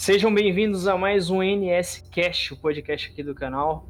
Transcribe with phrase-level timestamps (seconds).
[0.00, 3.86] Sejam bem-vindos a mais um NS Cast, o podcast aqui do canal.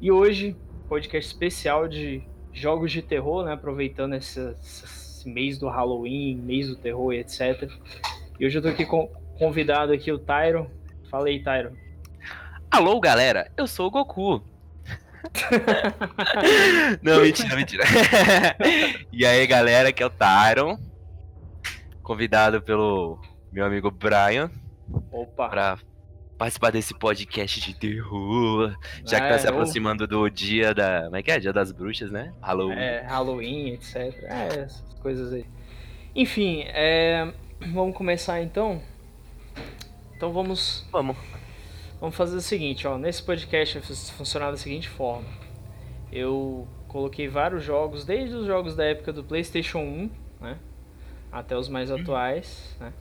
[0.00, 0.56] E hoje,
[0.88, 3.52] podcast especial de jogos de terror, né?
[3.52, 7.70] Aproveitando esse, esse mês do Halloween, mês do terror e etc.
[8.40, 9.06] E hoje eu tô aqui com
[9.38, 10.68] convidado aqui o Tyro.
[11.08, 11.78] Fala aí, Tyro.
[12.68, 14.42] Alô, galera, eu sou o Goku.
[17.00, 17.84] Não, mentira, mentira.
[19.12, 20.76] e aí, galera, aqui é o Tyron.
[22.02, 23.20] Convidado pelo
[23.52, 24.50] meu amigo Brian.
[25.12, 25.48] Opa.
[25.48, 25.78] Pra
[26.38, 28.76] participar desse podcast de terror.
[29.04, 31.04] Já que É, tá se eu- aproximando do dia da.
[31.04, 31.38] Como é que é?
[31.38, 32.32] Dia das bruxas, né?
[32.42, 32.74] Halloween.
[32.78, 33.96] É, Halloween, etc.
[34.24, 35.44] É, essas coisas aí.
[36.14, 37.32] Enfim, é,
[37.72, 38.80] vamos começar então.
[40.16, 41.16] Então vamos, Vamos.
[42.00, 42.96] vamos fazer o seguinte, ó.
[42.96, 45.26] Nesse podcast vai fun- funcionar da seguinte forma.
[46.12, 50.56] Eu coloquei vários jogos, desde os jogos da época do PlayStation 1, né?
[51.32, 52.92] Até os mais atuais, né?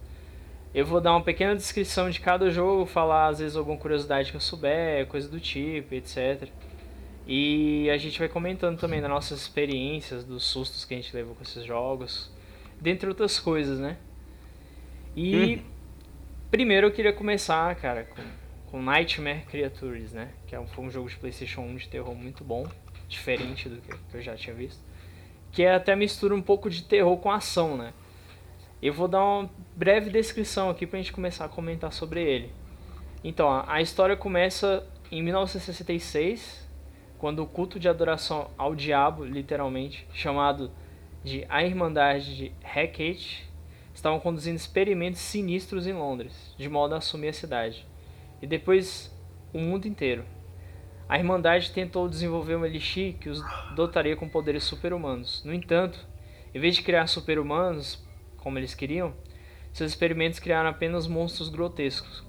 [0.74, 4.38] Eu vou dar uma pequena descrição de cada jogo, falar às vezes alguma curiosidade que
[4.38, 6.50] eu souber, coisa do tipo, etc.
[7.28, 11.36] E a gente vai comentando também das nossas experiências, dos sustos que a gente levou
[11.36, 12.32] com esses jogos,
[12.82, 13.98] dentre outras coisas, né?
[15.16, 15.62] E
[16.50, 18.24] primeiro eu queria começar, cara, com,
[18.72, 20.32] com Nightmare Creatures, né?
[20.48, 22.68] Que é foi um jogo de PlayStation 1 de terror muito bom,
[23.08, 24.82] diferente do que, que eu já tinha visto.
[25.52, 27.94] Que é até mistura um pouco de terror com ação, né?
[28.84, 32.52] Eu vou dar uma breve descrição aqui pra gente começar a comentar sobre ele.
[33.24, 36.68] Então, a, a história começa em 1966,
[37.18, 40.70] quando o culto de adoração ao diabo, literalmente, chamado
[41.24, 43.50] de A Irmandade de Hecate,
[43.94, 47.88] estavam conduzindo experimentos sinistros em Londres, de modo a assumir a cidade.
[48.42, 49.10] E depois
[49.54, 50.26] o mundo inteiro.
[51.08, 53.42] A Irmandade tentou desenvolver um elixir que os
[53.78, 55.42] dotaria com poderes super-humanos.
[55.46, 56.06] No entanto,
[56.54, 58.03] em vez de criar super-humanos,
[58.44, 59.14] como eles queriam,
[59.72, 62.24] seus experimentos criaram apenas monstros grotescos.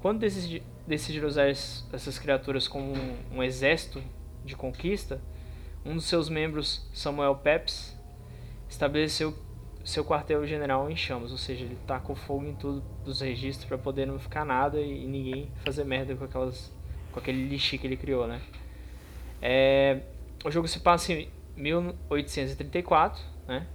[0.00, 4.02] Quando decidi- decidiram usar es- essas criaturas como um, um exército
[4.44, 5.20] de conquista,
[5.84, 7.94] um dos seus membros, Samuel Pepys,
[8.68, 9.34] estabeleceu
[9.84, 14.06] seu quartel-general em chamas, ou seja, ele tacou fogo em tudo dos registros para poder
[14.06, 16.72] não ficar nada e, e ninguém fazer merda com aquelas
[17.12, 18.40] com aquele lixo que ele criou, né?
[19.42, 20.00] É,
[20.44, 23.66] o jogo se passa em 1834, né?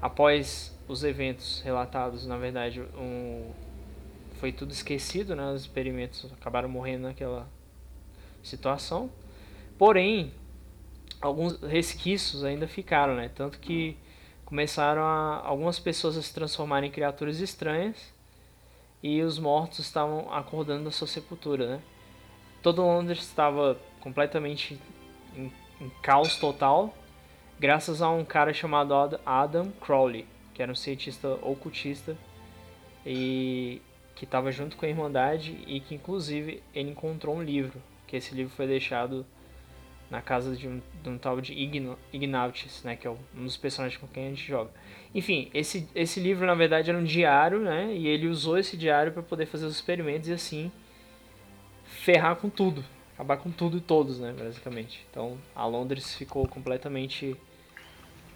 [0.00, 3.52] Após os eventos relatados, na verdade, um,
[4.40, 5.52] foi tudo esquecido, né?
[5.52, 7.48] Os experimentos acabaram morrendo naquela
[8.42, 9.08] situação.
[9.78, 10.34] Porém,
[11.20, 13.30] alguns resquícios ainda ficaram, né?
[13.32, 13.96] Tanto que
[14.44, 18.12] começaram a, algumas pessoas a se transformarem em criaturas estranhas
[19.00, 21.82] e os mortos estavam acordando da sua sepultura, né?
[22.62, 24.76] Todo Londres estava completamente
[25.36, 26.92] em, em caos total,
[27.60, 30.26] graças a um cara chamado Ad- Adam Crowley,
[30.60, 32.14] que era um cientista ocultista
[33.06, 33.80] e
[34.14, 38.34] que estava junto com a Irmandade e que inclusive ele encontrou um livro, que esse
[38.34, 39.24] livro foi deixado
[40.10, 43.56] na casa de um, de um tal de Igno- Ignatius, né, que é um dos
[43.56, 44.70] personagens com quem a gente joga.
[45.14, 49.12] Enfim, esse, esse livro na verdade era um diário, né, e ele usou esse diário
[49.12, 50.70] para poder fazer os experimentos e assim
[51.86, 52.84] ferrar com tudo,
[53.14, 55.06] acabar com tudo e todos, né, basicamente.
[55.10, 57.34] Então, a Londres ficou completamente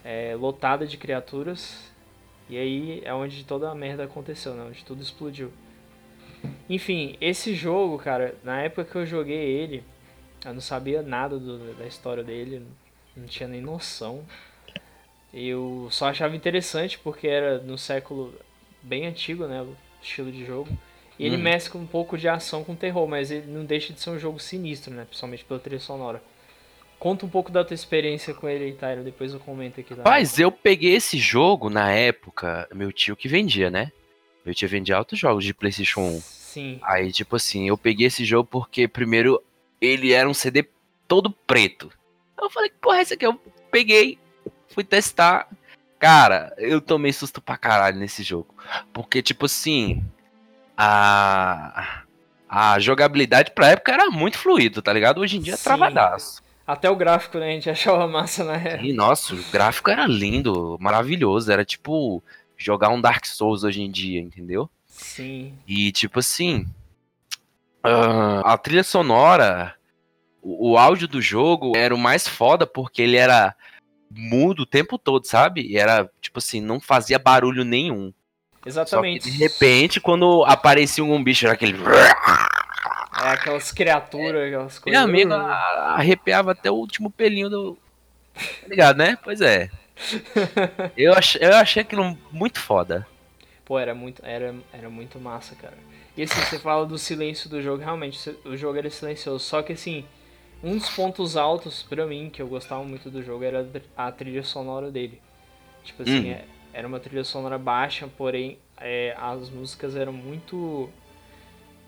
[0.02, 1.92] é, lotada de criaturas
[2.48, 5.50] e aí é onde toda a merda aconteceu, né, onde tudo explodiu.
[6.68, 9.84] Enfim, esse jogo, cara, na época que eu joguei ele,
[10.44, 12.66] eu não sabia nada do- da história dele,
[13.16, 14.24] não tinha nem noção.
[15.32, 18.32] Eu só achava interessante porque era no século
[18.82, 20.70] bem antigo, né, o estilo de jogo.
[21.18, 21.42] E ele Uhum.
[21.42, 24.38] mescla um pouco de ação com terror, mas ele não deixa de ser um jogo
[24.38, 26.22] sinistro, né, principalmente pela trilha sonora.
[27.04, 29.94] Conta um pouco da tua experiência com ele Tyro, depois eu comento aqui.
[30.02, 33.92] Mas eu peguei esse jogo na época, meu tio que vendia, né?
[34.42, 36.20] Meu tio vendia altos jogos de PlayStation 1.
[36.22, 36.80] Sim.
[36.82, 39.44] Aí, tipo assim, eu peguei esse jogo porque, primeiro,
[39.82, 40.66] ele era um CD
[41.06, 41.92] todo preto.
[42.40, 43.26] Eu falei, que porra, é esse aqui?
[43.26, 43.38] Eu
[43.70, 44.18] peguei,
[44.68, 45.46] fui testar.
[45.98, 48.54] Cara, eu tomei susto pra caralho nesse jogo.
[48.94, 50.02] Porque, tipo assim,
[50.74, 52.00] a.
[52.48, 55.20] A jogabilidade pra época era muito fluido, tá ligado?
[55.20, 55.64] Hoje em dia é Sim.
[55.64, 56.43] travadaço.
[56.66, 58.86] Até o gráfico, né, a gente achava massa na época.
[58.86, 61.50] E, nossa, o gráfico era lindo, maravilhoso.
[61.50, 62.22] Era tipo
[62.56, 64.70] jogar um Dark Souls hoje em dia, entendeu?
[64.86, 65.58] Sim.
[65.66, 66.66] E tipo assim,
[67.82, 69.74] ah, a trilha sonora,
[70.40, 73.54] o, o áudio do jogo era o mais foda porque ele era
[74.10, 75.62] mudo o tempo todo, sabe?
[75.62, 78.12] E era tipo assim, não fazia barulho nenhum.
[78.64, 79.30] Exatamente.
[79.30, 81.76] De repente, quando aparecia um bicho, era aquele.
[83.24, 85.00] É aquelas criaturas, aquelas coisas.
[85.00, 87.78] Meu amigo a- arrepiava até o último pelinho do.
[88.34, 89.16] Tá ligado, né?
[89.22, 89.70] Pois é.
[90.96, 93.06] Eu achei, eu achei aquilo muito foda.
[93.64, 95.76] Pô, era muito, era, era muito massa, cara.
[96.16, 99.44] E assim, você fala do silêncio do jogo, realmente, o jogo era silencioso.
[99.44, 100.04] Só que assim,
[100.62, 103.66] um dos pontos altos pra mim, que eu gostava muito do jogo, era
[103.96, 105.20] a trilha sonora dele.
[105.84, 106.32] Tipo assim, Hum.
[106.32, 110.90] é- era uma trilha sonora baixa, porém é, as músicas eram muito.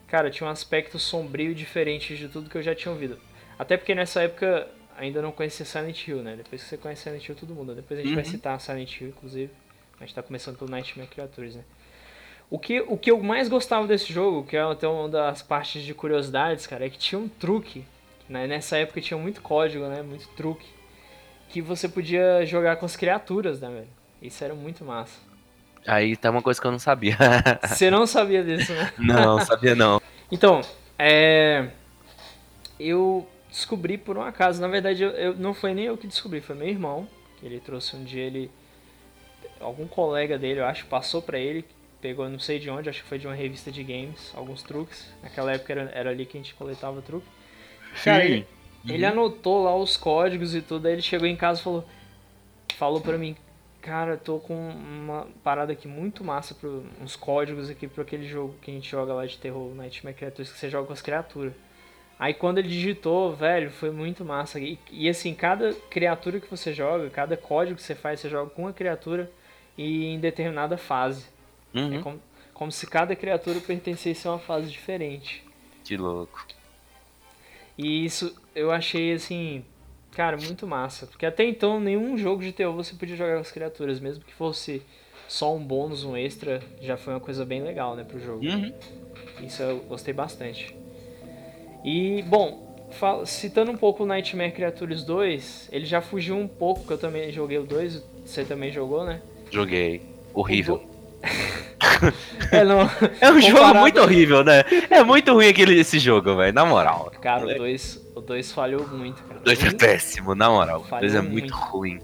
[0.06, 3.18] Cara, tinha um aspecto sombrio diferente de tudo que eu já tinha ouvido.
[3.58, 6.36] Até porque nessa época ainda não conhecia Silent Hill, né?
[6.36, 7.74] Depois que você conhece Silent Hill, todo mundo.
[7.74, 8.30] Depois a gente vai Uhum.
[8.30, 9.50] citar Silent Hill, inclusive.
[9.98, 11.64] A gente tá começando pelo Nightmare Creatures, né?
[12.48, 15.82] O que, o que eu mais gostava desse jogo, que é até uma das partes
[15.82, 17.84] de curiosidades, cara, é que tinha um truque.
[18.28, 18.46] Né?
[18.46, 20.02] Nessa época tinha muito código, né?
[20.02, 20.66] Muito truque.
[21.48, 23.88] Que você podia jogar com as criaturas, né, velho?
[24.22, 25.18] Isso era muito massa.
[25.86, 27.16] Aí tá uma coisa que eu não sabia.
[27.66, 28.92] Você não sabia disso, né?
[28.98, 30.00] não, sabia não.
[30.30, 30.60] Então,
[30.98, 31.68] é.
[32.80, 34.60] Eu descobri por um acaso.
[34.60, 37.06] Na verdade, eu, eu- não foi nem eu que descobri, foi meu irmão.
[37.38, 38.50] Que ele trouxe um dia ele.
[39.60, 41.64] Algum colega dele, eu acho, passou pra ele.
[42.00, 45.08] Pegou não sei de onde, acho que foi de uma revista de games, alguns truques.
[45.22, 47.26] Naquela época era, era ali que a gente coletava truque.
[48.04, 48.46] Cara, ele,
[48.86, 51.88] ele anotou lá os códigos e tudo, aí ele chegou em casa e falou,
[52.76, 53.34] falou pra mim,
[53.86, 58.56] cara, tô com uma parada aqui muito massa, pro, uns códigos aqui pra aquele jogo
[58.60, 61.52] que a gente joga lá de terror, Nightmare Creatures, que você joga com as criaturas.
[62.18, 64.58] Aí quando ele digitou, velho, foi muito massa.
[64.58, 68.50] E, e assim, cada criatura que você joga, cada código que você faz, você joga
[68.50, 69.30] com uma criatura
[69.78, 71.26] e em determinada fase.
[71.74, 72.02] É Uhum.
[72.02, 72.22] como,
[72.54, 75.44] como se cada criatura pertencesse a uma fase diferente.
[75.84, 76.44] Que louco.
[77.78, 79.62] E isso eu achei assim,
[80.16, 81.06] cara, muito massa.
[81.06, 84.32] Porque até então nenhum jogo de terror você podia jogar com as criaturas, mesmo que
[84.32, 84.82] fosse
[85.28, 88.42] só um bônus, um extra, já foi uma coisa bem legal, né, pro jogo.
[88.42, 88.72] Uhum.
[89.42, 90.74] Isso eu gostei bastante.
[91.84, 92.88] E, bom,
[93.26, 97.30] citando um pouco o Nightmare Creatures 2, ele já fugiu um pouco, que eu também
[97.30, 99.20] joguei o 2, você também jogou, né?
[99.50, 100.00] Joguei.
[100.32, 100.82] Horrível.
[102.52, 102.80] É, não.
[103.20, 104.62] É um jogo comparado- muito horrível, né?
[104.90, 106.52] É muito ruim aquele, esse jogo, velho.
[106.52, 107.10] Na moral.
[107.22, 109.40] Cara, o 2 o dois falhou muito, cara.
[109.40, 110.80] O 2 é péssimo, na moral.
[110.80, 111.54] O Falhou 2 é muito muito.
[111.54, 112.00] ruim.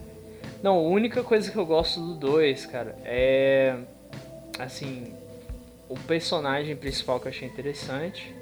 [0.62, 3.74] Não, a única coisa que eu gosto do 2, cara, é.
[4.58, 5.14] Assim.
[5.88, 8.34] O personagem principal que eu achei interessante.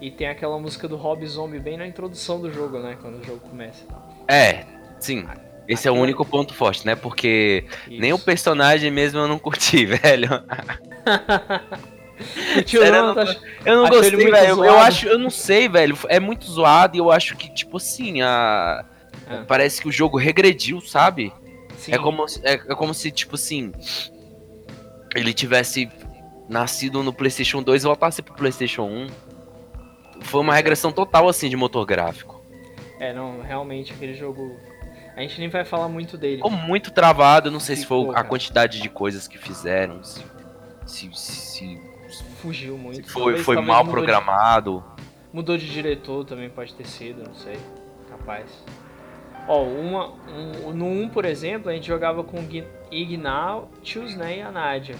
[0.00, 2.98] E tem aquela música do Rob Zombie bem na introdução do jogo, né?
[3.00, 3.84] Quando o jogo começa.
[4.28, 4.64] É,
[4.98, 5.24] sim.
[5.68, 6.94] Esse é o único ponto forte, né?
[6.96, 8.24] Porque nem o Isso.
[8.24, 10.28] personagem mesmo eu não curti, velho.
[12.54, 13.08] Curtiu, Sério, não?
[13.08, 13.34] eu não-
[13.64, 14.64] Eu não gostei, velho.
[14.64, 15.98] Eu, acho, eu não sei, velho.
[16.08, 18.84] É muito zoado e eu acho que, tipo assim, a.
[19.28, 19.44] Ah.
[19.48, 21.32] Parece que o jogo regrediu, sabe?
[21.76, 21.92] Sim.
[21.92, 23.72] É como, se- é, é como se, tipo assim.
[25.14, 25.88] Ele tivesse
[26.48, 29.06] nascido no PlayStation 2 e voltasse pro PlayStation 1.
[30.20, 32.42] Foi uma regressão total, assim, de motor gráfico.
[33.00, 34.56] É, não, realmente aquele jogo.
[35.16, 36.36] A gente nem vai falar muito dele.
[36.36, 40.24] Ficou muito travado, eu não sei se foi a quantidade de coisas que fizeram, se,
[40.86, 41.80] se, se-
[42.44, 43.10] Fugiu muito.
[43.10, 44.84] foi, Talvez- foi talvez mal mudou de- programado.
[45.32, 47.58] Mudou de diretor também pode ter sido, não sei.
[48.10, 48.46] Capaz.
[49.48, 52.38] Ó, uma, um, no 1, por exemplo, a gente jogava com
[52.90, 54.96] Ignatius né, e a Nadia.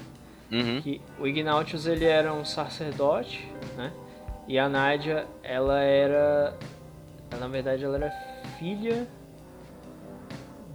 [0.50, 0.80] Uhum.
[0.80, 3.92] Que o Ignatius ele era um sacerdote, né?
[4.48, 6.54] E a Nadia, ela era.
[7.38, 8.10] na verdade, ela era
[8.58, 9.06] filha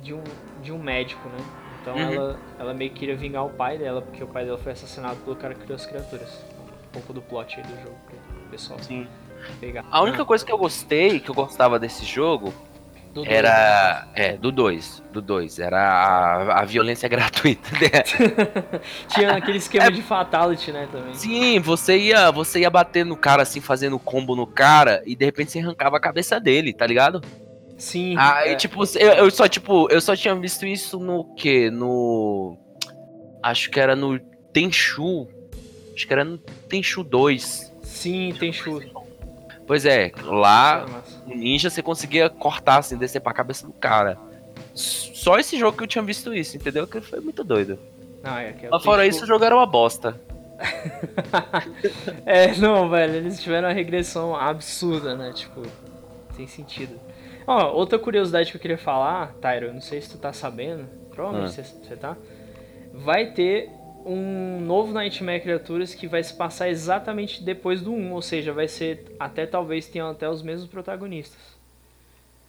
[0.02, 0.24] de um,
[0.62, 1.38] de um médico, né?
[1.82, 2.14] Então Uhum.
[2.14, 5.18] ela, ela meio que queria vingar o pai dela, porque o pai dela foi assassinado
[5.18, 6.44] pelo cara que criou as criaturas.
[6.90, 9.08] Um pouco do plot aí do jogo, pro pessoal Sim.
[9.60, 9.86] pegar.
[9.92, 12.52] A única coisa que eu gostei, que eu gostava desse jogo,
[13.14, 14.08] Do dois, era.
[14.16, 15.04] É, do 2.
[15.14, 15.60] Do 2.
[15.60, 17.70] Era a, a violência gratuita.
[17.72, 18.80] né?
[19.10, 21.14] Tinha aquele esquema de fatality, né, também.
[21.14, 25.26] Sim, você ia, você ia bater no cara assim, fazendo combo no cara, e de
[25.26, 27.22] repente você arrancava a cabeça dele, tá ligado?
[27.78, 28.16] Sim.
[28.18, 28.56] Aí, é.
[28.56, 31.70] tipo, eu, eu só, tipo, eu só tinha visto isso no quê?
[31.72, 32.58] No.
[33.42, 34.20] Acho que era no
[34.52, 35.28] Tenchu.
[36.00, 37.74] Acho que era no Tenchu 2.
[37.84, 38.90] Sim, tem chute.
[39.68, 40.86] Pois é, lá
[41.28, 44.18] o ninja você conseguia cortar, assim, descer pra cabeça do cara.
[44.74, 46.88] Só esse jogo que eu tinha visto isso, entendeu?
[46.88, 47.78] Que foi muito doido.
[48.24, 49.16] Não, é, é Mas fora Tenchu.
[49.18, 50.18] isso, o jogo era uma bosta.
[52.26, 55.34] É, não, velho, eles tiveram uma regressão absurda, né?
[55.34, 55.64] Tipo,
[56.34, 56.98] sem sentido.
[57.46, 61.60] Ó, outra curiosidade que eu queria falar, Tyro, não sei se tu tá sabendo, provavelmente
[61.60, 61.64] Ah.
[61.64, 62.16] você, você tá.
[62.94, 63.70] Vai ter
[64.06, 68.68] um novo Nightmare Creatures que vai se passar exatamente depois do 1, ou seja, vai
[68.68, 71.38] ser até talvez tenham até os mesmos protagonistas.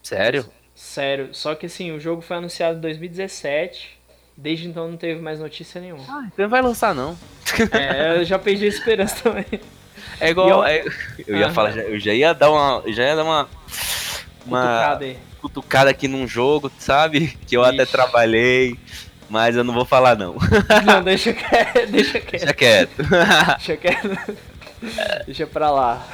[0.03, 0.45] Sério?
[0.73, 3.99] Sério, só que assim, o jogo foi anunciado em 2017,
[4.35, 6.03] desde então não teve mais notícia nenhuma.
[6.07, 7.17] Ah, então não vai lançar não.
[7.71, 9.45] É, eu já perdi a esperança também.
[10.19, 10.47] É igual.
[10.49, 10.85] Eu- é-
[11.27, 11.51] eu ia Ah.
[11.51, 12.81] falar, eu já ia dar uma.
[12.91, 13.49] Já ia dar uma.
[14.45, 15.17] Uma Cutucada aí.
[15.41, 17.37] cutucada aqui num jogo, sabe?
[17.45, 17.91] Que eu até Ixi.
[17.91, 18.75] trabalhei.
[19.31, 20.35] Mas eu não vou falar, não.
[20.85, 21.89] Não, deixa quieto.
[21.89, 22.41] Deixa quieto.
[22.41, 22.97] Deixa quieto.
[23.57, 24.37] Deixa quieto.
[25.25, 26.05] Deixa pra lá.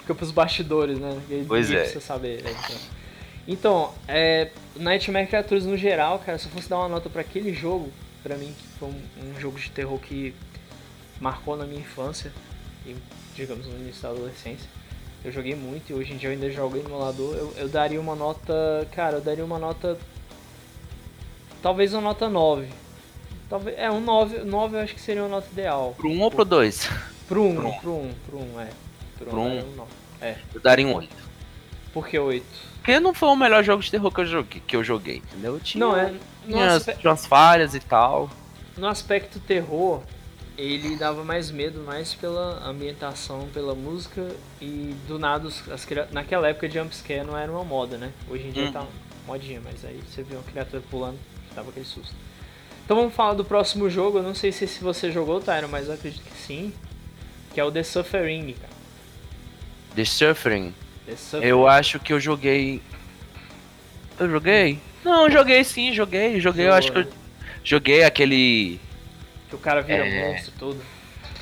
[0.00, 1.20] Fica pros bastidores, né?
[1.28, 1.80] Ninguém Pois é.
[1.80, 2.42] precisa saber.
[2.42, 2.50] né?
[2.50, 2.76] Então,
[3.46, 7.52] então é, Nightmare Creatures no geral, cara, se eu fosse dar uma nota pra aquele
[7.52, 9.02] jogo, pra mim, que foi um,
[9.36, 10.34] um jogo de terror que
[11.20, 12.32] marcou na minha infância
[12.86, 12.96] e,
[13.36, 14.68] digamos, no início da adolescência.
[15.22, 17.34] Eu joguei muito e hoje em dia eu ainda jogo em emulador.
[17.36, 18.88] Eu, eu daria uma nota.
[18.92, 19.98] Cara, eu daria uma nota.
[21.62, 22.68] Talvez uma nota 9.
[23.48, 25.94] Talvez, é, um 9, 9 eu acho que seria uma nota ideal.
[25.96, 26.88] Pro um ou pro dois?
[27.28, 27.72] Pro 1, Pro um.
[27.78, 28.68] pro 1, pro 1, é.
[29.18, 29.48] Pro Pro 1 um.
[29.48, 29.90] daria um 9.
[30.20, 30.36] É.
[30.54, 31.10] Eu daria um 8.
[31.92, 32.44] Por que 8?
[32.76, 35.54] Porque não foi o melhor jogo de terror que eu joguei, que eu joguei entendeu?
[35.54, 36.14] Eu Tinha, Não, é.
[36.46, 38.30] Tinha, aspe- tinha umas falhas e tal.
[38.76, 40.00] no aspecto terror,
[40.56, 44.26] ele dava mais medo, mais pela ambientação, pela música
[44.60, 48.12] e do nada, as, naquela época jumpscare não era uma moda, né?
[48.30, 48.72] Hoje em dia Uhum.
[48.72, 48.86] tá
[49.26, 51.18] modinha, mas aí você viu uma criatura pulando,
[51.54, 52.14] dava aquele susto.
[52.84, 55.94] Então vamos falar do próximo jogo, eu não sei se, você jogou, Tyron, mas eu
[55.94, 56.72] acredito que sim.
[57.54, 58.72] Que é o The Suffering, cara.
[59.94, 60.74] The Suffering.
[61.06, 61.46] The Suffering.
[61.46, 62.80] Eu acho que eu joguei.
[64.18, 64.78] Eu joguei?
[65.04, 66.40] Não, joguei sim, joguei.
[66.40, 67.08] Joguei, eu acho que eu
[67.64, 68.80] joguei aquele.
[69.48, 70.32] Que o cara vira É.
[70.32, 70.80] monstro tudo.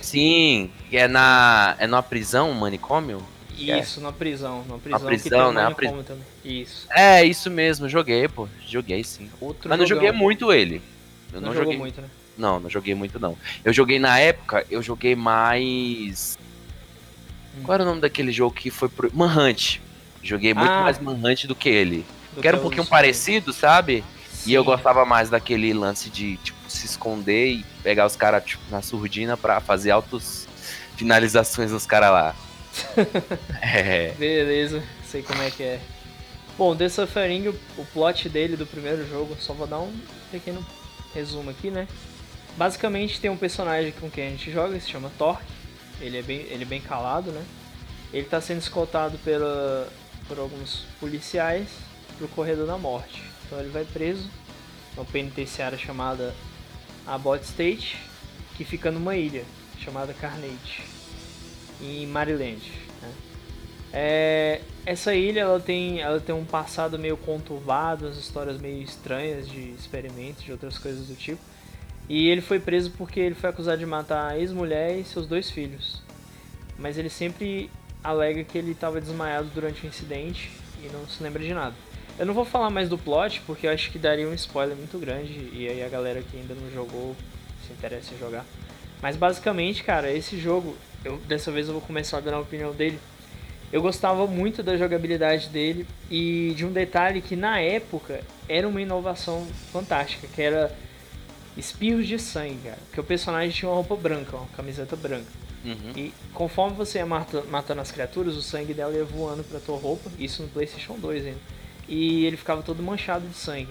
[0.00, 1.76] Sim, é na.
[1.78, 3.22] É numa prisão, um manicômio?
[3.58, 3.78] É.
[3.80, 4.64] Isso, na prisão.
[4.68, 5.74] Na prisão, que prisão, um né?
[5.74, 6.24] Também.
[6.44, 6.86] Isso.
[6.90, 8.48] É, isso mesmo, joguei, pô.
[8.66, 9.30] Joguei sim.
[9.40, 10.04] Outro Mas não jogão.
[10.04, 10.80] joguei muito ele.
[11.32, 11.76] Eu Não, não, joguei.
[11.78, 12.08] muito, né?
[12.36, 13.36] Não, não joguei muito não.
[13.64, 16.38] Eu joguei na época, eu joguei mais.
[17.56, 17.62] Hum.
[17.64, 19.10] Qual era o nome daquele jogo que foi pro.
[19.14, 19.78] Manhunt.
[20.22, 20.82] Joguei muito Ah.
[20.82, 22.04] mais Manhunt do que ele.
[22.34, 24.04] Do Que era um pouquinho parecido, sabe?
[24.46, 24.66] E eu Sim.
[24.66, 29.36] gostava mais daquele lance de, tipo, se esconder e pegar os caras, tipo, na surdina
[29.36, 30.46] pra fazer altos
[30.96, 32.36] finalizações nos caras lá.
[33.62, 34.12] É.
[34.12, 35.80] Beleza, sei como é que é.
[36.56, 39.92] Bom, The Suffering, o, o plot dele do primeiro jogo, só vou dar um
[40.30, 40.64] pequeno
[41.14, 41.86] resumo aqui, né?
[42.56, 45.44] Basicamente tem um personagem com quem a gente joga, que se chama Torque.
[46.00, 47.44] Ele é bem, ele é bem calado, né?
[48.12, 49.88] Ele tá sendo escoltado pela,
[50.26, 51.68] por alguns policiais
[52.16, 53.22] pro corredor da morte.
[53.46, 54.28] Então ele vai preso
[54.96, 56.34] numa penitenciária chamada
[57.06, 57.96] Abbott State,
[58.56, 59.44] que fica numa ilha
[59.78, 60.82] chamada Carnage,
[61.80, 62.60] em Maryland.
[63.02, 63.12] Né?
[63.92, 69.48] É, essa ilha ela tem, ela tem um passado meio conturbado, as histórias meio estranhas
[69.48, 71.40] de experimentos, de outras coisas do tipo.
[72.08, 75.50] E ele foi preso porque ele foi acusado de matar a ex-mulher e seus dois
[75.50, 76.02] filhos.
[76.78, 77.70] Mas ele sempre
[78.02, 80.50] alega que ele estava desmaiado durante o incidente
[80.82, 81.74] e não se lembra de nada.
[82.18, 84.98] Eu não vou falar mais do plot porque eu acho que daria um spoiler muito
[84.98, 87.14] grande e aí a galera que ainda não jogou
[87.66, 88.44] se interessa em jogar.
[89.00, 92.98] Mas basicamente, cara, esse jogo, eu, dessa vez eu vou começar dando a opinião dele.
[93.72, 98.80] Eu gostava muito da jogabilidade dele e de um detalhe que na época era uma
[98.80, 100.74] inovação fantástica, que era
[101.56, 102.78] espirros de sangue, cara.
[102.86, 105.26] Porque o personagem tinha uma roupa branca, uma camiseta branca.
[105.64, 105.92] Uhum.
[105.96, 109.76] E conforme você ia mata- matando as criaturas, o sangue dela ia voando pra tua
[109.76, 111.38] roupa, isso no Playstation 2 ainda.
[111.86, 113.68] E ele ficava todo manchado de sangue.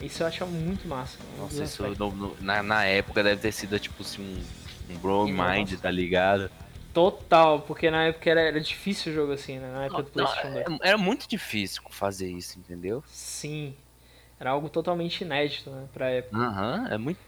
[0.00, 1.18] Isso eu achava muito massa.
[1.38, 4.42] Nossa, isso no- no- na, na época deve ter sido tipo assim, um,
[4.88, 5.26] um Bro.
[5.28, 6.50] Mind, tá ligado?
[6.92, 9.70] Total, porque na época era, era difícil o jogo assim, né?
[9.72, 10.66] Na época do Não, Playstation 2.
[10.82, 13.02] é- era muito difícil fazer isso, entendeu?
[13.06, 13.74] Sim.
[14.38, 16.36] Era algo totalmente inédito, né, pra época.
[16.36, 17.18] Aham, é muito.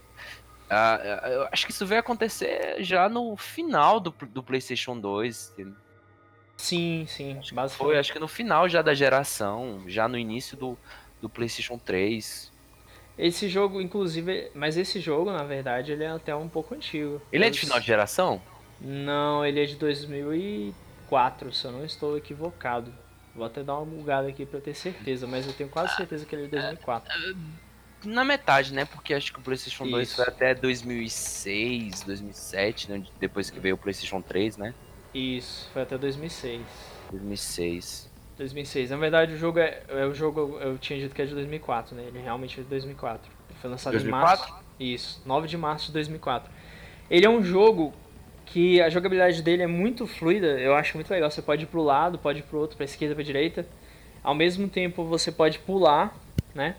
[0.69, 5.51] Ah, ah, eu acho que isso vai acontecer já no final do, do PlayStation 2.
[5.53, 5.75] entendeu?
[6.57, 7.35] Sim, sim.
[7.43, 7.99] Foi, Basicamente.
[7.99, 10.77] acho que no final já da geração, já no início do,
[11.21, 12.51] do PlayStation 3.
[13.19, 17.21] Esse jogo, inclusive, mas esse jogo, na verdade, ele é até um pouco antigo.
[17.33, 18.43] Ele é de final de geração?
[18.81, 22.93] Não, ele é de 2004, se eu não estou equivocado.
[23.35, 26.25] Vou até dar uma bugada aqui pra eu ter certeza, mas eu tenho quase certeza
[26.25, 27.13] que ele é de 2004.
[28.05, 28.85] Na metade, né?
[28.85, 30.17] Porque acho que o PlayStation 2 Isso.
[30.17, 33.03] foi até 2006, 2007, né?
[33.19, 34.75] Depois que veio o PlayStation 3, né?
[35.15, 36.63] Isso, foi até 2006.
[37.11, 38.11] 2006.
[38.39, 38.91] 2006.
[38.91, 41.95] Na verdade, o jogo é, é o jogo eu tinha dito que é de 2004,
[41.97, 42.05] né?
[42.07, 43.31] Ele realmente é de 2004.
[43.51, 44.47] Ele foi lançado 2004?
[44.47, 44.67] em março.
[44.79, 46.51] Isso, 9 de março de 2004.
[47.11, 47.95] Ele é um jogo
[48.45, 51.31] que a jogabilidade dele é muito fluida, eu acho muito legal.
[51.31, 53.67] Você pode ir pro lado, pode ir pro outro, pra esquerda, pra direita.
[54.23, 56.15] Ao mesmo tempo, você pode pular,
[56.55, 56.77] né?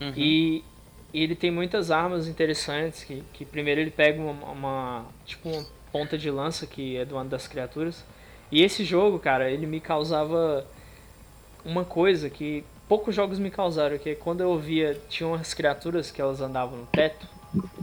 [0.00, 0.12] Uhum.
[0.16, 0.64] E,
[1.12, 5.64] e ele tem muitas armas interessantes, que, que primeiro ele pega uma, uma- tipo uma
[5.92, 8.04] ponta de lança que é do ano das criaturas.
[8.50, 10.66] E esse jogo, cara, ele me causava
[11.66, 16.20] uma coisa que poucos jogos me causaram, que quando eu via, tinha umas criaturas que
[16.20, 17.26] elas andavam no teto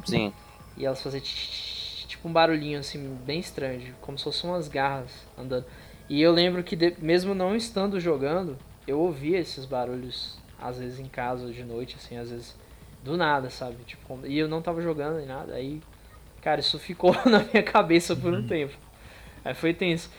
[0.05, 0.33] Sim.
[0.77, 5.65] e elas faziam tipo um barulhinho assim bem estranho, como se fossem umas garras andando.
[6.09, 10.99] E eu lembro que de- mesmo não estando jogando, eu ouvia esses barulhos às vezes
[10.99, 12.55] em casa de noite, assim, às vezes
[13.03, 13.83] Do nada, sabe?
[13.85, 15.55] Tipo, e eu não tava jogando nem nada.
[15.55, 15.81] Aí,
[16.41, 18.47] cara, isso ficou na minha cabeça por um uhum.
[18.47, 18.73] tempo.
[19.43, 20.09] Aí foi tenso.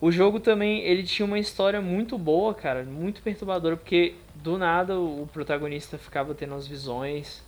[0.00, 4.98] O jogo também, ele tinha uma história muito boa, cara, muito perturbadora, porque do nada
[4.98, 7.42] o protagonista ficava tendo as visões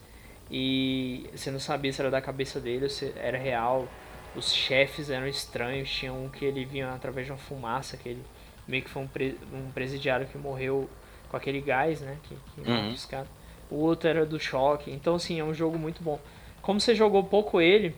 [0.50, 3.88] e você não sabia se era da cabeça dele ou se era real.
[4.35, 8.23] Os chefes eram estranhos, tinha um que ele vinha através de uma fumaça, que ele
[8.66, 10.88] meio que foi um, pre, um presidiário que morreu
[11.28, 13.25] com aquele gás, né, que, que uhum.
[13.71, 16.19] O outro era do choque, então assim, é um jogo muito bom.
[16.61, 17.95] Como você jogou pouco ele,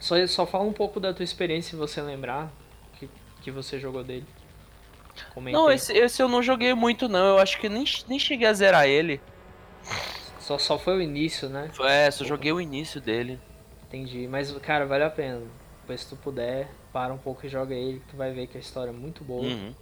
[0.00, 2.50] só, só fala um pouco da tua experiência se você lembrar,
[3.42, 4.26] que você jogou dele?
[5.34, 5.52] Comentei.
[5.52, 8.52] Não, esse, esse eu não joguei muito não, eu acho que nem, nem cheguei a
[8.52, 9.20] zerar ele.
[10.38, 11.70] Só, só foi o início, né?
[11.80, 13.38] É, só joguei o início dele.
[13.88, 15.42] Entendi, mas cara, vale a pena.
[15.82, 18.60] Depois se tu puder, para um pouco e joga ele, tu vai ver que a
[18.60, 19.42] história é muito boa.
[19.42, 19.74] Uhum.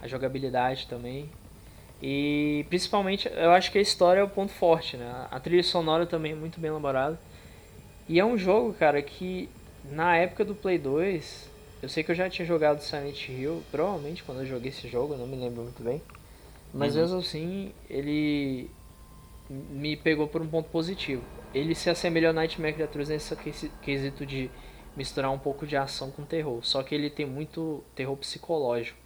[0.00, 1.30] A jogabilidade também.
[2.02, 5.26] E principalmente, eu acho que a história é o ponto forte, né?
[5.30, 7.18] A trilha sonora também é muito bem elaborada.
[8.08, 9.48] E é um jogo, cara, que
[9.84, 11.50] na época do Play 2,
[11.84, 15.16] eu sei que eu já tinha jogado Silent Hill, provavelmente quando eu joguei esse jogo,
[15.16, 16.00] não me lembro muito bem.
[16.72, 17.02] Mas uhum.
[17.02, 18.70] mesmo assim, ele
[19.48, 21.22] me pegou por um ponto positivo.
[21.52, 23.36] Ele se assemelha ao Nightmare Creatures nesse
[23.82, 24.50] quesito de
[24.96, 26.64] misturar um pouco de ação com terror.
[26.64, 28.98] Só que ele tem muito terror psicológico,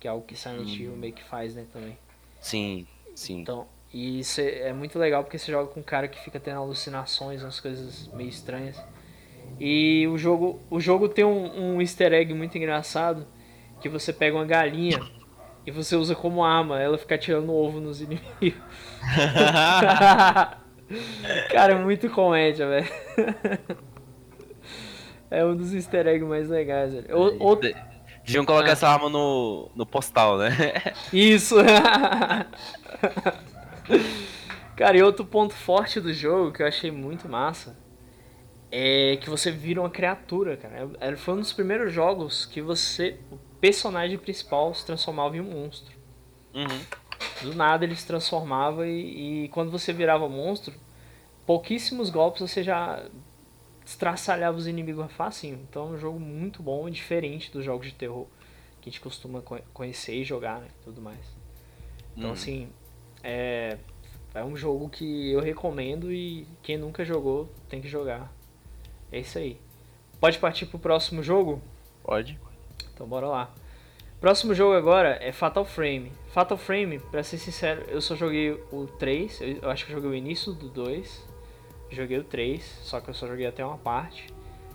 [0.00, 0.74] que é algo que Silent uhum.
[0.74, 1.96] Hill meio que faz, né, também.
[2.40, 3.40] Sim, sim.
[3.42, 6.40] Então, e isso é, é muito legal porque você joga com um cara que fica
[6.40, 8.82] tendo alucinações, umas coisas meio estranhas.
[9.60, 13.26] E o jogo, o jogo tem um, um easter egg muito engraçado,
[13.80, 15.00] que você pega uma galinha
[15.66, 18.60] e você usa como arma, ela fica tirando ovo nos inimigos.
[21.50, 22.88] Cara, é muito comédia, velho.
[25.30, 27.36] É um dos easter eggs mais legais, velho.
[27.38, 27.54] O,
[28.24, 28.72] Deviam colocar ah.
[28.72, 30.48] essa arma no, no postal, né?
[31.12, 31.56] Isso!
[34.74, 37.76] Cara, e outro ponto forte do jogo que eu achei muito massa
[38.70, 40.90] é que você vira uma criatura, cara.
[41.00, 45.50] É, foi um dos primeiros jogos que você, o personagem principal, se transformava em um
[45.50, 45.96] monstro.
[46.54, 46.80] Uhum.
[47.42, 50.74] Do nada ele se transformava e, e, quando você virava monstro,
[51.46, 53.04] pouquíssimos golpes você já
[53.84, 55.66] estraçalhava os inimigos facinho.
[55.68, 58.26] Então é um jogo muito bom, diferente dos jogos de terror
[58.80, 60.68] que a gente costuma conhecer e jogar, né?
[60.84, 61.20] Tudo mais.
[62.16, 62.34] Então, uhum.
[62.34, 62.68] assim,
[63.22, 63.78] é,
[64.34, 68.32] é um jogo que eu recomendo e quem nunca jogou tem que jogar.
[69.10, 69.58] É isso aí.
[70.20, 71.62] Pode partir pro próximo jogo?
[72.02, 72.38] Pode.
[72.92, 73.50] Então bora lá.
[74.20, 76.12] Próximo jogo agora é Fatal Frame.
[76.32, 79.40] Fatal Frame, pra ser sincero, eu só joguei o 3.
[79.62, 81.26] Eu acho que eu joguei o início do 2.
[81.90, 84.26] Joguei o 3, só que eu só joguei até uma parte.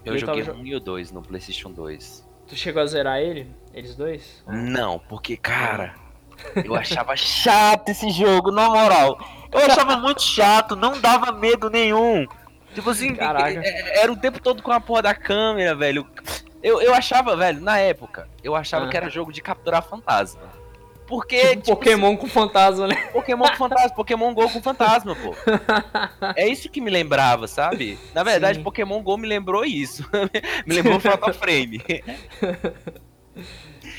[0.06, 2.26] Eu, eu joguei o 1 e o 2 no PlayStation 2.
[2.48, 3.50] Tu chegou a zerar ele?
[3.74, 4.43] Eles dois?
[4.48, 5.96] Não, porque, cara,
[6.63, 9.17] eu achava chato esse jogo, na moral.
[9.52, 12.26] Eu achava muito chato, não dava medo nenhum.
[12.74, 13.62] Tipo assim, Caraca.
[13.64, 16.08] É, é, era o tempo todo com a porra da câmera, velho.
[16.62, 18.90] Eu, eu achava, velho, na época, eu achava ah.
[18.90, 20.54] que era jogo de capturar fantasma.
[21.06, 21.38] Porque.
[21.38, 22.96] Tipo, tipo Pokémon assim, com fantasma, né?
[23.12, 25.36] Pokémon com fantasma, Pokémon Go com fantasma, pô.
[26.36, 28.00] É isso que me lembrava, sabe?
[28.14, 28.64] Na verdade, Sim.
[28.64, 30.10] Pokémon Go me lembrou isso.
[30.66, 31.84] me lembrou Fatal Frame.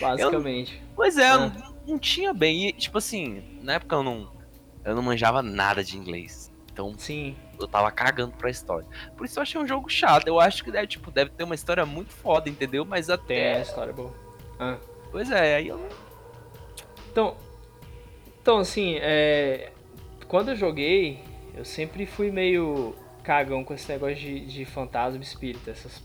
[0.00, 0.74] Basicamente.
[0.74, 1.32] Eu, pois é, ah.
[1.34, 2.68] eu não, não, tinha bem.
[2.68, 4.32] E, tipo assim, na época eu não.
[4.84, 6.52] Eu não manjava nada de inglês.
[6.74, 7.36] Então, Sim.
[7.58, 8.84] eu tava cagando pra história.
[9.16, 10.26] Por isso eu achei um jogo chato.
[10.26, 12.84] Eu acho que deve, tipo, deve ter uma história muito foda, entendeu?
[12.84, 13.52] Mas até.
[13.52, 14.12] Tem a história boa.
[14.58, 14.76] Ah.
[15.12, 15.80] Pois é, aí eu.
[17.12, 17.36] Então.
[18.42, 19.72] Então, assim, é...
[20.26, 21.22] quando eu joguei,
[21.54, 26.02] eu sempre fui meio cagão com esse negócio de, de fantasma espírita, essas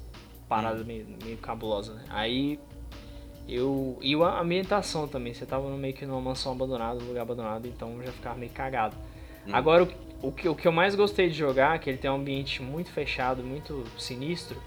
[0.47, 0.85] paradas hum.
[0.85, 2.03] meio, meio cabulosas, né?
[2.09, 2.59] Aí
[3.47, 3.97] eu.
[4.01, 7.93] E a ambientação também, você tava meio que numa mansão abandonada, um lugar abandonado, então
[7.97, 8.95] eu já ficava meio cagado.
[9.47, 9.55] Hum.
[9.55, 9.87] Agora,
[10.21, 12.91] o que, o que eu mais gostei de jogar, que ele tem um ambiente muito
[12.91, 14.61] fechado, muito sinistro,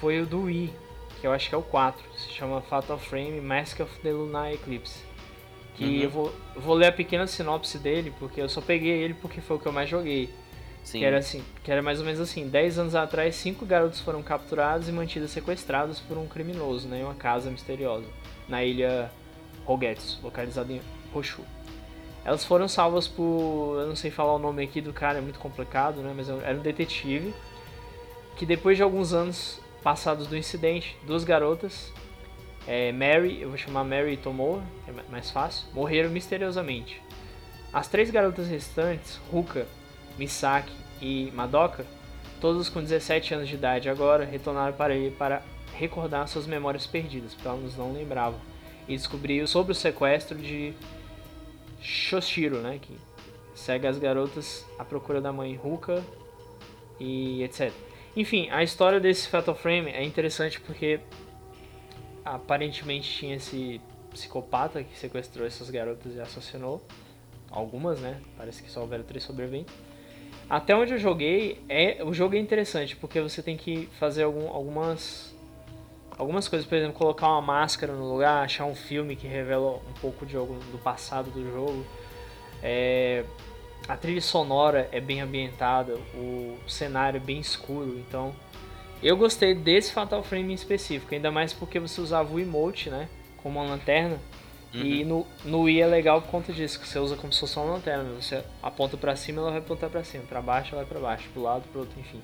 [0.00, 0.72] foi o do Wii,
[1.20, 2.02] que eu acho que é o 4.
[2.18, 5.04] Se chama Fatal Frame Mask of the Lunar Eclipse.
[5.74, 6.02] Que uhum.
[6.02, 9.56] eu vou, vou ler a pequena sinopse dele, porque eu só peguei ele porque foi
[9.56, 10.30] o que eu mais joguei.
[10.82, 11.00] Sim.
[11.00, 14.22] Que era assim, que era mais ou menos assim, 10 anos atrás, cinco garotos foram
[14.22, 18.06] capturados e mantidos sequestrados por um criminoso né, em uma casa misteriosa,
[18.48, 19.10] na ilha
[19.64, 20.80] Rogetsu, localizada em
[21.12, 21.42] Hoshu.
[22.26, 23.78] Elas foram salvas por.
[23.78, 26.12] Eu não sei falar o nome aqui do cara, é muito complicado, né?
[26.14, 27.32] Mas era um detetive.
[28.34, 31.92] Que depois de alguns anos passados do incidente, duas garotas,
[32.66, 37.00] é, Mary, eu vou chamar Mary e Tomoa, que é mais fácil, morreram misteriosamente.
[37.72, 39.64] As três garotas restantes, Ruka,
[40.18, 41.86] Misaki e Madoka,
[42.40, 47.34] todas com 17 anos de idade agora, retornaram para ele para recordar suas memórias perdidas,
[47.34, 48.40] porque elas não lembravam,
[48.88, 50.74] e descobriu sobre o sequestro de
[51.80, 52.78] Shoshiro, né?
[52.80, 52.96] Que
[53.54, 56.02] segue as garotas à procura da mãe Ruka
[56.98, 57.72] e etc.
[58.16, 61.00] Enfim, a história desse Fatal Frame é interessante porque
[62.24, 66.82] aparentemente tinha esse psicopata que sequestrou essas garotas e assassinou.
[67.50, 68.20] Algumas, né?
[68.36, 69.72] Parece que só houveram três sobreviventes.
[70.48, 74.48] Até onde eu joguei, é, o jogo é interessante porque você tem que fazer algum,
[74.48, 75.35] algumas
[76.18, 80.00] algumas coisas, por exemplo, colocar uma máscara no lugar, achar um filme que revela um
[80.00, 81.84] pouco de algo do passado do jogo.
[82.62, 83.24] É,
[83.88, 88.34] a trilha sonora é bem ambientada, o cenário é bem escuro, então
[89.02, 93.08] eu gostei desse Fatal Frame em específico, ainda mais porque você usava o emote, né,
[93.36, 94.18] como uma lanterna.
[94.74, 94.82] Uhum.
[94.82, 97.56] E no, no Wii é legal por conta disso, que você usa como se fosse
[97.56, 98.04] uma lanterna.
[98.20, 101.28] Você aponta para cima, ela vai apontar para cima, para baixo, ela vai para baixo,
[101.32, 102.20] pro lado, pro outro, enfim.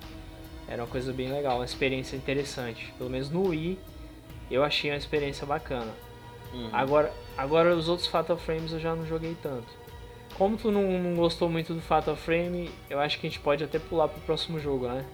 [0.67, 2.93] Era uma coisa bem legal, uma experiência interessante.
[2.97, 3.77] Pelo menos no Wii,
[4.49, 5.91] eu achei uma experiência bacana.
[6.53, 6.69] Uhum.
[6.71, 9.67] Agora, agora os outros Fatal Frames eu já não joguei tanto.
[10.37, 13.63] Como tu não, não, gostou muito do Fatal Frame, eu acho que a gente pode
[13.63, 15.05] até pular pro próximo jogo, né?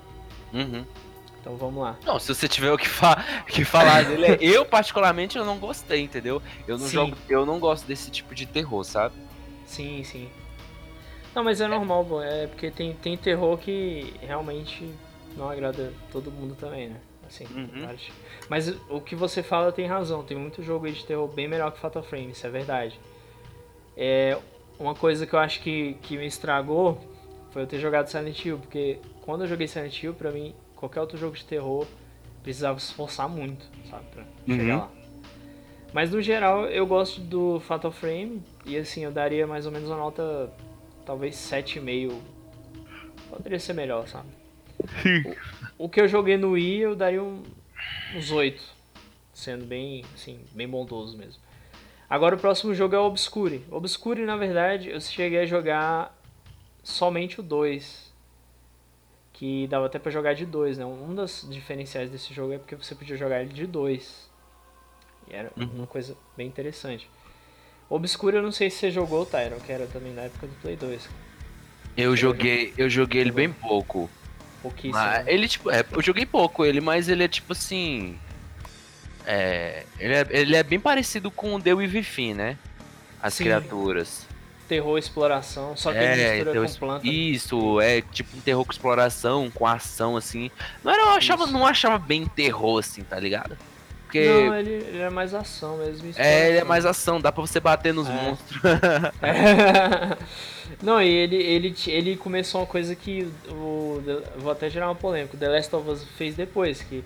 [0.53, 0.85] Uhum.
[1.39, 1.97] Então vamos lá.
[2.05, 5.57] Não, se você tiver o que, fa que falar dele, é, eu particularmente eu não
[5.57, 6.41] gostei, entendeu?
[6.67, 6.93] Eu não sim.
[6.93, 9.15] jogo, eu não gosto desse tipo de terror, sabe?
[9.65, 10.29] Sim, sim.
[11.33, 11.67] Não, mas é, é.
[11.67, 12.21] normal.
[12.21, 14.89] É porque tem, tem terror que realmente
[15.39, 16.99] não agrada todo mundo também, né?
[17.25, 17.87] Assim, uhum.
[18.49, 20.23] Mas o que você fala tem razão.
[20.23, 22.99] Tem muito jogo aí de terror bem melhor que Fatal Frame, isso é verdade.
[23.95, 24.37] É,
[24.79, 26.99] uma coisa que eu acho que, que me estragou
[27.51, 31.01] foi eu ter jogado Silent Hill, porque quando eu joguei Silent Hill, pra mim, qualquer
[31.01, 31.85] outro jogo de terror
[32.41, 34.55] precisava se esforçar muito, sabe, pra uhum.
[34.55, 34.91] chegar lá.
[35.93, 39.89] Mas no geral eu gosto do Fatal Frame e assim, eu daria mais ou menos
[39.89, 40.51] uma nota
[41.05, 42.13] talvez 7,5.
[43.29, 44.38] Poderia ser melhor, sabe?
[45.77, 47.43] O, o, que eu joguei no Wii eu daria um,
[48.15, 48.61] uns 8.
[49.33, 51.41] Sendo bem, assim, bem bondoso mesmo.
[52.09, 53.63] Agora o próximo jogo é o Obscure.
[53.69, 56.17] Obscure, na verdade, eu cheguei a jogar
[56.83, 58.09] somente o 2.
[59.33, 60.85] Que dava até pra jogar de 2, né?
[60.85, 64.29] Um dos diferenciais desse jogo é porque você podia jogar ele de 2.
[65.29, 65.69] E era uhum.
[65.75, 67.09] uma coisa bem interessante.
[67.89, 70.75] Obscure eu não sei se você jogou, Tyron, que era também na época do Play
[70.75, 71.09] 2.
[71.95, 74.09] Eu joguei, eu joguei ele bem pouco.
[74.61, 74.93] Pouquíssimo.
[74.93, 78.17] Mas ele, tipo, é, eu joguei pouco ele, mas ele é tipo assim.
[79.25, 82.57] É, ele, é, ele é bem parecido com o The Within, né?
[83.21, 83.45] As Sim.
[83.45, 84.27] criaturas.
[84.67, 87.07] Terror exploração, só que é, ele mistura com planta.
[87.07, 90.51] Isso, é tipo um terror com exploração, com ação, assim.
[90.83, 93.57] Não era, eu achava, não achava bem terror, assim, tá ligado?
[94.09, 94.27] Porque...
[94.27, 96.11] Não, ele, ele é mais ação mesmo.
[96.15, 98.11] É, ele é mais ação, dá pra você bater nos é.
[98.11, 98.59] monstros.
[99.21, 100.17] é.
[100.81, 104.01] Não, e ele, ele, ele começou uma coisa que o,
[104.37, 105.35] vou até gerar uma polêmica.
[105.35, 107.03] O The Last of Us fez depois, que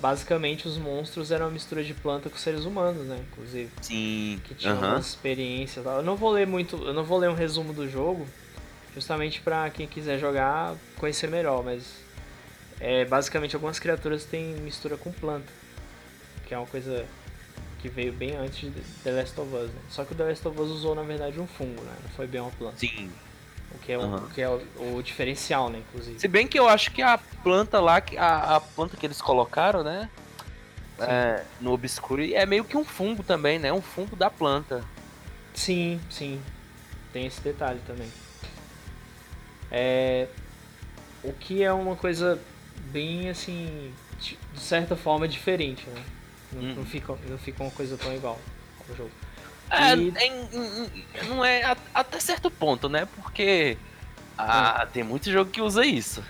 [0.00, 3.20] basicamente os monstros eram uma mistura de planta com seres humanos, né?
[3.30, 3.70] Inclusive.
[3.80, 4.40] Sim.
[4.42, 4.88] Que tinham uhum.
[4.88, 5.86] umas experiências.
[5.86, 8.26] Eu não vou ler muito, eu não vou ler um resumo do jogo,
[8.92, 12.04] justamente para quem quiser jogar conhecer melhor, mas
[12.80, 15.52] é, basicamente algumas criaturas têm mistura com planta,
[16.46, 17.04] que é uma coisa
[17.80, 19.80] que veio bem antes de The Last of Us, né?
[19.90, 21.94] Só que o The Last of Us usou na verdade um fungo, né?
[22.02, 22.78] Não foi bem uma planta.
[22.78, 23.12] Sim.
[23.74, 24.16] O que é, uhum.
[24.16, 26.18] o, que é o, o, diferencial, né, inclusive.
[26.18, 29.82] Se bem que eu acho que a planta lá, a, a planta que eles colocaram,
[29.82, 30.08] né?
[30.98, 33.72] É, no Obscure é meio que um fungo também, né?
[33.72, 34.82] Um fungo da planta.
[35.52, 36.40] Sim, sim.
[37.12, 38.10] Tem esse detalhe também.
[39.70, 40.28] É,
[41.22, 42.40] o que é uma coisa
[42.90, 46.02] bem assim, de certa forma diferente, né?
[46.56, 46.74] Não, hum.
[46.76, 48.38] não, fica, não fica uma coisa tão igual
[48.88, 49.10] ao jogo.
[49.70, 50.12] É, e...
[50.16, 53.06] é, não é até certo ponto, né?
[53.16, 53.76] Porque
[54.38, 56.22] ah, tem muito jogo que usa isso.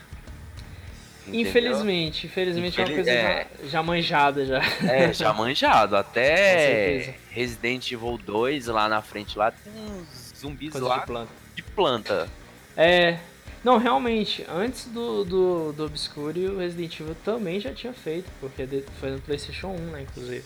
[1.27, 1.41] Entendeu?
[1.41, 2.89] Infelizmente, infelizmente Infeliz...
[2.89, 3.49] é uma coisa é...
[3.63, 4.63] Já, já, manjada já.
[4.89, 5.97] É, já manjado.
[5.97, 11.33] Até Resident Evil 2 lá na frente lá tem uns zumbis coisa lá de planta.
[11.55, 12.29] de planta.
[12.77, 13.19] É.
[13.67, 18.65] Não, realmente, antes do, do, do Obscure, o Resident Evil também já tinha feito, porque
[19.01, 20.45] foi no PlayStation 1, né, inclusive,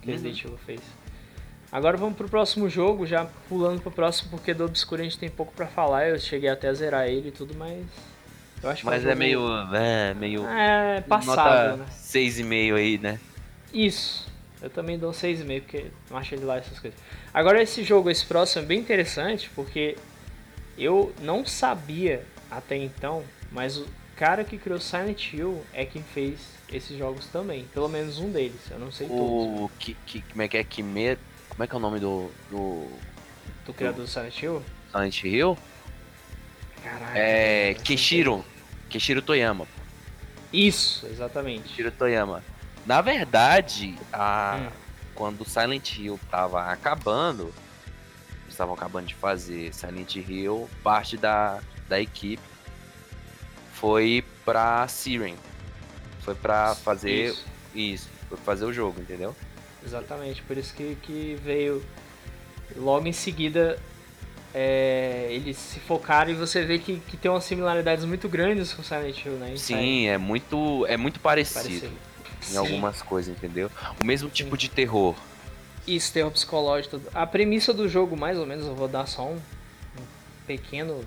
[0.00, 0.12] que o uhum.
[0.14, 0.80] Resident Evil fez.
[1.70, 5.28] Agora vamos pro próximo jogo, já pulando pro próximo, porque do Obscuro a gente tem
[5.28, 6.08] pouco para falar.
[6.08, 7.84] Eu cheguei até a zerar ele e tudo, mas.
[8.62, 9.42] Eu acho mas é, é meio.
[9.74, 10.46] É, meio.
[10.46, 11.86] É, passado, né?
[11.90, 13.20] 6,5 aí, né?
[13.70, 14.32] Isso.
[14.62, 16.98] Eu também dou 6,5, porque não acho ele lá essas coisas.
[17.34, 19.98] Agora esse jogo, esse próximo, é bem interessante, porque
[20.78, 26.38] eu não sabia até então, mas o cara que criou Silent Hill é quem fez
[26.72, 27.64] esses jogos também.
[27.72, 29.60] Pelo menos um deles, eu não sei o todos.
[29.60, 30.64] O que, que, como é que é?
[30.64, 31.22] Kimetsu?
[31.48, 32.30] Como é que é o nome do.
[32.50, 32.88] Do,
[33.64, 34.62] do criador do Silent Hill?
[34.90, 35.58] Silent Hill?
[36.82, 37.18] Caraca.
[37.18, 37.74] É.
[37.74, 38.44] Keshiro.
[38.88, 39.66] Keshiro Toyama.
[40.52, 41.68] Isso, exatamente.
[41.68, 42.42] Keshiro Toyama.
[42.84, 44.72] Na verdade, a, hum.
[45.14, 47.52] quando o Silent Hill tava acabando,
[48.48, 52.42] estavam acabando de fazer Silent Hill, parte da, da equipe
[53.74, 55.36] foi pra Siren.
[56.20, 57.44] Foi pra fazer Isso.
[57.74, 59.34] isso, foi fazer o jogo, entendeu?
[59.84, 61.84] Exatamente, por isso que, que veio
[62.76, 63.78] logo em seguida
[64.52, 68.82] é, eles se focaram e você vê que, que tem umas similaridades muito grandes com
[68.82, 69.54] Silent Hill, né?
[69.56, 71.92] Sim, é muito, é muito parecido, Parecido.
[72.42, 72.56] em Sim.
[72.56, 73.70] algumas coisas, entendeu?
[74.02, 74.56] O mesmo tipo Sim.
[74.56, 75.14] de terror.
[75.86, 77.00] Isso, terror psicológico.
[77.14, 80.02] A premissa do jogo, mais ou menos, eu vou dar só um, um
[80.46, 81.04] pequeno.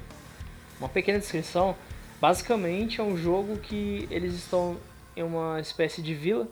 [0.79, 1.75] Uma pequena descrição.
[2.21, 4.77] Basicamente é um jogo que eles estão
[5.15, 6.47] em uma espécie de vila.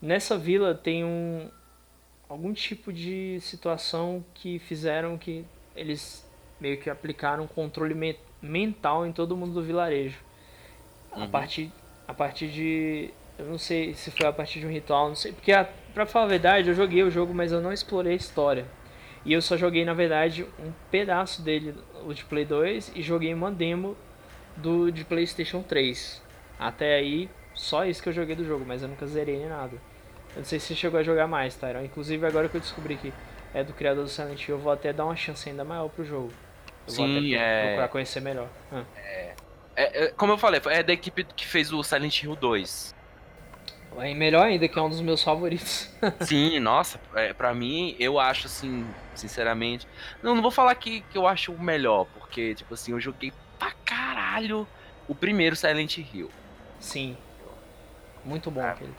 [0.00, 1.48] Nessa vila tem um.
[2.28, 6.26] algum tipo de situação que fizeram que eles
[6.60, 10.18] meio que aplicaram um controle me- mental em todo mundo do vilarejo.
[11.12, 11.30] A Uhum.
[11.30, 11.72] partir,
[12.06, 13.10] a partir de.
[13.38, 15.32] Eu não sei se foi a partir de um ritual, não sei.
[15.32, 18.16] Porque, a, pra falar a verdade, eu joguei o jogo, mas eu não explorei a
[18.16, 18.66] história.
[19.28, 21.74] E eu só joguei, na verdade, um pedaço dele,
[22.06, 23.94] o de Play 2, e joguei uma demo
[24.56, 26.22] do de PlayStation 3.
[26.58, 29.74] Até aí, só isso que eu joguei do jogo, mas eu nunca zerei nem nada.
[30.30, 31.84] Eu não sei se você chegou a jogar mais, Tyron.
[31.84, 33.12] Inclusive, agora que eu descobri que
[33.52, 36.06] é do criador do Silent Hill, eu vou até dar uma chance ainda maior pro
[36.06, 36.32] jogo.
[36.86, 38.48] Eu vou Sim, até é- procurar conhecer melhor.
[38.72, 38.82] Ah.
[39.76, 42.94] É, é, como eu falei, é da equipe que fez o Silent Hill 2.
[44.00, 45.90] É melhor ainda, que é um dos meus favoritos.
[46.20, 49.86] Sim, nossa, é, pra mim, eu acho assim, sinceramente.
[50.22, 53.32] Não, não vou falar que, que eu acho o melhor, porque, tipo assim, eu joguei
[53.58, 54.66] pra caralho
[55.08, 56.30] o primeiro Silent Hill.
[56.78, 57.16] Sim.
[58.24, 58.94] Muito bom Ah, aquele.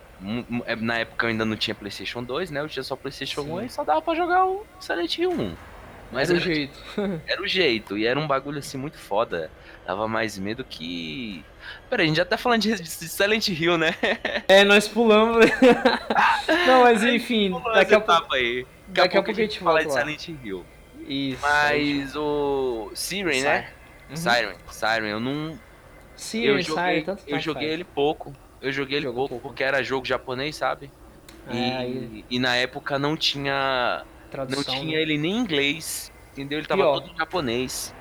[0.66, 2.60] É, Na época eu ainda não tinha PlayStation 2, né?
[2.60, 3.52] Eu tinha só PlayStation Sim.
[3.52, 5.56] 1 e só dava pra jogar o Silent Hill 1.
[6.12, 6.84] Mas Era o era, jeito.
[7.28, 9.52] era o jeito, e era um bagulho assim muito foda.
[9.86, 11.44] Dava mais medo que.
[11.90, 13.96] Pera aí, a gente já tá falando de, de Silent Hill, né?
[14.48, 15.46] É, nós pulamos.
[16.68, 18.34] Não, mas enfim, daqui a pouco.
[18.36, 18.66] aí.
[18.88, 19.92] Daqui a pouco a gente fala de.
[19.92, 20.66] Silent Hill.
[21.08, 21.42] Isso.
[21.42, 23.70] Mas o Siren, né?
[24.10, 24.16] Uhum.
[24.16, 25.60] Siren, Siren, eu não.
[26.16, 27.74] Sim, eu joguei, tanto eu joguei faz.
[27.74, 28.36] ele pouco.
[28.62, 29.48] Eu joguei ele pouco, pouco.
[29.48, 30.92] porque era jogo japonês, sabe?
[31.48, 34.04] É, E, aí, e na época não tinha.
[34.30, 34.74] tradução.
[34.74, 35.02] Não tinha né?
[35.02, 36.12] ele nem em inglês.
[36.34, 36.60] Entendeu?
[36.60, 37.00] Ele tava Pior.
[37.00, 37.94] todo em japonês.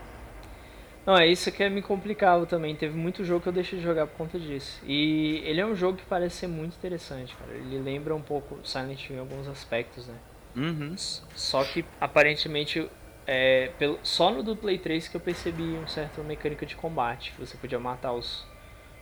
[1.09, 2.77] Não, é isso que me complicava também.
[2.77, 4.79] Teve muito jogo que eu deixei de jogar por conta disso.
[4.85, 7.51] E ele é um jogo que parece ser muito interessante, cara.
[7.53, 10.14] Ele lembra um pouco Silent Hill em alguns aspectos, né?
[10.55, 10.94] Uhum.
[11.35, 12.90] Só que aparentemente
[13.27, 17.33] é, pelo, só no do Play 3 que eu percebi um certo mecânica de combate,
[17.33, 18.47] que você podia matar os,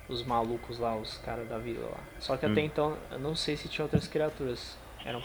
[0.09, 2.01] os malucos lá, os caras da vila lá.
[2.21, 2.67] Só que até Hum.
[2.67, 4.79] então eu não sei se tinha outras criaturas.
[5.05, 5.21] Eram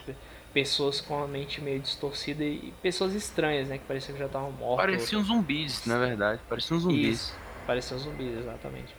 [0.53, 3.77] pessoas com a mente meio distorcida e pessoas estranhas, né?
[3.77, 4.85] Que pareciam que já estavam mortas.
[4.85, 6.41] Pareciam zumbis, na verdade.
[6.47, 7.19] Pareciam zumbis.
[7.19, 7.35] Isso,
[7.65, 8.95] pareciam zumbis, exatamente.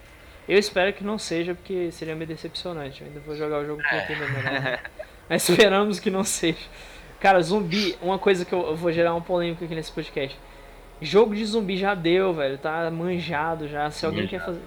[0.47, 3.01] Eu espero que não seja, porque seria meio decepcionante.
[3.01, 4.61] Eu ainda vou jogar o jogo entender melhor.
[4.61, 4.79] né?
[5.29, 6.57] Mas esperamos que não seja.
[7.19, 10.37] Cara, zumbi, uma coisa que eu, eu vou gerar uma polêmica aqui nesse podcast.
[11.01, 12.57] Jogo de zumbi já deu, velho.
[12.57, 13.89] Tá manjado já.
[13.89, 14.61] Se alguém quer fazer.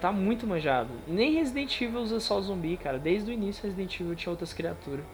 [0.00, 0.90] Tá muito manjado.
[1.06, 2.98] Nem Resident Evil usa só zumbi, cara.
[2.98, 5.04] Desde o início Resident Evil tinha outras criaturas.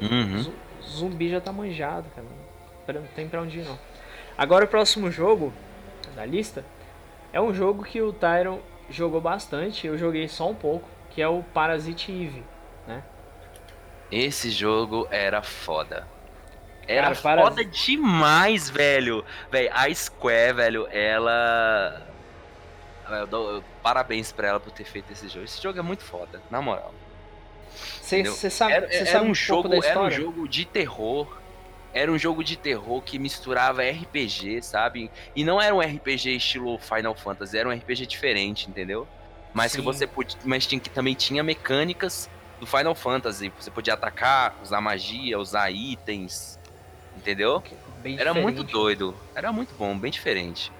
[0.00, 0.38] Uhum.
[0.38, 2.26] Zu- Zumbi já tá manjado, cara.
[3.00, 3.78] Não tem pra onde ir, não.
[4.36, 5.52] Agora o próximo jogo
[6.16, 6.64] da lista
[7.32, 8.58] é um jogo que o Tyron
[8.90, 9.86] jogou bastante.
[9.86, 12.42] Eu joguei só um pouco, que é o Parasite Eve.
[14.10, 16.06] Esse jogo era foda.
[16.86, 19.24] Era Cara, foda demais, velho.
[19.50, 22.06] Velho, a Square, velho, ela.
[23.08, 25.44] Eu dou eu- parabéns pra ela por ter feito esse jogo.
[25.44, 26.92] Esse jogo é muito foda, na moral.
[28.00, 31.40] Você sabe, Era, era sabe um um jogo, era um jogo de terror.
[31.94, 35.10] Era um jogo de terror que misturava RPG, sabe?
[35.36, 39.06] E não era um RPG estilo Final Fantasy, era um RPG diferente, entendeu?
[39.52, 39.84] Mas que Sim.
[39.84, 43.52] você podia, mas tinha que também tinha mecânicas do Final Fantasy.
[43.60, 46.58] Você podia atacar, usar magia, usar itens,
[47.14, 47.62] entendeu?
[48.02, 48.72] Bem Era muito diferente.
[48.72, 49.16] doido.
[49.34, 50.72] Era muito bom, bem diferente.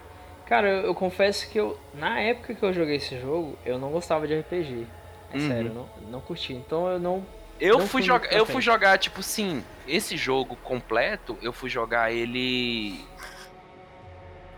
[0.47, 3.91] Cara, eu, eu confesso que eu, na época que eu joguei esse jogo, eu não
[3.91, 4.87] gostava de RPG.
[5.33, 5.49] É Uhum.
[5.49, 6.53] sério, não, não curti.
[6.53, 7.27] Então eu não.
[7.61, 11.71] Eu Não fui fui pra eu fui jogar tipo assim, esse jogo completo, eu fui
[11.71, 13.05] jogar ele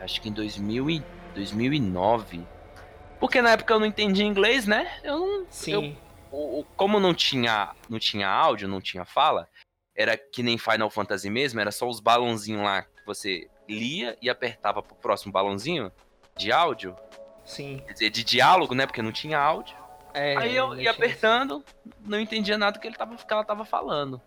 [0.01, 2.47] acho que em 2000 e 2009.
[3.21, 4.91] Porque na época eu não entendia inglês, né?
[5.03, 5.97] Eu não Sim.
[6.33, 9.49] eu- como não tinha não tinha áudio, não tinha fala,
[9.95, 14.29] era que nem Final Fantasy mesmo, era só os balãozinhos lá que você lia e
[14.31, 15.93] apertava pro próximo balãozinho
[16.37, 16.97] de áudio,
[17.45, 17.83] Sim.
[17.87, 18.87] quer dizer, de diálogo, né?
[18.87, 19.77] Porque não tinha áudio.
[20.15, 21.65] É, Aí eu ia apertando,
[22.01, 24.21] não entendia nada que ele tava, que ela tava falando.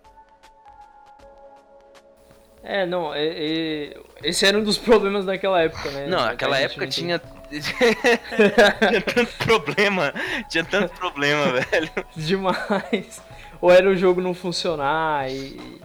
[2.63, 6.07] É, não, é- é- esse era um dos problemas daquela época, né?
[6.07, 7.21] Não, A naquela gente época não tinha.
[8.89, 10.13] tinha tanto problema.
[10.49, 11.89] Tinha tanto problema, velho.
[12.15, 13.21] Demais.
[13.61, 15.79] Ou era o jogo não funcionar e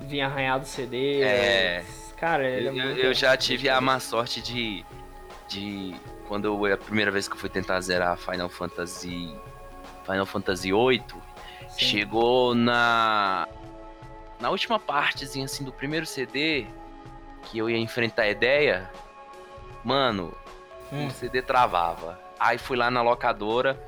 [0.00, 1.20] vinha arranhado o CD.
[1.22, 1.84] É.
[2.16, 3.00] Cara, ele é Eu, muito.
[3.00, 4.84] eu já tive a má sorte de.
[5.48, 5.94] de
[6.32, 9.36] quando eu, a primeira vez que eu fui tentar zerar Final Fantasy.
[10.02, 11.04] Final Fantasy VIII,
[11.68, 11.78] Sim.
[11.78, 13.46] chegou na.
[14.40, 16.66] Na última partezinha assim do primeiro CD,
[17.42, 18.90] que eu ia enfrentar a ideia,
[19.84, 20.34] mano,
[20.90, 21.08] Hum.
[21.08, 22.18] o CD travava.
[22.40, 23.78] Aí fui lá na locadora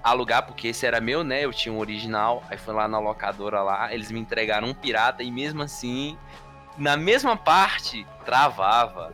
[0.00, 1.44] alugar, porque esse era meu, né?
[1.44, 2.44] Eu tinha um original.
[2.48, 6.16] Aí fui lá na locadora lá, eles me entregaram um pirata e mesmo assim,
[6.76, 9.12] na mesma parte, travava.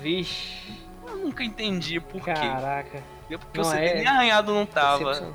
[0.00, 2.32] Vixe, Eu nunca entendi por quê.
[2.32, 3.02] caraca.
[3.28, 5.34] Porque Não, o CD é nem arranhado não tava.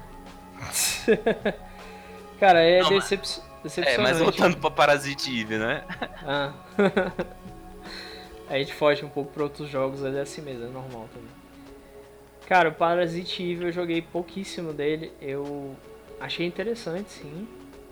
[0.60, 1.56] Decepcionante.
[2.40, 3.22] Cara, é Não, mas- decep...
[3.22, 4.02] É, decepcionante.
[4.02, 5.84] mas voltando pra Parasite Eve, né?
[6.26, 6.54] Ah.
[8.50, 11.30] a gente foge um pouco pra outros jogos, ele é assim mesmo, é normal também.
[12.48, 15.76] Cara, o Parasite Eve eu joguei pouquíssimo dele, eu
[16.20, 17.48] achei interessante, sim.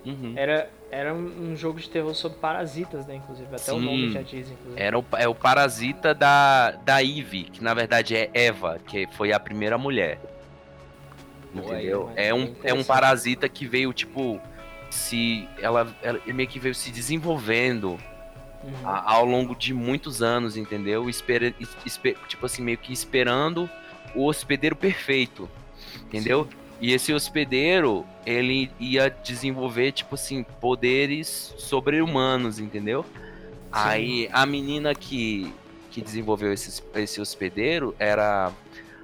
[0.05, 0.33] Uhum.
[0.35, 3.85] Era, era um um jogo de terror sobre parasitas, né, inclusive, até o Sim.
[3.85, 4.81] nome já diz, inclusive.
[4.81, 9.31] Era o, é o parasita da, da Eve, que na verdade é Eva, que foi
[9.31, 10.19] a primeira mulher.
[11.53, 12.11] Entendeu?
[12.15, 14.39] É é um, é um parasita que veio, tipo,
[14.89, 15.47] se.
[15.59, 17.97] Ela, ela meio que veio se desenvolvendo
[18.63, 18.73] Uhum.
[18.87, 21.09] a- ao longo de muitos anos, entendeu?
[21.09, 23.69] Espera, es- espe- tipo assim, meio que esperando
[24.13, 25.49] o hospedeiro perfeito,
[26.03, 26.47] entendeu?
[26.81, 33.05] E esse hospedeiro, ele ia desenvolver, tipo assim, poderes sobre-humanos, entendeu?
[33.71, 35.53] Aí a menina que,
[35.91, 38.51] que desenvolveu esse, esse hospedeiro era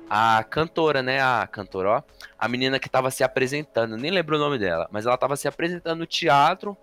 [0.10, 1.22] a cantora, né?
[1.22, 2.04] A cantora, ó.
[2.40, 5.48] A menina que tava se apresentando, nem lembro o nome dela, mas ela tava se
[5.48, 6.78] apresentando no teatro,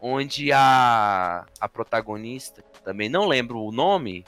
[0.00, 4.24] onde a, a protagonista, também não lembro o nome,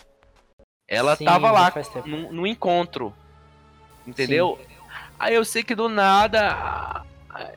[0.88, 1.72] ela Sim, tava lá
[2.06, 3.12] no, no encontro.
[4.06, 4.58] Entendeu?
[5.18, 7.04] Aí eu sei que do nada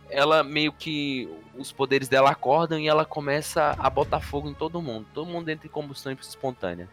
[0.10, 4.82] ela meio que os poderes dela acordam e ela começa a botar fogo em todo
[4.82, 5.06] mundo.
[5.14, 6.88] Todo mundo entra em combustão espontânea.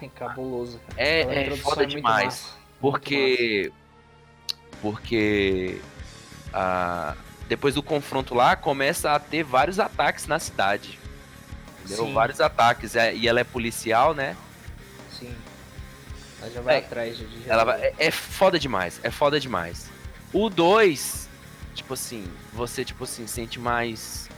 [0.00, 1.00] É cabuloso, cara.
[1.00, 2.24] É, é foda muito demais.
[2.26, 3.72] massa, Porque.
[4.80, 5.80] Porque.
[6.52, 7.16] ah,
[7.48, 10.98] depois do confronto lá, começa a ter vários ataques na cidade.
[11.80, 12.06] Entendeu?
[12.06, 12.14] Sim.
[12.14, 12.94] Vários ataques.
[12.94, 14.36] É, E ela é policial, né?
[15.10, 15.34] Sim.
[16.40, 19.40] Ela já vai É, atrás de de Ela vai- é, é foda demais, é foda
[19.40, 19.88] demais.
[20.32, 21.28] O 2,
[21.74, 24.28] tipo assim, você, tipo assim, sente mais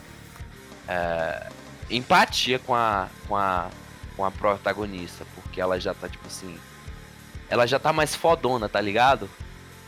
[0.89, 1.47] é,
[1.91, 3.69] empatia com a, com a
[4.17, 6.55] com a protagonista, porque ela já tá, tipo assim,
[7.49, 9.31] ela já tá mais fodona, tá ligado?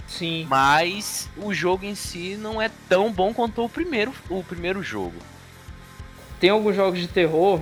[0.09, 0.47] Sim.
[0.49, 5.17] Mas o jogo em si não é tão bom quanto o primeiro, o primeiro jogo.
[6.41, 7.61] Tem alguns jogos de terror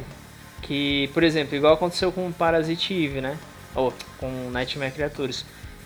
[0.62, 3.36] que, por exemplo, igual aconteceu com Parasite Eve, né?
[3.74, 5.44] Ou com Nightmare Creatures.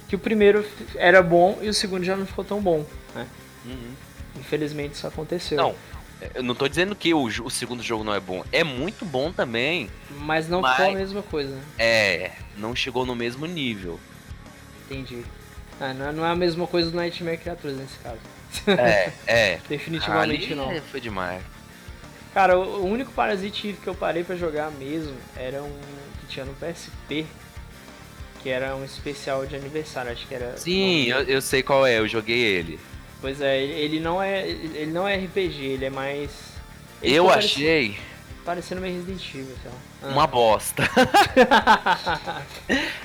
[0.09, 0.65] Que o primeiro
[0.97, 3.27] era bom e o segundo já não ficou tão bom, né?
[4.39, 5.57] Infelizmente isso aconteceu.
[5.57, 5.75] Não,
[6.35, 9.33] eu não tô dizendo que o, o segundo jogo não é bom, é muito bom
[9.33, 9.91] também.
[10.11, 11.63] Mas não Mas- ficou a mesma coisa, né?
[11.79, 13.99] É, não chegou no mesmo nível.
[14.91, 15.25] Entendi.
[15.81, 18.21] Ah, não, é- não é a mesma coisa do Nightmare Creatures nesse caso.
[18.79, 19.61] É, é.
[19.69, 20.81] Definitivamente Ali não.
[20.83, 21.43] Foi demais.
[22.33, 25.79] Cara, o o único Parasite Eve que eu parei pra jogar mesmo era um
[26.21, 27.27] que tinha no PSP,
[28.45, 30.55] que era um especial de aniversário, acho que era.
[30.59, 32.79] Sim, eu, eu sei qual é, eu joguei ele.
[33.19, 34.47] Pois é, ele, ele não é.
[34.47, 36.31] Ele não é RPG, ele é mais.
[37.03, 39.73] ele Eu achei parec- Parecendo meio Resident Evil, sei.
[40.03, 40.09] Ah.
[40.09, 40.83] uma bosta.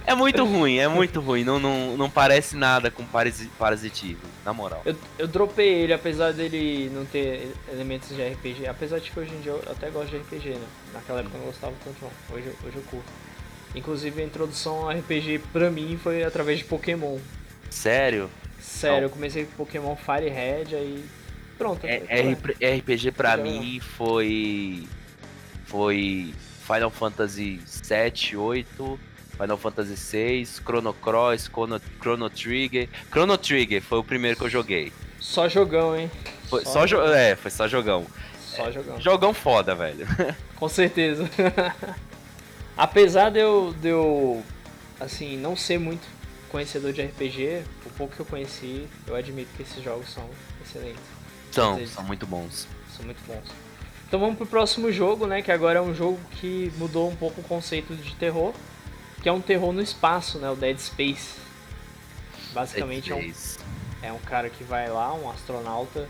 [0.06, 1.46] é muito ruim, é muito ruim.
[1.46, 4.82] Não, não, não parece nada com Parasi- Parasite Eve, na moral.
[4.86, 8.68] Eu, eu dropei ele, apesar dele não ter elementos de RPG.
[8.68, 10.68] Apesar de que hoje em dia eu até gosto de RPG, né?
[10.94, 12.36] Naquela época eu não gostava tanto não.
[12.36, 13.29] Hoje, hoje eu curto.
[13.76, 17.18] Inclusive a introdução ao RPG pra mim foi através de Pokémon.
[17.70, 18.30] Sério?
[18.60, 21.04] Sério, eu comecei com Pokémon Fire Red, aí.
[21.58, 21.86] Pronto.
[21.86, 24.88] É, RP RPG pra Já mim foi.
[25.66, 26.34] Foi
[26.66, 29.00] Final Fantasy 7, 8,
[29.40, 32.90] Final Fantasy 6, Chrono Cross, Chrono, Chrono Trigger.
[33.12, 34.92] Chrono Trigger foi o primeiro que eu joguei.
[35.20, 36.10] Só jogão, hein?
[36.50, 38.06] Foi só, jo é, foi só jogão.
[38.40, 39.00] Só jogão.
[39.00, 40.08] Jogão foda, velho.
[40.56, 41.30] Com certeza.
[42.80, 44.42] Apesar de eu, de eu,
[45.02, 46.08] assim, não ser muito
[46.48, 50.24] conhecedor de RPG, o pouco que eu conheci, eu admito que esses jogos são
[50.64, 51.02] excelentes.
[51.52, 52.70] São, são muito bons.
[52.96, 53.44] São muito bons.
[54.08, 55.42] Então vamos pro próximo jogo, né?
[55.42, 58.54] Que agora é um jogo que mudou um pouco o conceito de terror.
[59.22, 60.50] Que é um terror no espaço, né?
[60.50, 61.34] O Dead Space.
[62.54, 63.34] Basicamente é um,
[64.04, 66.08] é um cara que vai lá, um astronauta,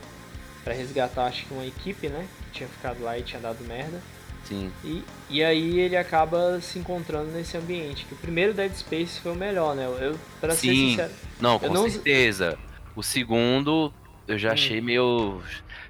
[0.63, 2.27] pra resgatar acho que uma equipe, né?
[2.45, 3.99] Que tinha ficado lá e tinha dado merda.
[4.45, 4.71] Sim.
[4.83, 8.05] E, e aí ele acaba se encontrando nesse ambiente.
[8.05, 9.85] Que o primeiro Dead Space foi o melhor, né?
[9.99, 10.89] Eu, pra ser Sim.
[10.91, 11.11] sincero.
[11.39, 12.57] Não, com não- certeza.
[12.95, 13.93] O segundo,
[14.27, 14.53] eu já Hum.
[14.53, 15.41] achei meio.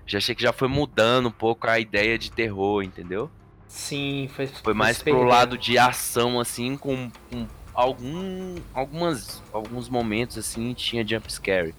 [0.05, 3.29] Já achei que já foi mudando um pouco a ideia de terror, entendeu?
[3.67, 10.37] Sim, foi, Foi mais pro lado de ação, assim, com, com algum, algumas, alguns momentos,
[10.39, 11.75] assim, tinha jump scare.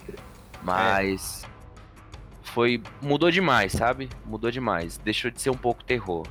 [0.62, 1.45] Mas
[2.43, 2.83] foi.
[3.03, 4.09] Mudou demais, sabe?
[4.25, 4.99] Mudou demais.
[4.99, 6.27] Deixou de ser um pouco terror.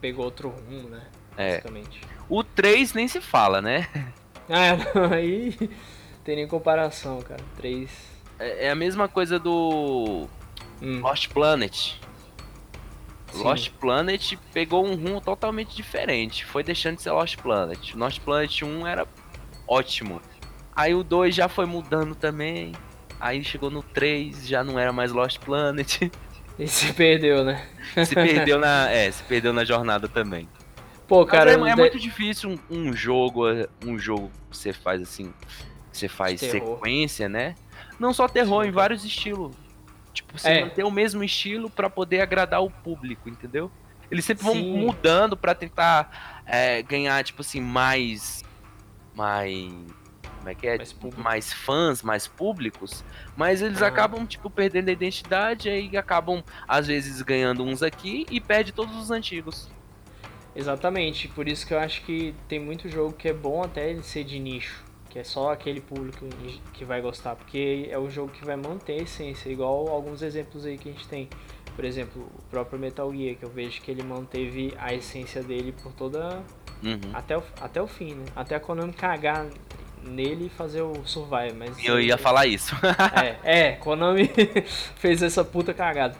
[0.00, 1.02] Pegou outro rumo, né?
[1.36, 1.50] É.
[1.52, 2.00] Basicamente.
[2.28, 3.88] O 3 nem se fala, né?
[4.52, 5.52] Ah, não, aí
[6.24, 7.40] tem nem comparação, cara.
[7.56, 7.88] 3.
[8.36, 10.26] É é a mesma coisa do
[10.82, 11.92] Hum, Lost Planet.
[13.32, 13.42] sim.
[13.44, 16.44] Lost Planet pegou um rumo totalmente diferente.
[16.44, 17.94] Foi deixando de ser Lost Planet.
[17.94, 19.06] Lost Planet 1 era
[19.68, 20.20] ótimo.
[20.74, 22.72] Aí o 2 já foi mudando também.
[23.20, 26.10] Aí chegou no 3, já não era mais Lost Planet.
[26.60, 27.66] E se perdeu, né?
[28.04, 30.48] se perdeu na, é, se perdeu na jornada também.
[31.08, 33.44] Pô, Mas cara, é, o é de- muito difícil um, um jogo,
[33.84, 35.32] um jogo que você faz assim,
[35.92, 36.74] você faz Terror.
[36.76, 37.54] sequência, né?
[37.98, 38.68] Não só terror, Sim.
[38.68, 39.54] em vários estilos.
[40.12, 40.60] Tipo, você É.
[40.64, 43.70] manter o mesmo estilo pra poder agradar o público, entendeu?
[44.10, 44.76] Eles sempre vão Sim.
[44.78, 48.44] mudando pra tentar é, ganhar, tipo assim, mais.
[49.14, 49.72] Mais.
[50.40, 50.76] Como é que é?
[50.78, 51.22] Mais público.
[51.22, 53.04] mais fãs, mais públicos,
[53.36, 53.86] mas eles Ah.
[53.86, 58.96] acabam, tipo, perdendo a identidade e acabam, às vezes, ganhando uns aqui e perde todos
[58.96, 59.68] os antigos.
[60.54, 64.02] Exatamente, por isso que eu acho que tem muito jogo que é bom até ele
[64.02, 66.26] ser de nicho, que é só aquele público
[66.72, 70.66] que vai gostar, porque é o jogo que vai manter a essência, igual alguns exemplos
[70.66, 71.28] aí que a gente tem.
[71.76, 75.72] Por exemplo, o próprio Metal Gear, que eu vejo que ele manteve a essência dele
[75.82, 76.42] por toda.
[76.82, 76.98] Uhum.
[77.12, 78.24] até o, até o fim, né?
[78.34, 79.44] Até a Konami cagar
[80.02, 81.84] nele e fazer o Survive, mas.
[81.84, 82.74] Eu ia falar isso.
[83.44, 84.30] É, é, Konami
[84.96, 86.16] fez essa puta cagada.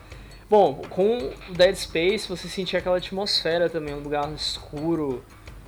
[0.49, 5.23] Bom, com Dead Space você sentia aquela atmosfera também, um lugar escuro,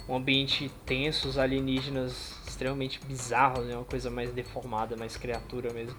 [0.10, 3.76] um ambiente tenso, os alienígenas extremamente bizarros, né?
[3.76, 5.98] Uma coisa mais deformada, mais criatura mesmo.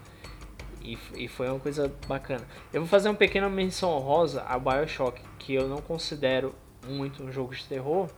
[0.83, 2.47] E, e foi uma coisa bacana.
[2.73, 6.55] Eu vou fazer uma pequena menção honrosa a Bioshock, que eu não considero
[6.87, 8.11] muito um jogo de terror,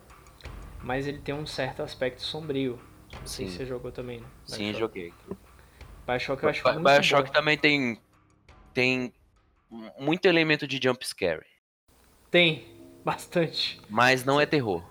[0.83, 2.79] mas ele tem um certo aspecto sombrio.
[3.25, 3.49] Sim.
[3.49, 4.27] você jogou também, né?
[4.45, 4.79] Sim, Bioshock.
[4.79, 5.15] joguei.
[6.07, 8.01] Bioshock eu acho Bi- muito Bioshock também tem
[8.73, 9.13] tem
[9.99, 11.45] muito elemento de jump scare,
[12.31, 12.65] Tem,
[13.05, 13.81] bastante.
[13.89, 14.83] mas não é terror.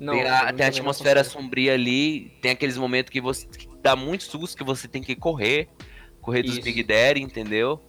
[0.00, 3.94] Não, tem a, tem a atmosfera sombria ali, tem aqueles momentos que você que dá
[3.94, 5.68] muito susto que você tem que correr,
[6.20, 6.62] correr dos Isso.
[6.64, 7.80] Big Daddy, entendeu?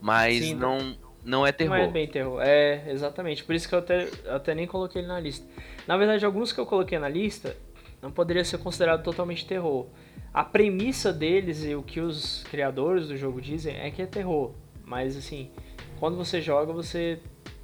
[0.00, 1.76] Mas Sim, não não é terror.
[1.76, 2.40] Não é bem terror.
[2.40, 3.42] É, exatamente.
[3.44, 5.44] Por isso que eu até, eu até nem coloquei ele na lista.
[5.86, 7.56] Na verdade, alguns que eu coloquei na lista
[8.02, 9.86] não poderia ser considerado totalmente terror.
[10.32, 14.52] A premissa deles e o que os criadores do jogo dizem é que é terror.
[14.84, 15.50] Mas assim,
[15.98, 17.18] quando você joga, você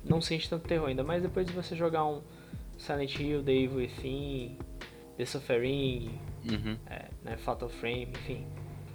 [0.05, 0.89] não sente tanto terror.
[0.89, 2.20] Ainda mais depois de você jogar um
[2.76, 4.59] Silent Hill, The Evil Within,
[5.16, 6.18] The Suffering,
[6.51, 6.76] Uhum.
[6.87, 8.45] é, né, Fatal Frame, enfim,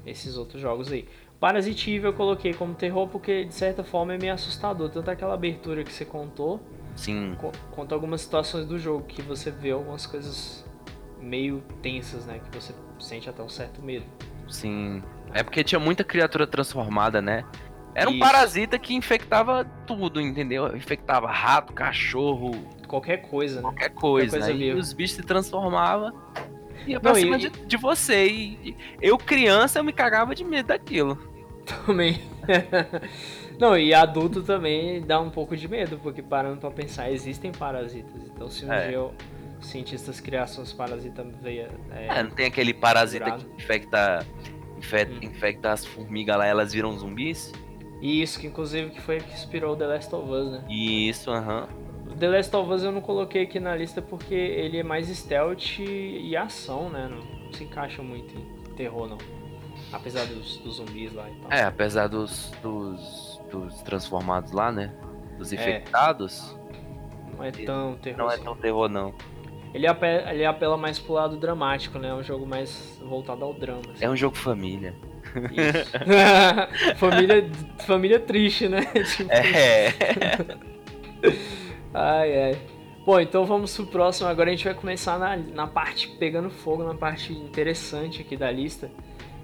[0.05, 1.07] esses outros jogos aí.
[1.39, 5.33] Parasite Eve eu coloquei como terror porque de certa forma é meio assustador, tanto aquela
[5.33, 6.59] abertura que você contou,
[6.95, 7.35] Sim.
[7.39, 10.63] co- quanto algumas situações do jogo que você vê algumas coisas
[11.29, 14.05] meio tensas, né, que você sente até um certo medo.
[14.49, 15.03] Sim.
[15.33, 17.45] É porque tinha muita criatura transformada, né?
[17.93, 18.19] Era um Isso.
[18.19, 20.75] parasita que infectava tudo, entendeu?
[20.75, 22.51] Infectava rato, cachorro,
[22.87, 23.61] Qualquer coisa, né?
[23.61, 24.37] qualquer coisa.
[24.39, 24.59] coisa né?
[24.59, 26.11] E os bichos se transformavam
[26.87, 28.27] e ia pra Não, e- cima de, de você.
[28.27, 31.17] E, e eu, criança, eu me cagava de medo daquilo.
[31.85, 32.19] Também.
[33.59, 38.23] Não, e adulto também dá um pouco de medo, porque parando pra pensar, existem parasitas.
[38.33, 38.87] Então se um É.
[38.87, 39.09] dia
[39.59, 43.45] os cientistas criassem os parasitas veia, é, É, não tem aquele parasita Curado.
[43.45, 44.25] que infecta,
[44.77, 45.19] infecta, Hum.
[45.29, 47.51] infecta as formigas lá, elas viram zumbis?
[48.01, 50.63] Isso, que inclusive que foi o que inspirou The Last of Us, né?
[50.69, 51.67] Isso, aham.
[52.09, 55.07] O The Last of Us eu não coloquei aqui na lista porque ele é mais
[55.09, 57.09] stealth e ação, né?
[57.09, 59.17] Não se encaixa muito em terror, não.
[59.91, 61.51] Apesar dos, dos zumbis lá e tal.
[61.51, 64.93] É, apesar dos, dos, dos transformados lá, né?
[65.37, 65.55] Dos É.
[65.55, 66.55] infectados,
[67.35, 68.17] Não é tão terror.
[68.17, 69.13] não é tão terror, não.
[69.73, 72.09] Ele, apela, ele apela mais pro lado dramático, né?
[72.09, 73.81] É um jogo mais voltado ao drama.
[73.93, 74.03] assim.
[74.05, 74.95] É um jogo família.
[75.51, 75.91] Isso.
[76.97, 77.49] família,
[77.85, 78.81] família triste, né?
[79.15, 79.93] Tipo, É.
[81.93, 82.57] Ai, ai.
[83.05, 84.27] Bom, então vamos pro próximo.
[84.27, 88.51] Agora a gente vai começar na, na parte pegando fogo, na parte interessante aqui da
[88.51, 88.89] lista.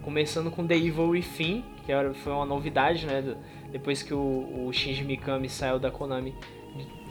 [0.04, 3.22] Começando com The Evil Within, que era- foi uma novidade, né?
[3.22, 3.38] do-
[3.72, 6.36] depois que o, o Shinji Mikami saiu da Konami.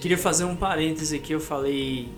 [0.00, 2.08] Queria fazer um parêntese aqui, eu falei.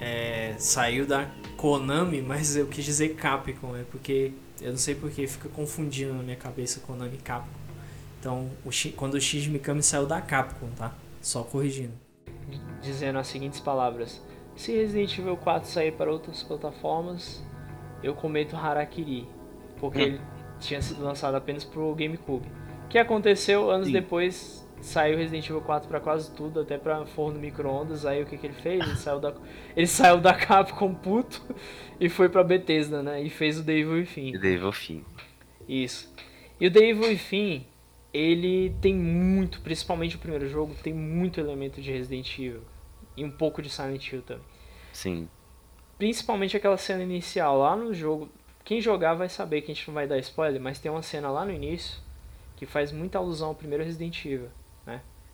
[0.00, 5.26] É, saiu da Konami, mas eu quis dizer Capcom, é porque eu não sei porque
[5.26, 7.50] fica confundindo na minha cabeça Konami e Capcom.
[8.20, 10.92] Então, o Shi- quando o Shinji Mikami saiu da Capcom, tá?
[11.20, 11.92] Só corrigindo
[12.80, 14.22] dizendo as seguintes palavras:
[14.54, 17.42] Se Resident Evil 4 sair para outras plataformas,
[18.02, 19.26] eu cometo harakiri,
[19.80, 20.02] porque Hum.
[20.02, 20.20] ele
[20.60, 22.46] tinha sido lançado apenas pro GameCube.
[22.84, 23.92] O que aconteceu anos Sim.
[23.92, 28.06] depois saiu Resident Evil 4 pra quase tudo, até pra forno micro-ondas.
[28.06, 28.80] Aí o que, que ele fez?
[28.80, 29.34] Ele saiu da,
[29.76, 31.42] ele saiu da Capcom puto
[32.00, 33.22] e foi pra Bethesda, né?
[33.22, 34.32] E fez o Devil e Fim.
[34.32, 35.04] Devil Fim.
[35.68, 36.12] Isso.
[36.60, 37.66] E o Devil Fim,
[38.12, 42.62] ele tem muito, principalmente o primeiro jogo, tem muito elemento de Resident Evil.
[43.16, 44.44] E um pouco de Silent Hill também.
[44.92, 45.28] Sim.
[45.98, 48.28] Principalmente aquela cena inicial lá no jogo.
[48.62, 51.30] Quem jogar vai saber que a gente não vai dar spoiler, mas tem uma cena
[51.30, 52.00] lá no início
[52.56, 54.50] que faz muita alusão ao primeiro Resident Evil?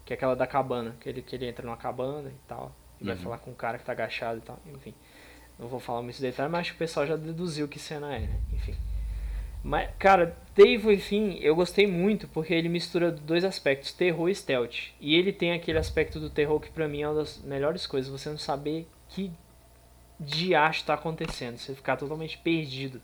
[0.04, 2.74] Que é aquela da cabana, que ele, que ele entra numa cabana e tal.
[3.00, 3.22] E vai Uhum.
[3.22, 4.94] falar com um cara que tá agachado e tal, enfim.
[5.58, 8.20] Não vou falar muitos detalhes, mas acho que o pessoal já deduziu que cena é,
[8.20, 8.40] né?
[8.52, 8.74] Enfim.
[9.62, 14.90] Mas, cara, Devil enfim, eu gostei muito porque ele mistura dois aspectos, terror e stealth.
[15.00, 18.10] E ele tem aquele aspecto do terror que pra mim é uma das melhores coisas,
[18.10, 19.30] você não saber que
[20.18, 23.00] diacho tá acontecendo, você ficar totalmente perdido.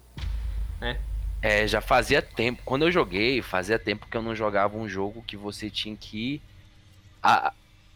[1.40, 2.62] É, já fazia tempo.
[2.64, 6.34] Quando eu joguei, fazia tempo que eu não jogava um jogo que você tinha que.
[6.34, 6.42] ir
[7.22, 7.52] a-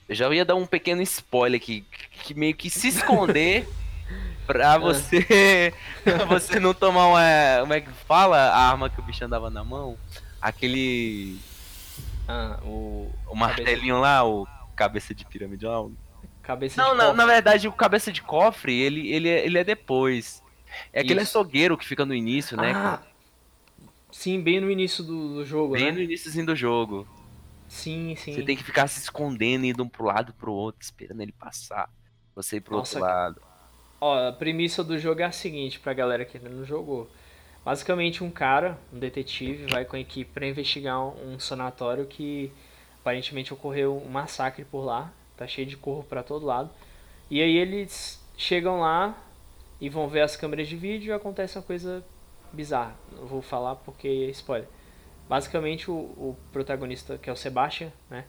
[0.08, 1.84] eu já ia dar um pequeno spoiler aqui,
[2.24, 3.66] que meio que se esconder
[4.46, 5.72] pra você.
[6.04, 7.20] pra você não tomar uma.
[7.60, 8.36] Como é que fala?
[8.50, 9.96] A arma que o bicho andava na mão.
[10.40, 11.38] Aquele.
[12.28, 14.46] Ah, o O martelinho lá, o
[14.76, 15.80] cabeça de pirâmide lá.
[15.80, 15.92] o-
[16.42, 17.16] cabeça Não, de na, cofre.
[17.18, 20.42] na verdade, o cabeça de cofre, ele, ele, é- ele é depois.
[20.92, 21.38] É aquele Isso.
[21.38, 22.72] açougueiro que fica no início, né?
[22.74, 23.00] Ah,
[24.10, 25.92] sim, bem no início do, do jogo, Bem né?
[25.92, 27.06] no iníciozinho do jogo.
[27.72, 28.34] Sim, sim.
[28.34, 31.88] Você tem que ficar se escondendo, indo pro lado pro outro, esperando ele passar.
[32.34, 33.42] Você ir pro Nossa, outro lado.
[33.98, 37.10] Ó, a premissa do jogo é a seguinte, pra galera que ainda não jogou.
[37.64, 42.52] Basicamente, um cara, um detetive, vai com a equipe pra investigar um, um sanatório que
[43.00, 45.10] aparentemente ocorreu um massacre por lá.
[45.34, 46.70] Tá cheio de corpo pra todo lado.
[47.30, 49.16] E aí eles chegam lá
[49.80, 52.04] e vão ver as câmeras de vídeo e acontece uma coisa
[52.52, 52.94] bizarra.
[53.16, 54.68] Não vou falar porque é spoiler.
[55.28, 58.24] Basicamente, o, o protagonista, que é o Sebastian, né?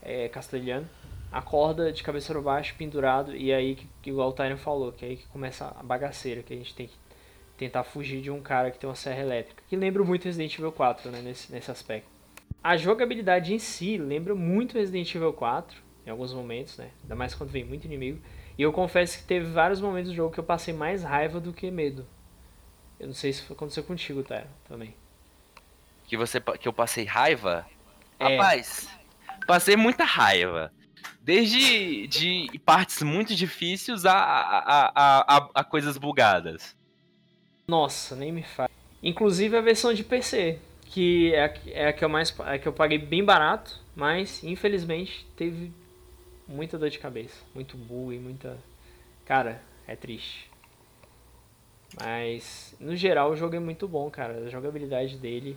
[0.00, 0.88] É castelhano,
[1.30, 5.04] acorda de cabeça para baixo, pendurado, e aí, que, que igual o Tyron falou, que
[5.04, 6.94] aí que começa a bagaceira, que a gente tem que
[7.56, 10.72] tentar fugir de um cara que tem uma serra elétrica, que lembra muito Resident Evil
[10.72, 12.08] 4, né, nesse, nesse aspecto.
[12.62, 15.76] A jogabilidade em si lembra muito Resident Evil 4,
[16.06, 18.20] em alguns momentos, né, ainda mais quando vem muito inimigo,
[18.56, 21.52] e eu confesso que teve vários momentos do jogo que eu passei mais raiva do
[21.52, 22.06] que medo.
[22.98, 24.94] Eu não sei se aconteceu contigo, Tyron, também.
[26.08, 27.66] Que, você, que eu passei raiva.
[28.18, 28.36] É.
[28.36, 28.88] Rapaz,
[29.46, 30.72] passei muita raiva.
[31.20, 36.76] Desde de partes muito difíceis a, a, a, a, a coisas bugadas.
[37.68, 38.70] Nossa, nem me faz.
[39.02, 42.54] Inclusive a versão de PC, que é a, que- é a que eu mais é
[42.54, 45.72] a que eu paguei bem barato, mas infelizmente teve
[46.48, 48.56] muita dor de cabeça, muito bug e muita
[49.26, 50.50] cara, é triste.
[52.00, 54.44] Mas no geral o jogo é muito bom, cara.
[54.46, 55.56] A jogabilidade dele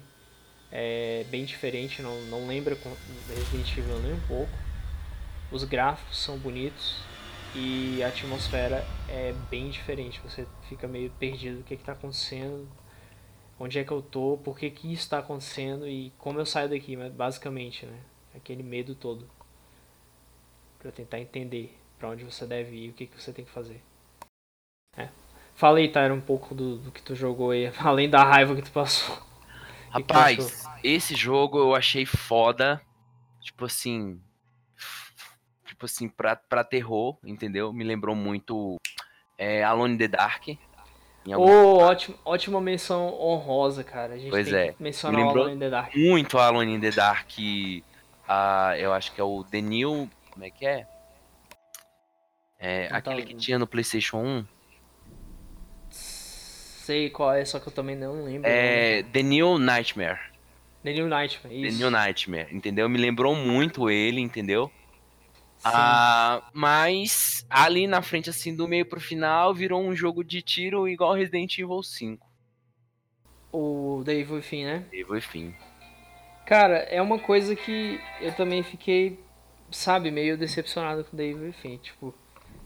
[0.72, 2.78] é bem diferente, não, não lembra
[3.28, 4.52] Resident Evil nem um pouco.
[5.52, 7.04] Os gráficos são bonitos
[7.54, 10.22] e a atmosfera é bem diferente.
[10.22, 12.68] Você fica meio perdido o que está acontecendo,
[13.60, 16.70] onde é que eu tô, por que, que isso está acontecendo e como eu saio
[16.70, 18.00] daqui, basicamente, né?
[18.34, 19.30] Aquele medo todo.
[20.80, 23.82] Pra tentar entender pra onde você deve ir o que, que você tem que fazer.
[24.98, 25.10] É.
[25.54, 28.62] Fala aí, Tyra, um pouco do, do que tu jogou aí, além da raiva que
[28.62, 29.31] tu passou.
[29.92, 32.82] Rapaz, esse jogo eu achei foda.
[33.42, 34.22] Tipo assim.
[35.66, 37.74] Tipo assim, pra, pra terror, entendeu?
[37.74, 38.78] Me lembrou muito
[39.38, 40.48] é, Alone in the Dark.
[41.28, 44.14] Ô, ótimo, ótima menção honrosa, cara.
[44.14, 44.74] A gente Pois é.
[44.74, 45.96] que Me lembrou Alone in the Dark.
[45.96, 47.30] Muito Alone in the Dark.
[48.28, 50.10] ah, eu acho que é o The New.
[50.32, 50.88] Como é que é?
[52.60, 53.39] É, Não tá aquele que ouvindo.
[53.42, 54.46] tinha no PlayStation 1.
[56.92, 58.42] Sei qual é, só que eu também não lembro.
[58.44, 60.20] É The New Nightmare.
[60.84, 61.80] The New Nightmare, The isso.
[61.80, 62.89] New Nightmare, entendeu?
[62.89, 64.70] Me lembrou muito ele, entendeu?
[65.60, 65.70] Sim.
[65.74, 70.86] Ah, mas ali na frente, assim, do meio pro final, virou um jogo de tiro
[70.86, 72.28] igual Resident Evil 5.
[73.54, 74.86] O The Evil Within, né?
[74.92, 75.56] Evil e fim.
[76.46, 79.18] Cara, é uma coisa que eu também fiquei,
[79.72, 81.78] sabe, meio decepcionado com The Evil Within.
[81.78, 82.14] Tipo,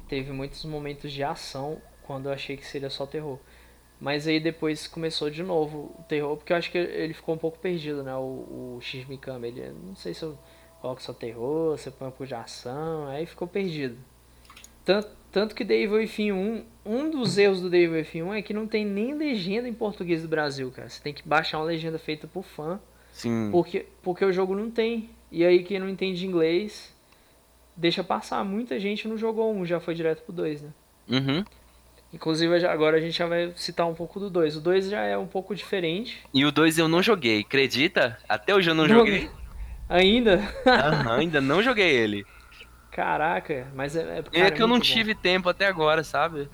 [0.10, 3.40] teve muitos momentos de ação quando eu achei que seria só terror.
[4.00, 7.38] Mas aí depois começou de novo o terror, porque eu acho que ele ficou um
[7.38, 8.16] pouco perdido, né?
[8.16, 10.38] O, o X Mikami, ele, não sei se eu
[10.82, 13.98] coloco só terror, se eu ponho um pouco de ação, aí ficou perdido.
[14.84, 18.34] Tanto, tanto que The Evil Within 1, um dos erros do The Evil Within 1
[18.36, 20.88] é que não tem nem legenda em português do Brasil, cara.
[20.88, 22.80] Você tem que baixar uma legenda feita por fã.
[23.12, 23.50] Sim.
[23.52, 25.10] Porque, porque o jogo não tem.
[25.32, 26.94] E aí quem não entende inglês
[27.76, 28.44] deixa passar.
[28.46, 30.70] Muita gente não jogou um, já foi direto pro 2, né?
[31.10, 31.44] Uhum.
[32.16, 34.56] Inclusive agora a gente já vai citar um pouco do 2.
[34.56, 36.26] O 2 já é um pouco diferente.
[36.34, 38.18] E o 2 eu não joguei, acredita?
[38.28, 39.30] Até hoje eu não Não- joguei.
[39.90, 40.40] Ainda?
[40.66, 42.26] Aham, ainda não joguei ele.
[42.90, 44.94] Caraca, mas é, é, é cara, que eu não muito bom.
[44.94, 46.50] tive tempo até agora, sabe?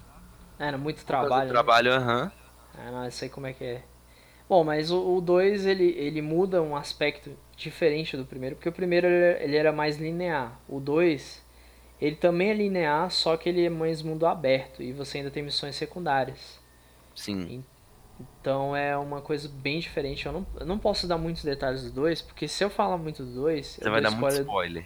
[0.57, 1.45] Era muito trabalho.
[1.45, 1.53] né?
[1.53, 2.31] Trabalho, aham.
[2.77, 3.83] Ah, não, eu sei como é que é.
[4.49, 9.07] Bom, mas o 2 ele, ele muda um aspecto diferente do primeiro, porque o primeiro
[9.07, 10.59] ele, ele era mais linear.
[10.67, 11.40] O 2
[12.01, 15.43] ele também é linear, só que ele é mais mundo aberto e você ainda tem
[15.43, 16.59] missões secundárias.
[17.15, 17.63] Sim.
[18.39, 20.25] Então é uma coisa bem diferente.
[20.25, 23.23] Eu não, eu não posso dar muitos detalhes do 2, porque se eu falar muito
[23.23, 24.85] do 2, Você vai dar muito spoiler.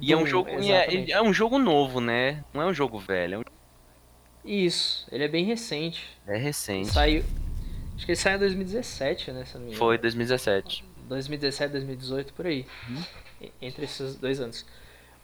[0.00, 0.48] E é um do- jogo.
[0.50, 2.42] É, é um jogo novo, né?
[2.54, 3.42] Não é um jogo velho, é, um-
[4.44, 6.06] Isso, ele é bem recente.
[6.26, 6.88] é recente.
[6.92, 7.24] Saiu.
[7.94, 9.44] Acho que ele saiu em 2017, né?
[9.44, 9.78] Se não me engano.
[9.78, 10.84] Foi 2017.
[11.08, 12.66] 2017, 2018, por aí.
[12.88, 13.02] Uhum.
[13.60, 14.66] Entre esses dois anos.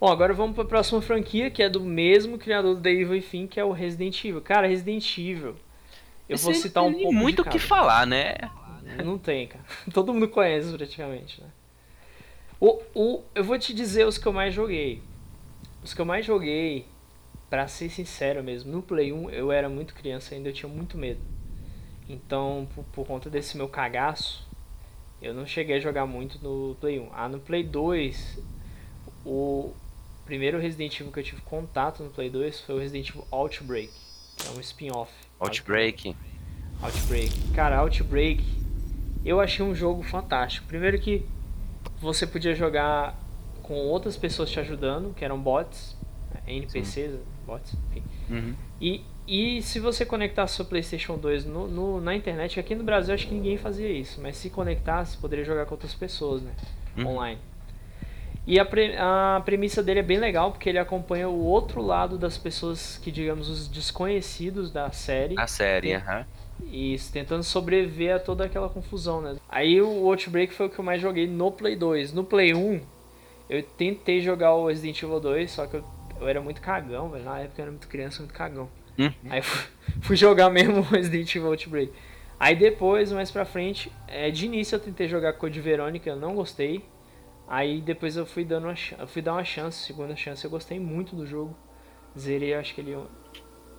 [0.02, 3.10] Bom, agora vamos para a próxima franquia, que é do mesmo criador do The Evil
[3.10, 4.40] Within, que é o Resident Evil.
[4.40, 5.54] Cara, Resident Evil.
[6.28, 8.34] Eu vou Esse citar um tem pouco muito o que falar, né?
[9.04, 9.64] Não tem, cara.
[9.94, 11.46] Todo mundo conhece praticamente, né?
[12.58, 15.00] O, o, eu vou te dizer os que eu mais joguei.
[15.84, 16.84] Os que eu mais joguei,
[17.48, 20.98] pra ser sincero mesmo, no Play 1 eu era muito criança ainda, eu tinha muito
[20.98, 21.20] medo.
[22.08, 24.48] Então, por, por conta desse meu cagaço,
[25.22, 27.08] eu não cheguei a jogar muito no Play 1.
[27.12, 28.40] Ah, no Play 2,
[29.24, 29.72] o
[30.32, 33.90] primeiro Resident Evil que eu tive contato no Play 2 foi o Resident Evil Outbreak,
[34.38, 35.12] que é um spin-off.
[35.38, 36.16] Outbreak.
[36.80, 37.38] Outbreak.
[37.54, 38.42] Cara, Outbreak,
[39.26, 40.66] eu achei um jogo fantástico.
[40.66, 41.26] Primeiro que
[42.00, 43.14] você podia jogar
[43.62, 45.98] com outras pessoas te ajudando, que eram bots,
[46.46, 48.02] NPCs, bots, enfim.
[48.30, 48.54] Uhum.
[48.80, 53.12] E, e se você conectasse seu PlayStation 2 no, no- na internet, aqui no Brasil
[53.14, 56.52] acho que ninguém fazia isso, mas se conectasse, poderia jogar com outras pessoas, né?
[56.96, 57.08] Uhum.
[57.08, 57.38] Online.
[58.46, 62.18] E a, pre- a premissa dele é bem legal, porque ele acompanha o outro lado
[62.18, 65.38] das pessoas que, digamos, os desconhecidos da série.
[65.38, 66.26] A série, aham.
[66.70, 69.36] Isso, tentando sobreviver a toda aquela confusão, né?
[69.48, 72.12] Aí o Outbreak foi o que eu mais joguei no Play 2.
[72.12, 72.80] No Play 1,
[73.48, 75.84] eu tentei jogar o Resident Evil 2, só que eu,
[76.20, 77.24] eu era muito cagão, velho.
[77.24, 78.68] Na época eu era muito criança, muito cagão.
[78.98, 79.12] Uhum.
[79.28, 79.70] Aí fui,
[80.02, 81.92] fui jogar mesmo o Resident Evil Outbreak.
[82.40, 86.34] Aí depois, mais pra frente, é, de início eu tentei jogar Code Verônica, eu não
[86.34, 86.84] gostei.
[87.46, 90.78] Aí depois eu fui dando uma, eu fui dar uma chance, segunda chance, eu gostei
[90.80, 91.56] muito do jogo.
[92.18, 92.96] Zerei acho que ele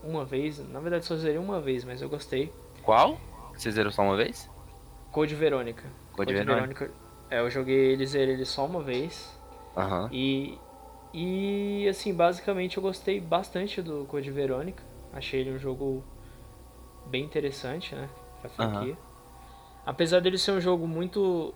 [0.03, 2.51] uma vez, na verdade só zerei uma vez, mas eu gostei.
[2.83, 3.19] Qual?
[3.55, 4.49] Vocês viram só uma vez?
[5.11, 5.83] Code Verônica.
[6.13, 6.91] Code Verônica.
[7.29, 9.39] É, eu joguei ele, zerei ele só uma vez.
[9.75, 10.09] Aham.
[10.11, 10.57] E,
[11.13, 14.83] e assim, basicamente eu gostei bastante do Code Verônica.
[15.13, 16.03] Achei ele um jogo
[17.05, 18.09] bem interessante, né?
[18.41, 18.97] Pra franquia.
[19.85, 21.53] Apesar dele ser um jogo muito.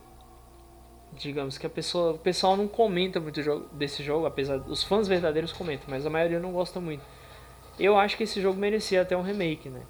[1.13, 5.07] Digamos que a pessoa, o pessoal não comenta muito jogo, desse jogo, apesar os fãs
[5.07, 7.03] verdadeiros comentam, mas a maioria não gosta muito.
[7.79, 9.81] Eu acho que esse jogo merecia até um remake, né?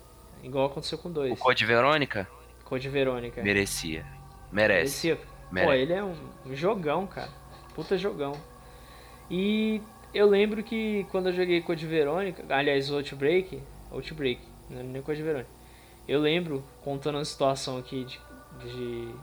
[0.43, 1.39] Igual aconteceu com O dois.
[1.39, 2.27] Code Verônica?
[2.63, 3.41] Code Verônica.
[3.41, 4.05] Merecia.
[4.51, 5.07] Merece.
[5.07, 5.15] Merecia.
[5.17, 5.81] Pô, Merece.
[5.81, 6.15] ele é um
[6.53, 7.29] jogão, cara.
[7.73, 8.33] Puta jogão.
[9.29, 9.81] E
[10.13, 13.61] eu lembro que quando eu joguei Code Verônica, aliás, o Outbreak,
[13.91, 15.49] Outbreak, não é nem Code Verônica.
[16.07, 18.19] Eu lembro, contando uma situação aqui de,
[18.65, 19.13] de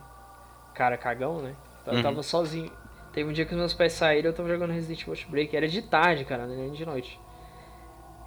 [0.74, 1.55] cara cagão, né?
[1.87, 2.03] Eu Uhum.
[2.03, 2.70] tava sozinho.
[3.12, 5.57] Teve um dia que os meus pais saíram, eu tava jogando Resident Evil Outbreak.
[5.57, 7.20] Era de tarde, cara, não era de noite.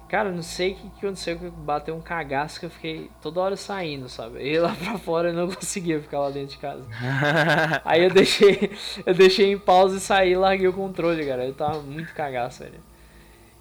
[0.08, 3.40] Cara, não sei o que, que aconteceu, que bateu um cagaço que eu fiquei toda
[3.40, 4.36] hora saindo, sabe?
[4.40, 6.86] Eu ia lá pra fora e não conseguia ficar lá dentro de casa.
[7.84, 8.70] Aí eu deixei,
[9.04, 11.44] eu deixei em pausa e saí e larguei o controle, cara.
[11.44, 12.80] Eu tava muito cagaço, velho.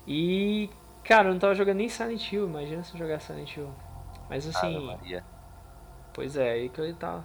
[0.07, 0.69] E,
[1.03, 3.69] cara, eu não tava jogando nem Silent Hill, imagina se eu jogar Silent Hill.
[4.29, 5.23] Mas assim, Maria.
[6.13, 7.23] pois é, aí que ele tá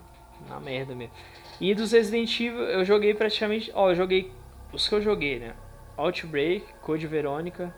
[0.48, 1.14] na merda mesmo.
[1.62, 4.32] E dos Resident Evil, eu joguei praticamente, ó, eu joguei
[4.72, 5.54] os que eu joguei, né?
[5.96, 7.72] Outbreak, Code Verônica,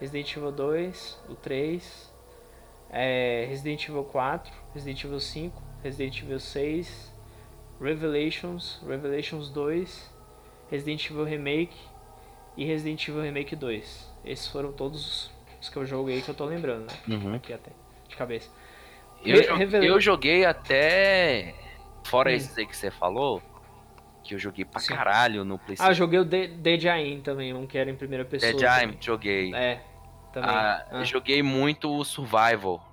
[0.00, 2.14] Resident Evil 2, o 3,
[2.90, 7.14] é, Resident Evil 4, Resident Evil 5, Resident Evil 6,
[7.78, 10.10] Revelations, Revelations 2,
[10.70, 11.76] Resident Evil Remake
[12.56, 14.10] e Resident Evil Remake 2.
[14.24, 17.16] Esses foram todos os que eu joguei que eu tô lembrando, né?
[17.16, 17.34] Uhum.
[17.34, 17.70] Aqui até,
[18.08, 18.48] de cabeça.
[19.22, 21.54] Eu, Re- eu joguei até.
[22.10, 22.34] Fora Hum.
[22.34, 23.40] esses aí que você falou,
[24.24, 24.94] que eu joguei pra Sim.
[24.94, 25.94] caralho no Ah, PlayStation.
[25.94, 28.52] joguei o De- Dead Island também, um que era em primeira pessoa.
[28.52, 28.62] Dead.
[28.62, 29.54] Island, joguei.
[29.54, 29.80] É,
[30.32, 30.50] também.
[30.50, 31.04] Ah, Ah.
[31.04, 32.84] Joguei muito o Survival.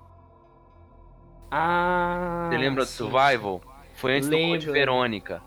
[1.49, 2.97] Ah, Você lembra do sim.
[2.97, 3.61] Survival?
[3.95, 5.41] Foi antes do Lembro, Code Verônica.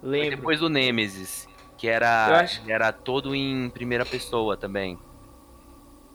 [0.00, 0.36] Foi Lembro.
[0.36, 1.48] depois do Nemesis.
[1.76, 4.98] Que era, acho- era todo em primeira pessoa também.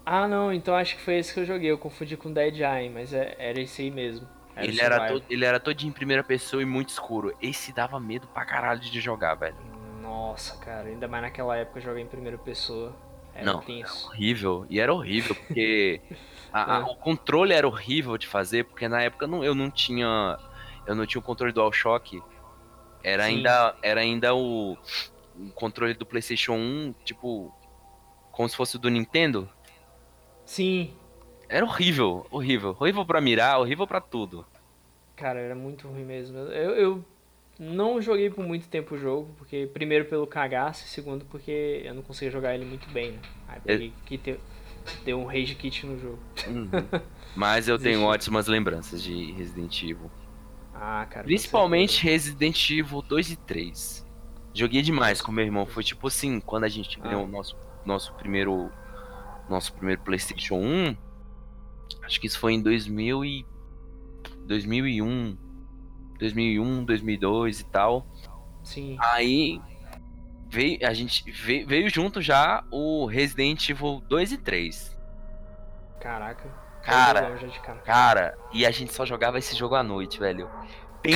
[0.06, 1.72] Ah, não, então acho que foi esse que eu joguei.
[1.72, 4.28] Eu confundi com Dead Island, mas é- era esse aí mesmo.
[4.56, 7.36] Era Ele era, todo, ele era todo em primeira pessoa e muito escuro.
[7.42, 9.56] Esse dava medo pra caralho de jogar, velho.
[10.02, 12.96] Nossa, cara, ainda mais naquela época eu joguei em primeira pessoa.
[13.34, 14.08] Era Não, tenso.
[14.08, 14.66] Horrível.
[14.70, 16.00] E era horrível, porque
[16.54, 16.84] a- a- É.
[16.84, 20.38] o controle era horrível de fazer, porque na época eu não, eu não tinha.
[20.88, 22.22] Eu não tinha o controle DualShock.
[23.04, 23.38] Era Sim.
[23.38, 24.78] ainda, era ainda o,
[25.38, 27.54] o controle do PlayStation 1, tipo,
[28.32, 29.50] como se fosse o do Nintendo.
[30.46, 30.96] Sim.
[31.48, 32.76] Era horrível, horrível.
[32.80, 34.46] Horrível pra mirar, horrível pra tudo.
[35.16, 36.38] Cara, era muito ruim mesmo.
[36.38, 37.06] Eu, eu
[37.60, 41.94] não joguei por muito tempo o jogo, porque primeiro pelo cagaço e segundo porque eu
[41.94, 43.20] não conseguia jogar ele muito bem, né?
[43.48, 44.40] Aí peguei que ter,
[45.06, 46.20] deu um rage kit no jogo.
[46.48, 46.70] Uhum.
[47.36, 50.12] Mas eu tenho ótimas lembranças de Resident Evil.
[50.74, 51.24] Ah, cara.
[51.26, 54.06] Principalmente Resident Evil 2 e 3.
[54.54, 55.66] Joguei demais com meu irmão.
[55.66, 58.70] Foi tipo assim, quando a gente ganhou o nosso, nosso primeiro.
[59.50, 60.98] Nosso primeiro Playstation 1.
[62.04, 63.46] Acho que isso foi em 2000 e
[64.48, 65.38] 2001.
[66.20, 68.06] 2001, 2002 e tal.
[68.64, 68.98] Sim.
[69.00, 69.62] Aí
[70.50, 74.98] veio, a gente veio, veio junto já o Resident Evil 2 e 3.
[76.00, 76.66] Caraca.
[76.84, 80.48] Cara, cara, cara, e a gente só jogava esse jogo à noite, velho.
[81.02, 81.16] Tem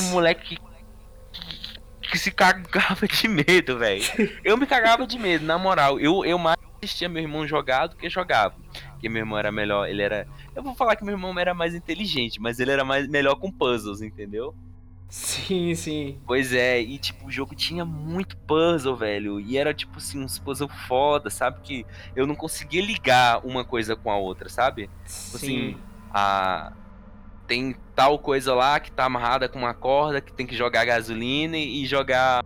[0.00, 4.02] um moleque que, que se cagava de medo, velho.
[4.42, 6.00] Eu me cagava de medo, na moral.
[6.00, 8.54] Eu, eu mais assistia meu irmão jogar do que jogava.
[8.90, 10.26] Porque meu irmão era melhor, ele era.
[10.54, 13.50] Eu vou falar que meu irmão era mais inteligente, mas ele era mais melhor com
[13.50, 14.54] puzzles, entendeu?
[15.08, 16.18] Sim, sim.
[16.26, 19.38] Pois é, e tipo, o jogo tinha muito puzzle, velho.
[19.38, 21.60] E era tipo assim, uns puzzle foda, sabe?
[21.62, 24.90] Que eu não conseguia ligar uma coisa com a outra, sabe?
[25.04, 25.36] Tipo sim.
[25.36, 25.76] Assim,
[26.12, 26.72] a.
[27.46, 31.58] Tem tal coisa lá que tá amarrada com uma corda, que tem que jogar gasolina
[31.58, 32.42] e jogar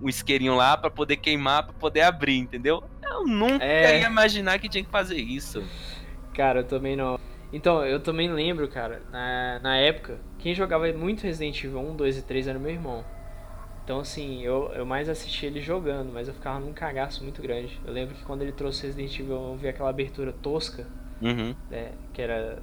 [0.00, 2.84] o isqueirinho lá para poder queimar, para poder abrir, entendeu?
[3.10, 4.00] Eu nunca é...
[4.00, 5.62] ia imaginar que tinha que fazer isso.
[6.34, 7.18] Cara, eu também não.
[7.52, 12.18] Então, eu também lembro, cara, na, na época, quem jogava muito Resident Evil 1, 2
[12.18, 13.04] e 3 era meu irmão.
[13.84, 17.78] Então, assim, eu, eu mais assisti ele jogando, mas eu ficava num cagaço muito grande.
[17.86, 20.86] Eu lembro que quando ele trouxe Resident Evil, eu vi aquela abertura tosca,
[21.20, 21.54] uhum.
[21.70, 22.62] né, que era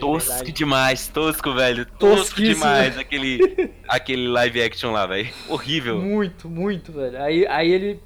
[0.00, 0.52] tosco de verdade.
[0.52, 1.86] demais, tosco, velho.
[1.86, 3.38] Tosco demais aquele,
[3.86, 5.28] aquele live action lá, velho.
[5.48, 6.00] Horrível.
[6.00, 7.22] Muito, muito, velho.
[7.22, 8.00] Aí, aí ele...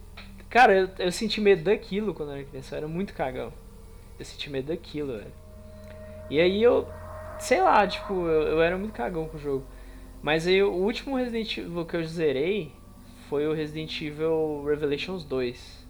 [0.51, 3.53] Cara, eu, eu senti medo daquilo quando eu era criança, eu era muito cagão.
[4.19, 5.33] Eu senti medo daquilo, velho.
[6.31, 6.89] E aí eu,
[7.39, 9.65] sei lá, tipo, eu, eu era muito cagão com o jogo.
[10.23, 12.73] Mas aí o último Resident Evil que eu zerei
[13.29, 15.87] foi o Resident Evil Revelations 2.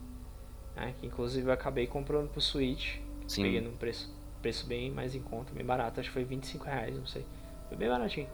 [0.77, 2.99] Né, que inclusive eu acabei comprando pro Switch.
[3.27, 3.43] Sim.
[3.43, 6.01] Peguei num preço, preço bem mais em conta, bem barato.
[6.01, 7.25] Acho que foi 25 reais, não sei.
[7.69, 8.29] Foi bem baratinho.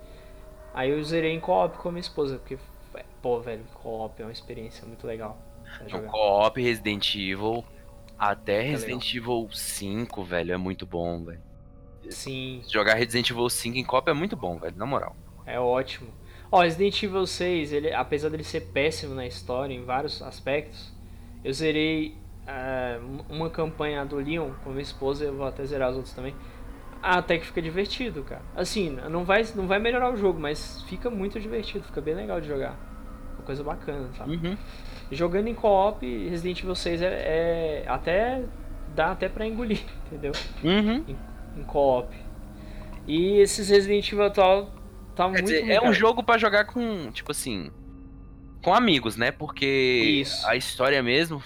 [0.72, 2.58] Aí eu zerei em co-op com a minha esposa, porque,
[3.22, 5.38] pô, velho, co-op é uma experiência muito legal.
[6.10, 7.64] Co-op Resident Evil
[8.18, 11.42] até Resident Evil 5, velho, é muito bom, velho.
[12.10, 12.62] Sim.
[12.68, 15.16] Jogar Resident Evil 5 em copa é muito bom, velho, na moral.
[15.46, 16.08] É ótimo.
[16.50, 20.92] Ó, Resident Evil 6, ele, apesar dele ser péssimo na história, em vários aspectos,
[21.42, 22.16] eu zerei
[22.46, 26.34] uh, uma campanha do Leon com minha esposa, eu vou até zerar os outros também.
[27.02, 28.42] Até que fica divertido, cara.
[28.56, 32.40] Assim, não vai, não vai melhorar o jogo, mas fica muito divertido, fica bem legal
[32.40, 32.78] de jogar.
[33.34, 34.36] Uma coisa bacana, sabe?
[34.36, 34.56] Uhum.
[35.14, 38.42] Jogando em co-op, Resident Evil 6 é, é, até.
[38.94, 40.32] dá até pra engolir, entendeu?
[40.62, 41.04] Uhum.
[41.08, 41.16] Em,
[41.60, 42.14] em co-op.
[43.06, 44.70] E esses Resident Evil atual
[45.14, 47.70] tá Quer muito dizer, É um jogo para jogar com, tipo assim,
[48.62, 49.30] com amigos, né?
[49.30, 49.66] Porque
[50.22, 50.46] Isso.
[50.46, 51.42] a história mesmo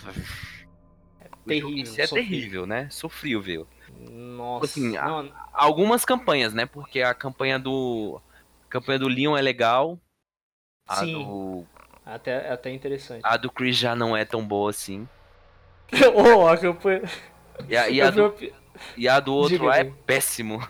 [1.21, 1.95] é terrível.
[1.99, 2.89] É terrível, né?
[2.91, 3.67] Sofrível.
[4.09, 4.67] Nossa.
[4.67, 6.67] Assim, a, algumas campanhas, né?
[6.67, 8.21] Porque a campanha do
[8.67, 9.99] a campanha do Leon é legal.
[10.87, 11.13] A Sim.
[11.13, 11.67] do
[12.15, 13.21] até até interessante.
[13.23, 15.09] A do Chris já não é tão boa assim.
[16.15, 17.03] oh, a campanha
[17.69, 18.35] e a, e a do...
[18.97, 20.61] E a do outro lá é péssimo.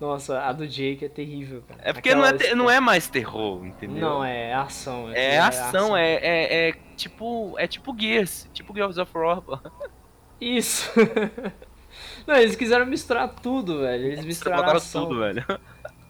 [0.00, 1.80] Nossa, a do Jake é terrível, cara.
[1.84, 4.00] É porque não é, te, não é mais terror, entendeu?
[4.00, 5.10] Não, é ação.
[5.12, 7.54] É, é ação, é, é, é, tipo.
[7.56, 9.42] É tipo Gears, tipo Gears of War.
[10.40, 10.90] Isso.
[12.26, 14.06] não, eles quiseram misturar tudo, velho.
[14.06, 15.06] Eles misturaram ação.
[15.06, 15.44] tudo, velho.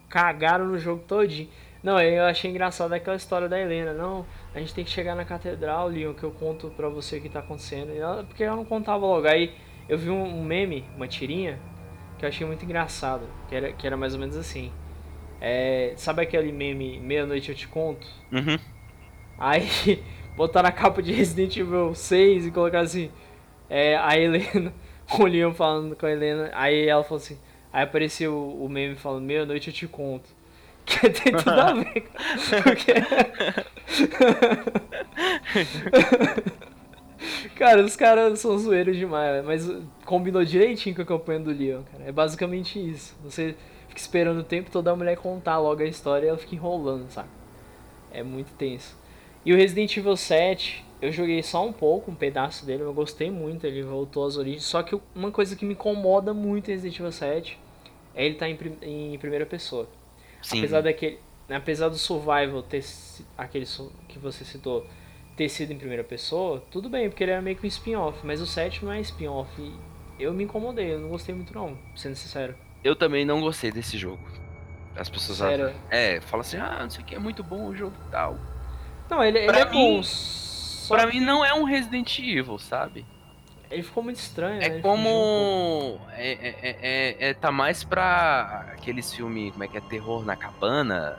[0.09, 1.49] Cagaram no jogo todinho.
[1.85, 3.93] Não, eu achei engraçado aquela história da Helena.
[3.93, 4.25] Não,
[4.55, 7.29] a gente tem que chegar na catedral, Leon, que eu conto pra você o que
[7.29, 7.91] tá acontecendo.
[7.91, 9.27] Ela, porque ela não contava logo.
[9.27, 9.53] Aí
[9.87, 11.59] eu vi um, meme, uma tirinha,
[12.17, 13.27] que eu achei muito engraçado.
[13.47, 14.71] Que era, que era mais ou menos assim.
[15.39, 18.07] É, sabe aquele meme, meia-noite eu te conto?
[18.31, 18.57] Uhum.
[19.37, 19.69] Aí
[20.35, 23.11] botar na capa de Resident Evil 6 e colocar assim.
[23.69, 24.73] É, a Helena,
[25.19, 26.49] o Leon falando com a Helena.
[26.53, 27.37] Aí ela falou assim.
[27.71, 30.33] Aí apareceu o, o meme falando, meia-noite eu te conto.
[30.85, 32.07] Que tem tudo a ver.
[32.63, 32.93] Porque...
[37.55, 39.67] cara, os caras são zoeiros demais, mas
[40.05, 42.03] combinou direitinho com a campanha do Leon, cara.
[42.05, 43.15] É basicamente isso.
[43.23, 43.55] Você
[43.87, 47.09] fica esperando o tempo toda a mulher contar logo a história e ela fica enrolando,
[47.09, 47.29] sabe?
[48.11, 48.95] É muito tenso.
[49.43, 53.29] E o Resident Evil 7, eu joguei só um pouco, um pedaço dele, eu gostei
[53.29, 54.63] muito, ele voltou às origens.
[54.63, 57.59] Só que uma coisa que me incomoda muito em Resident Evil 7
[58.15, 59.87] é ele estar tá em, em primeira pessoa.
[60.45, 60.59] Sim.
[60.59, 61.19] Apesar daquele,
[61.49, 62.83] apesar do survival ter
[63.35, 63.65] aquele
[64.07, 64.85] que você citou
[65.35, 68.39] ter sido em primeira pessoa, tudo bem, porque ele era meio que um spin-off, mas
[68.39, 69.49] o 7 não é spin-off.
[70.19, 72.55] Eu me incomodei, eu não gostei muito não, sendo sincero.
[72.83, 74.23] Eu também não gostei desse jogo.
[74.95, 75.73] As pessoas Sério?
[75.89, 78.37] É, falam assim, ah, não sei o que, é muito bom o jogo e tal.
[79.09, 80.03] Não, ele, ele é mim- bom.
[80.03, 83.05] Só Pra que mim não é um Resident Evil, sabe?
[83.71, 84.67] Ele ficou muito estranho, né?
[84.67, 84.97] É um pouco.
[84.97, 85.99] como.
[86.13, 89.81] É, é, é, é- é- tá mais pra aqueles filmes, como é que é?
[89.81, 91.17] Terror na cabana.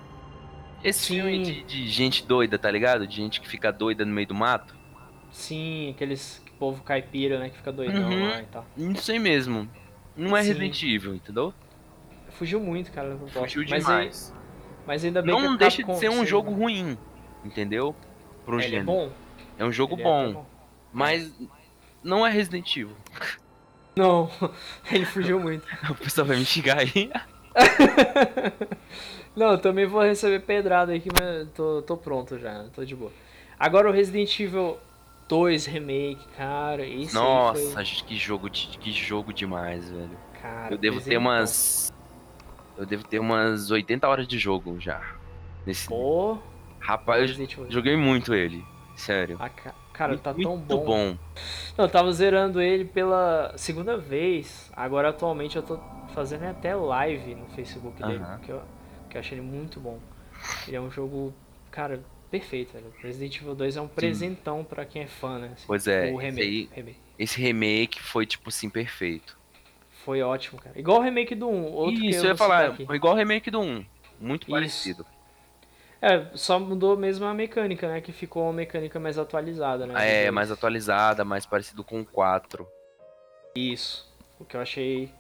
[0.84, 1.14] Esse Sim.
[1.16, 3.06] filme de, de gente doida, tá ligado?
[3.06, 4.74] De gente que fica doida no meio do mato.
[5.30, 8.28] Sim, aqueles povo caipira, né, que fica doidão Uhum.
[8.30, 8.64] lá e tal.
[8.76, 9.68] Não sei mesmo.
[10.16, 10.48] Não é Sim.
[10.48, 11.52] Resident Evil, entendeu?
[12.30, 13.18] Fugiu muito, cara.
[13.28, 14.32] Fugiu mas, demais.
[14.34, 14.38] aí-
[14.86, 16.96] mas ainda bem que Não a deixa de ser um jogo ruim,
[17.44, 17.94] entendeu?
[18.46, 18.86] Pro É, ele é gênero.
[18.86, 19.10] bom.
[19.58, 20.40] É um jogo é bom, até
[20.92, 21.34] mas
[22.06, 22.96] não é Resident Evil.
[23.96, 24.30] Não,
[24.92, 25.66] ele fugiu muito.
[25.88, 27.10] O pessoal vai me xingar aí.
[29.34, 33.10] Não, eu também vou receber pedrada aqui, mas tô, tô pronto já, tô de boa.
[33.58, 34.78] Agora o Resident Evil
[35.28, 37.84] 2 Remake, cara, aí Nossa, foi...
[38.06, 40.18] que jogo, de- que jogo demais, velho.
[40.42, 41.22] Cara, Eu devo ter presentão.
[41.22, 41.92] umas.
[42.76, 45.00] Eu devo ter umas 80 horas de jogo já.
[45.64, 45.88] Nesse.
[45.88, 46.38] Pô,
[46.78, 48.62] Rapaz, eu joguei muito ele.
[48.94, 49.38] Sério.
[49.38, 51.16] Ca- cara, muito, tá tão muito bom.
[51.76, 54.70] Não, eu tava zerando ele pela segunda vez.
[54.74, 55.78] Agora atualmente eu tô
[56.14, 58.38] fazendo até live no Facebook dele, Aham.
[58.40, 58.62] que eu,
[59.10, 59.98] que eu achei ele muito bom.
[60.66, 61.34] Ele é um jogo,
[61.70, 62.92] cara, perfeito, velho.
[63.02, 65.50] Resident Evil 2 é um presentão pra quem é fã, né?
[65.54, 65.64] assim.
[65.66, 66.98] Pois é, o esse remake, aí- remake.
[67.18, 69.36] Esse remake foi, tipo assim, perfeito.
[70.04, 70.78] Foi ótimo, cara.
[70.78, 71.72] Igual o remake do 1.
[71.72, 73.84] Outro que Isso, eu eu ia falar, igual o remake do 1.
[74.20, 74.50] Muito Isso.
[74.50, 75.06] parecido.
[76.00, 78.00] É, só mudou mesmo a mecânica, né?
[78.00, 80.26] Que ficou uma mecânica mais atualizada, né?
[80.26, 82.66] É, mais atualizada, mais parecido com o 4.
[83.54, 84.06] Isso.
[84.38, 85.10] O que eu achei.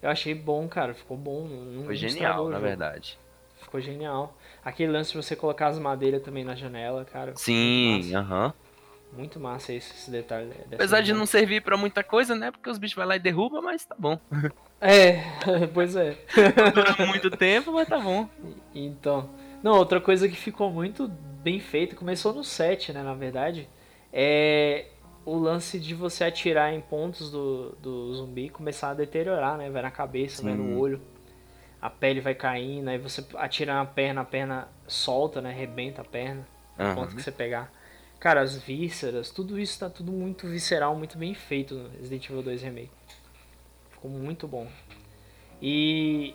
[0.00, 0.94] Eu achei bom, cara.
[0.94, 1.46] Ficou bom.
[1.48, 3.18] Não, Foi não genial, na verdade.
[3.60, 4.36] Ficou genial.
[4.64, 7.32] Aquele lance de você colocar as madeiras também na janela, cara.
[7.36, 8.52] Sim, aham.
[9.12, 10.52] Muito massa esse, esse detalhe.
[10.72, 12.50] Apesar de não servir pra muita coisa, né?
[12.50, 14.18] Porque os bichos vão lá e derrubam, mas tá bom.
[14.80, 15.22] É,
[15.72, 16.16] pois é.
[16.74, 18.28] Dura muito tempo, mas tá bom.
[18.74, 19.30] Então.
[19.64, 23.66] Não, outra coisa que ficou muito bem feita, começou no 7, né, na verdade,
[24.12, 24.88] é
[25.24, 29.70] o lance de você atirar em pontos do, do zumbi e começar a deteriorar, né?
[29.70, 30.58] Vai na cabeça, vai Sim.
[30.58, 31.00] no olho,
[31.80, 35.50] a pele vai caindo, aí você atira na perna, a perna solta, né?
[35.50, 36.46] Rebenta a perna.
[36.78, 36.94] Aham.
[36.94, 37.72] ponto que você pegar.
[38.20, 42.42] Cara, as vísceras, tudo isso tá tudo muito visceral, muito bem feito no Resident Evil
[42.42, 42.90] 2 Remake.
[43.92, 44.68] Ficou muito bom.
[45.62, 46.34] E.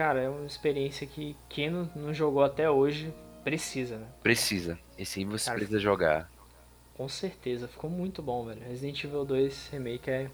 [0.00, 3.12] Cara, é uma experiência que quem não, não jogou até hoje
[3.44, 4.06] precisa, né?
[4.22, 4.78] Precisa.
[4.96, 6.30] Esse aí você Cara, precisa jogar.
[6.94, 8.62] Com certeza, ficou muito bom, velho.
[8.66, 10.30] Resident Evil 2 Remake é.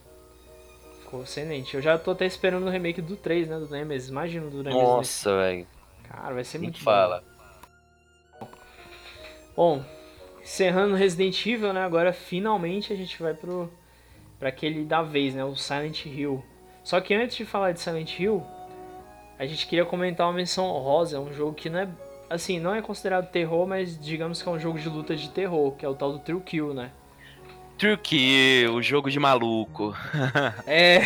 [1.00, 1.74] Ficou excelente.
[1.74, 3.58] Eu já tô até esperando o remake do 3, né?
[3.58, 4.08] Do Nemesis.
[4.08, 4.80] Imagina o do Nemesis.
[4.84, 5.66] Nossa, velho.
[6.04, 6.84] Cara, vai ser Nem muito bom.
[6.84, 7.24] fala.
[9.56, 9.84] Bom,
[10.40, 11.82] encerrando Resident Evil, né?
[11.82, 13.68] Agora finalmente a gente vai pro
[14.38, 15.44] para aquele da vez, né?
[15.44, 16.40] O Silent Hill.
[16.84, 18.46] Só que antes de falar de Silent Hill,
[19.38, 21.88] a gente queria comentar uma menção honrosa, é um jogo que não é
[22.28, 25.72] assim, não é considerado terror, mas digamos que é um jogo de luta de terror,
[25.76, 26.90] que é o tal do True Kill, né?
[27.78, 29.94] True Kill, o jogo de maluco.
[30.66, 31.00] É.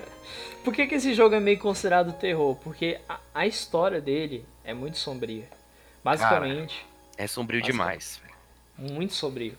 [0.64, 2.54] Por que, que esse jogo é meio considerado terror?
[2.56, 5.48] Porque a, a história dele é muito sombria.
[6.04, 6.84] Basicamente,
[7.16, 7.72] É sombrio Bastante.
[7.72, 8.20] demais.
[8.76, 9.56] muito sombrio.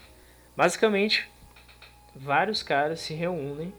[0.56, 1.28] Basicamente,
[2.16, 3.74] vários caras se reúnem,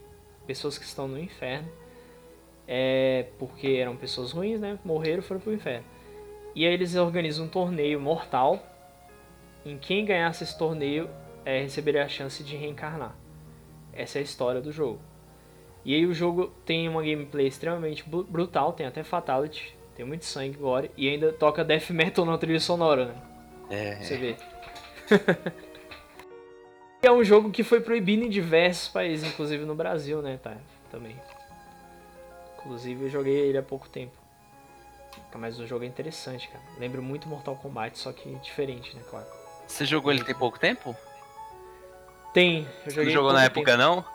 [0.45, 1.69] pessoas que estão no inferno,
[2.67, 4.79] é porque eram pessoas ruins, né?
[4.83, 5.85] Morreram e foram pro inferno.
[6.55, 8.59] E aí eles organizam um torneio mortal,
[9.65, 11.09] em quem ganhasse esse torneio
[11.45, 13.15] é, receberia a chance de reencarnar.
[13.91, 14.99] Essa é a história do jogo.
[15.85, 20.25] E aí o jogo tem uma gameplay extremamente bru- brutal, tem até fatality, tem muito
[20.25, 23.15] sangue, gore, e ainda toca death metal na trilha sonora, né?
[23.69, 23.95] É.
[23.95, 24.35] Você vê.
[27.01, 30.55] é um jogo que foi proibido em diversos países, inclusive no Brasil, né, tá?
[30.89, 31.15] Também.
[32.65, 34.13] Inclusive eu joguei ele há pouco tempo.
[35.35, 36.63] Mas o jogo é interessante, cara.
[36.77, 39.25] Lembra muito Mortal Kombat, só que diferente, né, claro.
[39.67, 40.95] Você jogou ele tem pouco tempo?
[42.33, 44.05] Tem, eu Você joguei não jogou na época, não?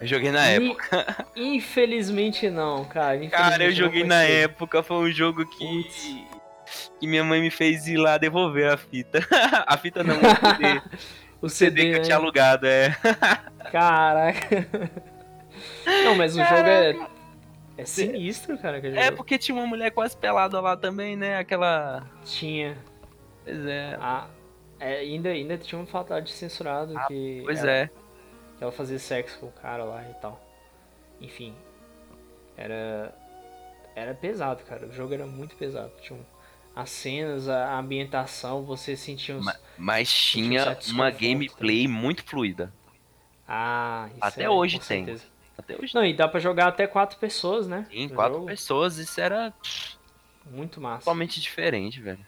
[0.00, 0.66] Eu joguei na tempo.
[0.80, 1.26] época.
[1.36, 3.16] In- Infelizmente não, cara.
[3.28, 5.66] Cara, eu Infelizmente joguei na época, foi um jogo que.
[5.66, 6.38] Putz.
[7.00, 9.20] Que minha mãe me fez ir lá devolver a fita.
[9.66, 10.82] a fita não, o CD.
[11.40, 12.04] O CD CD, que eu né?
[12.04, 12.96] tinha alugado, é.
[13.72, 14.68] Caraca.
[16.04, 16.94] Não, mas o jogo é.
[17.78, 18.78] É sinistro, cara.
[18.78, 19.16] É jogo.
[19.16, 21.38] porque tinha uma mulher quase pelada lá também, né?
[21.38, 22.04] Aquela.
[22.24, 22.76] Tinha.
[23.44, 23.96] Pois é.
[24.00, 24.26] Ah,
[24.80, 27.40] é, ainda, ainda tinha um fatality censurado que.
[27.44, 27.86] Pois ela, é.
[28.56, 30.40] que ela fazia sexo com o cara lá e tal.
[31.20, 31.54] Enfim.
[32.56, 33.14] Era.
[33.94, 34.86] Era pesado, cara.
[34.86, 35.92] O jogo era muito pesado.
[36.00, 36.24] Tinha um-
[36.74, 39.44] as cenas, a ambientação, você sentia uns.
[39.44, 42.72] Ma- Mas tinha uma gameplay muito fluida.
[43.48, 45.04] Ah, isso Até é, hoje com tem.
[45.04, 45.24] certeza.
[45.58, 47.86] Até hoje Não, e dá pra jogar até quatro pessoas, né?
[47.92, 48.46] no quatro jogo.
[48.46, 49.52] pessoas, isso era
[50.46, 51.00] Muito massa.
[51.00, 52.24] totalmente diferente, velho.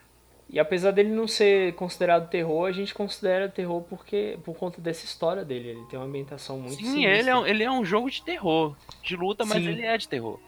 [0.53, 5.05] E apesar dele não ser considerado terror, a gente considera terror porque por conta dessa
[5.05, 5.69] história dele.
[5.69, 7.19] Ele tem uma ambientação muito Sim, sinistra.
[7.19, 8.75] ele é, um, ele é um jogo de terror.
[9.01, 9.69] De luta, mas Sim.
[9.69, 10.41] ele é de terror.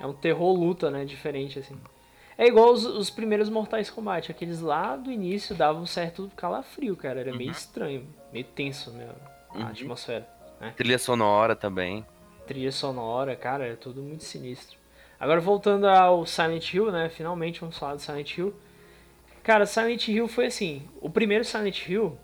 [0.00, 1.04] É um terror luta, né?
[1.04, 1.76] Diferente, assim.
[2.38, 4.30] É igual os, os primeiros Mortais Kombat.
[4.30, 7.20] Aqueles lá do início davam um certo calafrio, cara.
[7.20, 9.08] Era meio estranho, meio tenso, né?
[9.50, 9.66] A Uhum.
[9.66, 10.26] atmosfera.
[10.74, 12.04] Trilha sonora também.
[12.46, 14.78] Trilha sonora, cara, é tudo muito sinistro.
[15.18, 17.08] Agora voltando ao Silent Hill, né?
[17.08, 18.54] Finalmente vamos falar do Silent Hill.
[19.42, 20.88] Cara, Silent Hill foi assim.
[21.00, 22.18] O primeiro Silent Hill,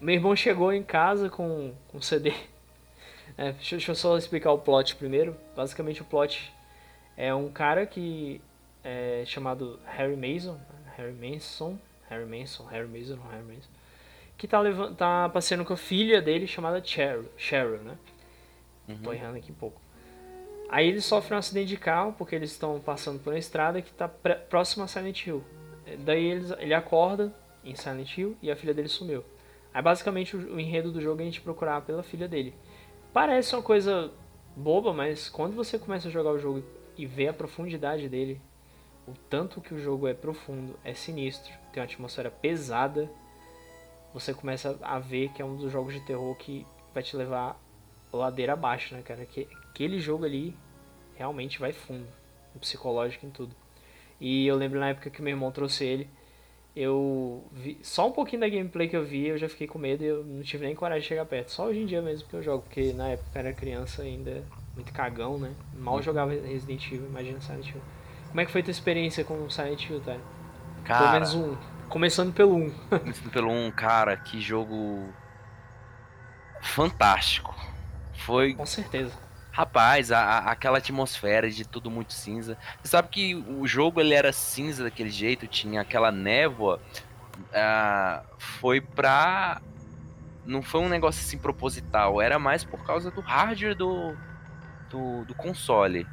[0.00, 2.32] meu irmão chegou em casa com um CD.
[3.36, 5.36] É, deixa, deixa eu só explicar o plot primeiro.
[5.54, 6.52] Basicamente o plot
[7.16, 8.40] é um cara que
[8.82, 10.58] é chamado Harry Mason,
[10.96, 13.70] Harry Manson, Harry Manson, Harry Mason, Harry Manson,
[14.36, 17.96] que tá, levando, tá passeando com a filha dele chamada Cheryl, Cheryl né?
[19.02, 19.80] Tô errando aqui um pouco.
[20.68, 23.90] Aí ele sofre um acidente de carro porque eles estão passando por uma estrada que
[23.90, 25.42] está próxima a Silent Hill.
[26.00, 27.34] Daí eles, ele acorda
[27.64, 29.24] em Silent Hill e a filha dele sumiu.
[29.72, 32.54] Aí basicamente o, o enredo do jogo é a gente procurar pela filha dele.
[33.12, 34.12] Parece uma coisa
[34.54, 36.62] boba, mas quando você começa a jogar o jogo
[36.96, 38.40] e vê a profundidade dele,
[39.06, 43.10] o tanto que o jogo é profundo, é sinistro, tem uma atmosfera pesada,
[44.12, 47.58] você começa a ver que é um dos jogos de terror que vai te levar
[48.12, 49.24] ladeira abaixo, né, cara?
[49.24, 50.54] Que, aquele jogo ali
[51.16, 52.06] realmente vai fundo,
[52.60, 53.54] psicológico em tudo.
[54.20, 56.08] E eu lembro na época que meu irmão trouxe ele,
[56.74, 60.04] eu vi só um pouquinho da gameplay que eu vi, eu já fiquei com medo
[60.04, 61.50] e eu não tive nem coragem de chegar perto.
[61.50, 64.44] Só hoje em dia mesmo que eu jogo, porque na época eu era criança ainda,
[64.74, 65.52] muito cagão, né?
[65.74, 67.82] Mal jogava Resident Evil, imagina Silent Hill.
[68.28, 70.12] Como é que foi tua experiência com Silent Hill, tá?
[70.12, 71.56] Pelo Cara, menos um.
[71.88, 72.70] Começando pelo um.
[72.70, 75.08] começando pelo um cara, que jogo
[76.60, 77.54] fantástico.
[78.18, 79.12] Foi, Com certeza.
[79.52, 82.56] rapaz, a, a- aquela atmosfera de tudo muito cinza.
[82.82, 86.80] Você sabe que o jogo ele era cinza daquele jeito, tinha aquela névoa.
[87.54, 89.60] ah, foi pra.
[90.44, 94.16] Não foi um negócio assim proposital, era mais por causa do hardware do,
[94.90, 96.06] do, do console.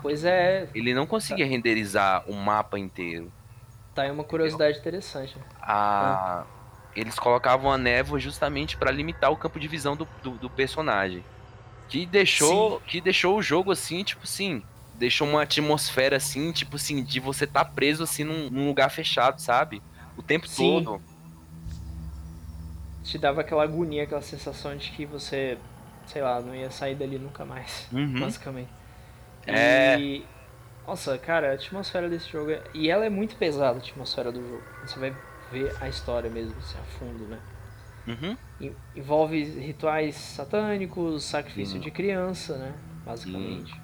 [0.00, 3.30] Pois é, Ele não conseguia renderizar o mapa inteiro.
[3.94, 5.36] tá aí uma curiosidade interessante.
[5.36, 5.44] né?
[5.60, 6.44] a-
[6.94, 11.24] eles colocavam a névoa justamente para limitar o campo de visão do, do, do personagem.
[11.88, 14.62] Que deixou, que deixou o jogo assim, tipo assim,
[14.94, 19.40] deixou uma atmosfera assim, tipo assim, de você estar preso assim num, num lugar fechado,
[19.40, 19.82] sabe?
[20.16, 20.82] O tempo Sim.
[20.84, 21.02] todo.
[23.02, 25.58] Te dava aquela agonia, aquela sensação de que você,
[26.06, 28.20] sei lá, não ia sair dali nunca mais, Uhum.
[28.20, 28.70] basicamente.
[29.46, 29.98] É.
[30.00, 30.24] E.
[30.86, 32.50] Nossa, cara, a atmosfera desse jogo.
[32.50, 32.62] É...
[32.74, 34.62] E ela é muito pesada, a atmosfera do jogo.
[34.86, 35.14] Você vai
[35.54, 37.38] ver a história mesmo, assim, a fundo, né?
[38.06, 38.36] Uhum.
[38.60, 41.80] En- Envolve rituais satânicos, sacrifício Sim.
[41.80, 42.74] de criança, né?
[43.06, 43.74] Basicamente.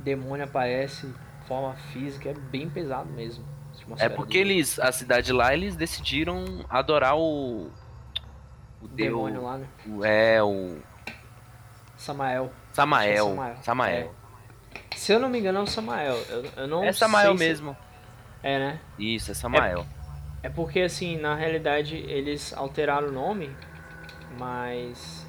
[0.00, 1.12] Demônio aparece,
[1.46, 3.44] forma física, é bem pesado mesmo.
[3.98, 7.70] É porque eles, a cidade lá, eles decidiram adorar o.
[8.82, 9.44] O demônio Deus.
[9.44, 9.66] lá, né?
[9.86, 10.78] o- É, o.
[11.96, 12.52] Samael.
[12.72, 13.26] Samael.
[13.28, 13.56] Samael.
[13.62, 14.14] Samael.
[14.96, 16.16] Se eu não me engano, é o Samael.
[16.28, 17.76] Eu, eu não É Samael sei se- mesmo.
[18.42, 18.80] É, né?
[18.98, 19.80] Isso, é Samael.
[19.80, 19.97] É
[20.48, 23.50] porque, assim, na realidade, eles alteraram o nome,
[24.38, 25.26] mas.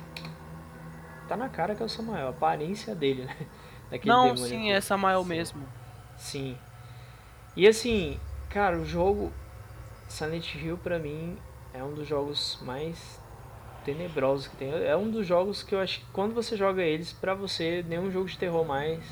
[1.27, 3.35] Tá na cara que é o Samael, a aparência dele, né?
[3.89, 4.71] Daquele Não, demônio sim, aqui.
[4.71, 5.29] é Samael Sim.
[5.29, 5.63] mesmo.
[6.17, 6.57] Sim.
[7.55, 9.31] E assim, cara, o jogo
[10.07, 11.37] Silent Hill pra mim
[11.73, 13.19] é um dos jogos mais
[13.83, 14.71] tenebrosos que tem.
[14.71, 18.11] É um dos jogos que eu acho que quando você joga eles, pra você, nenhum
[18.11, 19.03] jogo de terror mais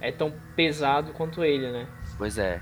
[0.00, 1.86] é tão pesado quanto ele, né?
[2.16, 2.60] Pois é.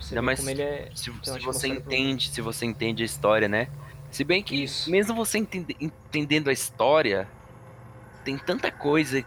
[0.00, 0.90] Você Ainda mais ele é.
[0.94, 3.68] se, se você entende, se você entende a história, né?
[4.10, 4.90] Se bem que Isso.
[4.90, 7.28] mesmo você entende- entendendo a história,
[8.24, 9.24] tem tanta coisa,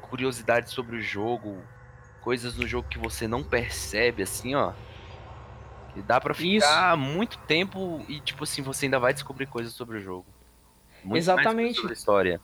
[0.00, 1.62] curiosidade sobre o jogo,
[2.20, 4.72] coisas no jogo que você não percebe assim, ó.
[5.94, 9.98] Que dá pra ficar muito tempo e tipo assim, você ainda vai descobrir coisas sobre
[9.98, 10.26] o jogo.
[11.04, 11.76] Muito Exatamente.
[11.76, 12.40] sobre a história.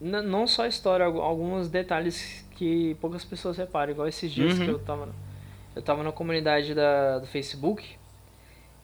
[0.00, 4.58] N- não só a história, algu- alguns detalhes que poucas pessoas reparam, igual esses dias
[4.58, 4.64] Uhum.
[4.64, 5.08] que eu tava.
[5.78, 7.88] Eu tava na comunidade da, do Facebook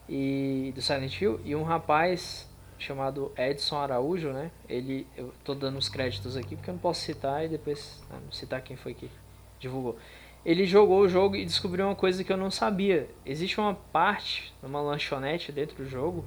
[0.08, 4.52] e do Silent Hill e um rapaz chamado Edson Araújo, né?
[4.68, 5.04] Ele.
[5.16, 8.30] Eu tô dando os créditos aqui porque eu não posso citar e depois ah, não
[8.30, 9.10] citar quem foi que
[9.58, 9.98] divulgou.
[10.46, 13.10] Ele jogou o jogo e descobriu uma coisa que eu não sabia.
[13.26, 16.24] Existe uma parte, uma lanchonete dentro do jogo,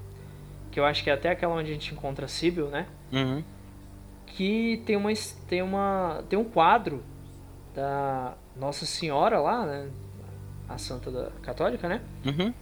[0.69, 2.87] que eu acho que é até aquela onde a gente encontra a Sibyl, né?
[3.13, 3.41] Uhum.
[4.25, 5.13] que tem uma
[5.47, 7.01] tem uma tem um quadro
[7.73, 9.89] da Nossa Senhora lá, né?
[10.69, 12.01] A santa da católica, né?
[12.25, 12.53] Uhum.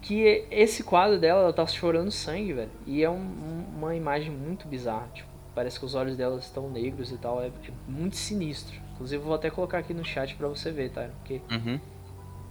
[0.00, 2.70] Que esse quadro dela, ela tá chorando sangue, velho.
[2.86, 5.08] E é um- uma imagem muito bizarra.
[5.12, 7.42] Tipo, parece que os olhos dela estão negros e tal.
[7.42, 7.52] É, é
[7.88, 8.76] muito sinistro.
[8.94, 11.08] Inclusive, eu vou até colocar aqui no chat pra você ver, tá?
[11.18, 11.80] Porque, Uhum.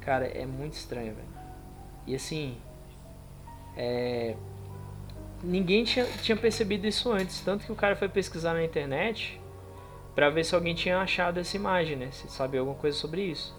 [0.02, 1.28] cara, é muito estranho, velho.
[2.06, 2.58] E assim.
[3.76, 4.36] É.
[5.44, 7.40] Ninguém tinha, tinha percebido isso antes.
[7.42, 9.40] Tanto que o cara foi pesquisar na internet
[10.16, 12.10] pra ver se alguém tinha achado essa imagem, né?
[12.12, 13.56] Se sabia alguma coisa sobre isso.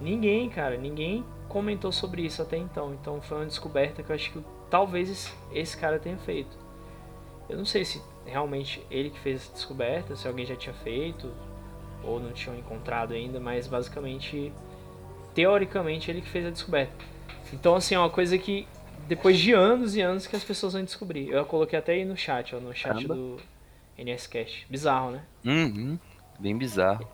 [0.00, 2.94] Ninguém, cara, ninguém comentou sobre isso até então.
[2.94, 6.56] Então foi uma descoberta que eu acho que talvez esse, cara tenha feito.
[7.48, 11.32] Eu não sei se realmente ele que fez essa descoberta, se alguém já tinha feito
[12.02, 14.52] ou não tinham encontrado ainda, mas basicamente,
[15.34, 16.92] teoricamente, ele que fez a descoberta.
[17.52, 18.66] Então, assim, é uma coisa que
[19.08, 21.28] depois de anos e anos que as pessoas vão descobrir.
[21.28, 23.14] Eu coloquei até aí no chat, ó, no chat Caramba.
[23.14, 23.40] do
[23.98, 24.66] NSCast.
[24.70, 25.24] Bizarro, né?
[25.44, 25.98] Uhum.
[26.38, 27.06] Bem bizarro.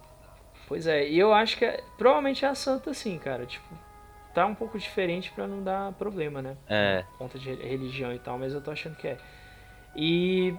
[0.69, 3.47] Pois é, e eu acho que é, provavelmente é a santa sim, cara.
[3.47, 3.67] Tipo,
[4.35, 6.57] tá um pouco diferente pra não dar problema, né?
[6.69, 7.05] É.
[7.13, 9.19] Por conta de religião e tal, mas eu tô achando que é.
[9.95, 10.55] E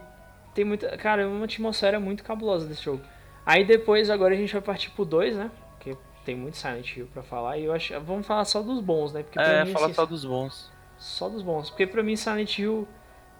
[0.53, 0.95] tem muita.
[0.97, 3.01] Cara, é uma atmosfera muito cabulosa desse jogo.
[3.45, 5.51] Aí depois, agora a gente vai partir pro 2, né?
[5.71, 5.95] Porque
[6.25, 7.57] tem muito Silent Hill pra falar.
[7.57, 7.99] E eu acho.
[8.01, 9.23] Vamos falar só dos bons, né?
[9.23, 10.71] Porque É, mim, fala assim, só dos bons.
[10.97, 11.69] só dos bons.
[11.69, 12.87] Porque pra mim Silent Hill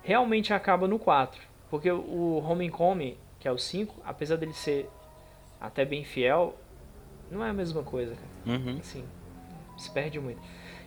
[0.03, 1.41] realmente acaba no 4.
[1.69, 4.89] Porque o Homecoming, que é o 5, apesar dele ser
[5.59, 6.55] até bem fiel,
[7.31, 8.57] não é a mesma coisa, cara.
[8.57, 8.77] Uhum.
[8.79, 9.03] Assim,
[9.77, 10.41] se perde muito.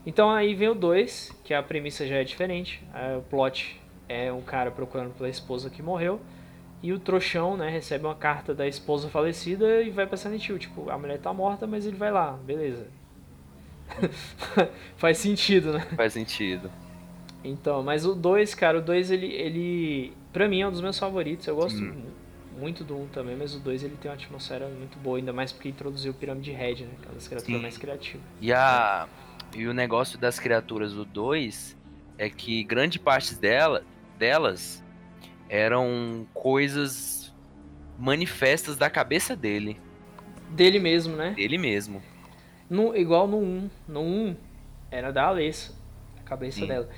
[0.05, 2.83] Então aí vem o 2, que a premissa já é diferente.
[2.95, 6.21] É, o plot é um cara procurando pela esposa que morreu.
[6.83, 10.59] E o trouxão, né, recebe uma carta da esposa falecida e vai pra Silent Hill.
[10.59, 12.87] Tipo, a mulher tá morta, mas ele vai lá, beleza.
[14.97, 15.81] Faz sentido, né?
[15.95, 16.71] Faz sentido.
[17.45, 20.13] Então, mas o 2, cara, o 2 ele, ele.
[20.33, 21.47] Pra mim é um dos meus favoritos.
[21.47, 22.05] Eu gosto Sim.
[22.61, 25.19] Mu- muito do 1 um também, mas o 2 ele tem uma atmosfera muito boa,
[25.19, 26.91] ainda mais porque introduziu o Pirâmide Red, né?
[27.01, 27.59] Que é criaturas Sim.
[27.59, 28.27] mais criativas.
[28.41, 29.09] E, a,
[29.55, 31.77] e o negócio das criaturas do 2
[32.19, 33.83] é que grande parte dela,
[34.19, 34.83] delas
[35.49, 37.35] eram coisas
[37.99, 39.81] manifestas da cabeça dele,
[40.51, 41.31] Dele mesmo, né?
[41.31, 42.03] dele mesmo.
[42.69, 43.43] No, igual no 1.
[43.43, 43.71] Um.
[43.87, 44.37] No 1 um,
[44.91, 45.73] era da Alessa,
[46.19, 46.67] a cabeça Sim.
[46.67, 46.89] dela.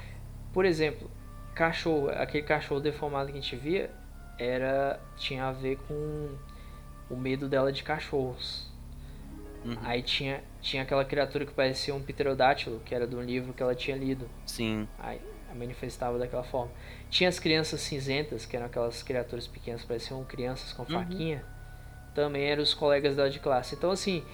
[0.53, 1.11] Por exemplo,
[1.55, 3.91] cachorro, aquele cachorro deformado que a gente via,
[4.39, 6.31] era tinha a ver com
[7.11, 8.71] o medo dela de cachorros.
[9.65, 9.77] Uhum.
[9.83, 13.75] Aí tinha, tinha aquela criatura que parecia um pterodátilo, que era do livro que ela
[13.75, 14.29] tinha lido.
[14.45, 15.21] Sim, Aí
[15.55, 16.73] manifestava daquela forma.
[17.11, 21.45] Tinha as crianças cinzentas, que eram aquelas criaturas pequenas, pareciam crianças com faquinha.
[22.15, 23.75] Também eram os colegas dela de classe.
[23.75, 24.25] Então, assim,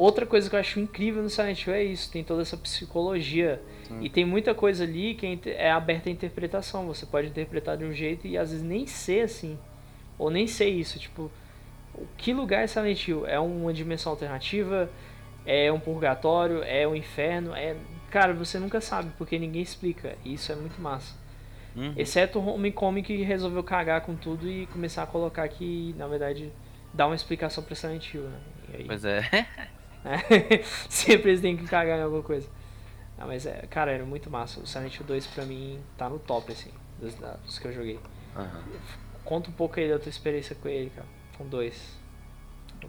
[0.00, 2.10] outra coisa que eu acho incrível no Silent Hill é isso.
[2.10, 3.60] Tem toda essa psicologia.
[4.00, 6.86] E tem muita coisa ali que é é aberta à interpretação.
[6.86, 9.58] Você pode interpretar de um jeito e às vezes nem ser assim.
[10.18, 10.98] Ou nem ser isso.
[10.98, 11.30] Tipo,
[11.94, 13.26] o que lugar é Silent Hill?
[13.26, 14.90] É uma dimensão alternativa?
[15.44, 16.62] É um purgatório?
[16.62, 17.54] É um inferno?
[17.54, 17.76] É...
[18.10, 20.16] Cara, você nunca sabe, porque ninguém explica.
[20.24, 21.14] E isso é muito massa.
[21.76, 21.94] Uhum.
[21.96, 26.52] Exceto o Homecoming que resolveu cagar com tudo e começar a colocar que, na verdade,
[26.92, 28.38] dá uma explicação pra Silent Hill, né?
[28.74, 29.22] Aí, pois é.
[30.04, 30.18] né?
[30.88, 32.48] Sempre eles têm que cagar em alguma coisa.
[33.18, 34.60] Ah, mas é, cara, era muito massa.
[34.60, 38.00] O Silent Hill 2 pra mim tá no top, assim, dos, dos que eu joguei.
[38.34, 38.62] Aham.
[39.24, 41.06] Conta um pouco aí da tua experiência com ele, cara.
[41.36, 41.98] Com dois.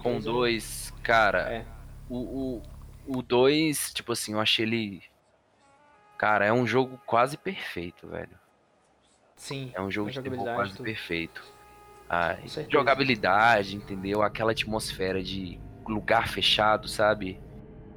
[0.01, 1.65] Com dois, eu- dois, cara, É.
[2.09, 5.03] o 2, o dois, tipo assim, eu achei ele.
[6.17, 8.39] Cara, é um jogo quase perfeito, velho.
[9.35, 9.71] Sim.
[9.73, 10.85] É um jogo de terror quase tudo.
[10.85, 11.43] perfeito.
[12.07, 12.67] A Com certeza.
[12.71, 14.21] jogabilidade, entendeu?
[14.21, 17.39] Aquela atmosfera de lugar fechado, sabe?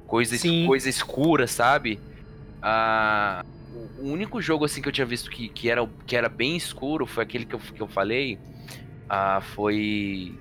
[0.07, 0.65] Coisa, es- Sim.
[0.65, 1.99] coisa escura, sabe?
[2.61, 3.43] Ah,
[3.99, 7.05] o- único jogo assim que eu tinha visto que, que, era, que era bem escuro
[7.05, 8.39] foi aquele que eu, que eu falei.
[9.09, 10.37] Ah, foi.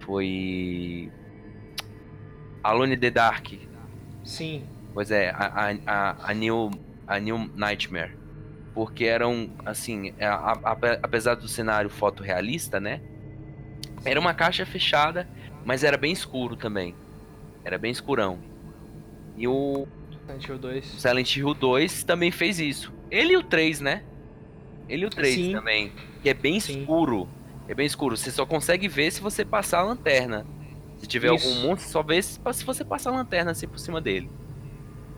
[0.00, 1.10] Foi.
[2.62, 3.48] Alone in the Dark.
[4.24, 4.64] Sim.
[4.94, 6.70] Pois é, a, a, a, a New,
[7.06, 8.12] a New Nightmare.
[8.74, 13.00] Porque eram, assim, a- a- ape- apesar do cenário fotorrealista, né?
[14.04, 15.28] Era uma caixa fechada,
[15.64, 16.94] mas era bem escuro também.
[17.64, 18.38] Era bem escurão.
[19.36, 19.86] E o
[20.26, 20.86] Silent Hill 2.
[20.86, 22.92] Silent Hill 2 também fez isso.
[23.10, 24.02] Ele e o 3, né?
[24.88, 25.52] Ele e o 3 Sim.
[25.52, 25.92] também.
[26.22, 26.80] Que é bem Sim.
[26.80, 27.28] escuro.
[27.68, 28.16] É bem escuro.
[28.16, 30.46] Você só consegue ver se você passar a lanterna.
[30.98, 31.48] Se tiver Isso.
[31.48, 34.30] algum monstro, só vê se se você passar a lanterna assim por cima dele.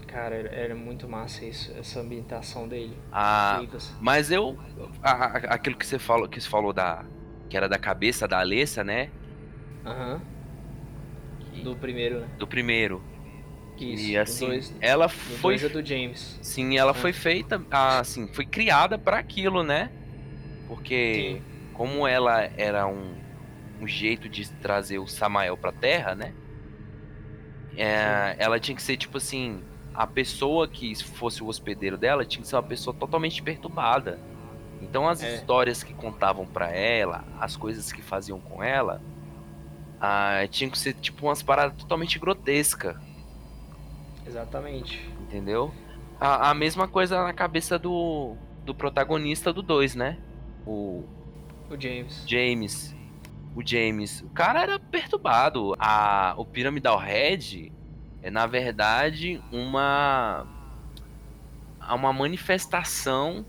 [0.07, 2.97] Cara, era, muito massa isso, essa ambientação dele.
[3.13, 3.61] Ah.
[4.01, 4.57] Mas eu.
[5.03, 7.05] a- aquilo que você falou, que você falou da.
[7.51, 9.11] Que era da cabeça da Alessa, né?
[9.85, 10.21] Aham.
[11.63, 12.29] Do primeiro, né?
[12.39, 13.03] Do primeiro.
[13.79, 14.05] Isso.
[14.09, 15.59] e assim, dois, ela foi.
[15.59, 16.39] dois é do James.
[16.43, 16.95] Sim, ela Ah.
[16.95, 17.61] foi feita.
[17.71, 19.91] ah, Assim, foi criada pra aquilo, né?
[20.69, 21.41] Porque
[21.73, 23.15] como ela era um,
[23.81, 26.33] um jeito de trazer o Samael pra terra, né?
[27.77, 29.61] é, ela tinha que ser tipo assim,
[29.93, 34.21] a pessoa que fosse o hospedeiro dela tinha que ser uma pessoa totalmente perturbada.
[34.81, 35.35] Então as É.
[35.35, 39.03] histórias que contavam pra ela, as coisas que faziam com ela,
[40.07, 42.97] ah, tinham que ser tipo umas paradas totalmente grotescas,
[44.27, 45.01] Exatamente.
[45.21, 45.73] entendeu?
[46.21, 50.19] A, a mesma coisa na cabeça do, do protagonista do 2, né?
[50.67, 51.05] O
[51.71, 52.25] O James.
[52.27, 52.95] James.
[53.55, 54.21] O James.
[54.23, 55.75] O cara era perturbado.
[55.79, 57.73] A, o Pyramidal Head
[58.23, 60.47] é, na verdade, uma.
[61.91, 63.45] uma manifestação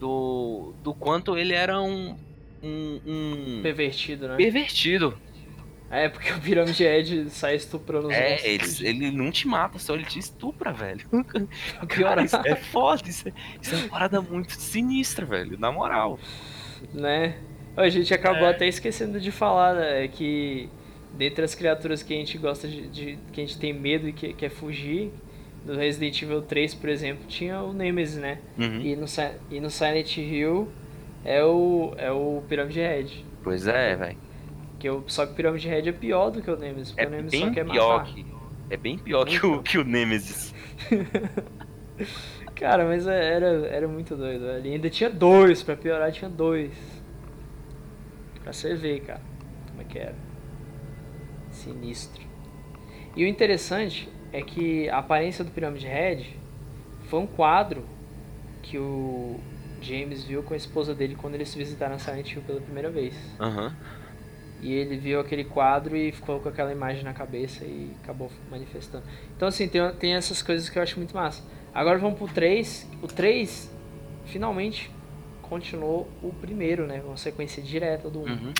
[0.00, 2.16] do, do quanto ele era um.
[2.62, 4.36] um, um Pervertido, né?
[4.36, 5.18] pervertido.
[5.90, 9.94] É, porque o Pirâmide Ed sai estuprando os É, ele, ele não te mata, só
[9.94, 11.06] ele te estupra, velho.
[11.08, 15.58] Cara, piorar, isso é foda, isso é, isso é uma parada muito sinistra, velho.
[15.58, 16.18] Na moral.
[16.92, 17.36] né?
[17.76, 18.50] A gente acabou É.
[18.50, 20.68] até esquecendo de falar né, que
[21.16, 24.12] dentre as criaturas que a gente gosta de, de- que a gente tem medo e
[24.12, 25.10] que quer fugir,
[25.64, 28.38] do Resident Evil 3, por exemplo, tinha o Nemesis, né?
[28.58, 28.80] Uhum.
[28.80, 29.06] E, no,
[29.50, 30.68] e no Silent Hill
[31.24, 33.24] é o, é o Pyramid Head.
[33.42, 34.18] Pois é, velho.
[34.78, 37.06] Que o, só que o Pyramid Head é pior do que o Nemesis, porque É
[37.06, 38.12] o Nemesis bem só quer pior matar.
[38.14, 38.26] que.
[38.70, 40.54] É bem pior que o, que o Nemesis.
[42.54, 44.42] Cara, mas é- era, era muito doido.
[44.46, 44.66] velho.
[44.66, 46.72] E ainda tinha dois, pra piorar tinha dois.
[48.42, 49.20] Pra você ver, cara,
[49.70, 50.14] como é que era.
[51.50, 52.22] Sinistro.
[53.16, 56.36] E o interessante é que a aparência do Pyramid Head
[57.04, 57.84] foi um quadro
[58.62, 59.40] que o
[59.80, 63.14] James viu com a esposa dele quando eles visitaram a Silent Hill pela primeira vez.
[63.40, 63.74] Aham.
[64.60, 69.04] E ele viu aquele quadro e ficou com aquela imagem na cabeça e acabou manifestando.
[69.36, 71.42] Então, assim, tem, tem essas coisas que eu acho muito massa.
[71.72, 72.88] Agora vamos pro 3.
[73.02, 73.70] O 3,
[74.26, 74.90] finalmente,
[75.42, 77.00] continuou o primeiro, né?
[77.04, 78.22] Uma sequência direta do 1.
[78.22, 78.52] Uhum.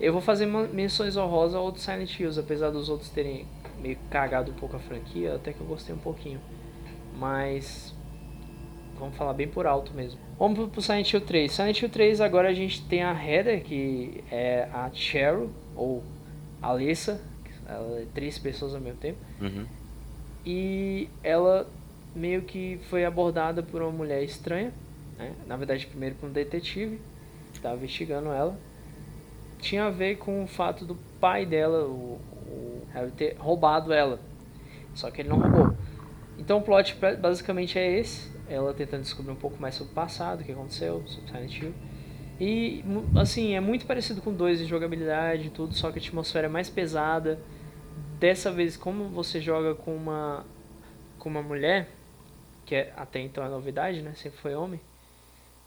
[0.00, 3.46] Eu vou fazer menções honrosas ao outro Silent Hills, apesar dos outros terem
[3.80, 6.40] meio cagado um pouco a franquia, até que eu gostei um pouquinho.
[7.16, 7.94] Mas
[9.02, 10.20] vamos falar bem por alto mesmo.
[10.38, 11.50] Vamos pro, Silent Hill 3.
[11.50, 16.04] Silent Hill 3 agora a gente tem a Heather, que é a Cheryl, ou
[16.60, 17.20] Alessa,
[17.66, 19.18] ela é três pessoas ao mesmo tempo.
[19.40, 19.66] Uhum.
[20.46, 21.68] E ela
[22.14, 24.72] meio que foi abordada por uma mulher estranha,
[25.18, 25.32] né?
[25.46, 27.00] na verdade primeiro por um detetive,
[27.50, 28.56] que estava investigando ela.
[29.58, 34.20] Tinha a ver com o fato do pai dela, o, o Harry, ter roubado ela.
[34.94, 35.76] Só que ele não roubou.
[36.38, 40.40] Então o plot basicamente é esse, ela tentando descobrir um pouco mais sobre o passado,
[40.40, 41.74] o que aconteceu, sobre Silent Hill.
[42.40, 42.84] E
[43.16, 46.50] assim, é muito parecido com dois de jogabilidade e tudo, só que a atmosfera é
[46.50, 47.38] mais pesada.
[48.18, 50.44] Dessa vez, como você joga com uma
[51.18, 51.88] com uma mulher,
[52.66, 54.12] que é, até então é novidade, né?
[54.14, 54.80] Sempre foi homem.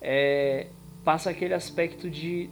[0.02, 0.68] É,
[1.04, 2.50] passa aquele aspecto de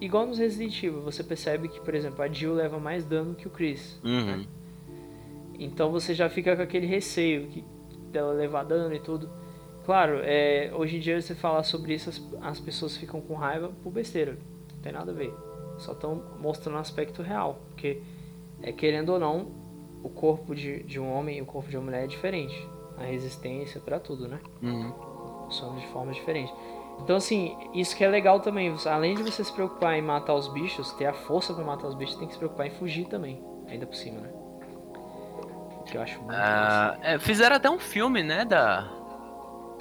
[0.00, 3.48] igual nos Resident Evil, você percebe que, por exemplo, a Jill leva mais dano que
[3.48, 4.00] o Chris.
[4.04, 4.46] Uhum.
[5.58, 7.64] Então você já fica com aquele receio que,
[8.10, 9.39] dela levar dano e tudo.
[9.84, 13.70] Claro, é, hoje em dia você falar sobre isso, as, as pessoas ficam com raiva
[13.82, 14.38] por besteira.
[14.74, 15.34] Não tem nada a ver.
[15.78, 17.60] Só estão mostrando o aspecto real.
[17.70, 18.02] Porque,
[18.62, 19.48] é, querendo ou não,
[20.02, 22.68] o corpo de, de um homem e o corpo de uma mulher é diferente.
[22.98, 24.38] A resistência pra tudo, né?
[24.62, 24.92] Uhum.
[25.50, 26.52] Somos de forma diferente.
[27.02, 28.74] Então, assim, isso que é legal também.
[28.86, 31.94] Além de você se preocupar em matar os bichos, ter a força pra matar os
[31.94, 33.42] bichos, tem que se preocupar em fugir também.
[33.66, 34.30] Ainda por cima, né?
[35.86, 38.44] Que eu acho muito Ah, é, fizeram até um filme, né?
[38.44, 38.99] Da.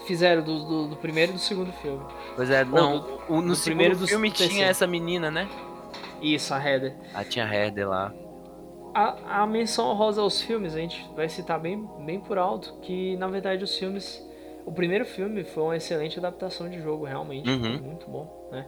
[0.05, 2.03] Fizeram do, do, do primeiro e do segundo filme.
[2.35, 2.99] Pois é, não.
[2.99, 4.69] do- o, no primeiro e do filme tinha terceiro.
[4.71, 5.47] essa menina, né?
[6.21, 6.95] Isso, a Heather.
[7.13, 8.13] Ah, tinha a Heather lá.
[8.93, 13.15] A, a menção honrosa aos filmes, a gente vai citar bem, bem por alto, que
[13.17, 14.25] na verdade os filmes.
[14.65, 17.49] O primeiro filme foi uma excelente adaptação de jogo, realmente.
[17.49, 17.79] Uhum.
[17.81, 18.65] Muito bom, né?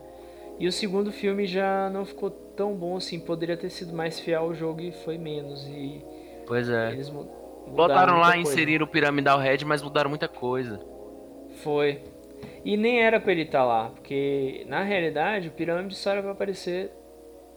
[0.60, 4.44] E o segundo filme já não ficou tão bom assim, poderia ter sido mais fiel
[4.44, 5.66] ao jogo e foi menos.
[5.68, 6.04] E
[6.46, 6.92] Pois é.
[6.92, 7.10] eles
[7.68, 8.52] Botaram lá, muita coisa.
[8.52, 10.80] inseriram o Pyramidal Head, mas mudaram muita coisa.
[11.64, 12.02] Foi.
[12.66, 16.32] E nem era pra ele estar lá, porque na realidade o Pirâmide só era pra
[16.32, 16.92] aparecer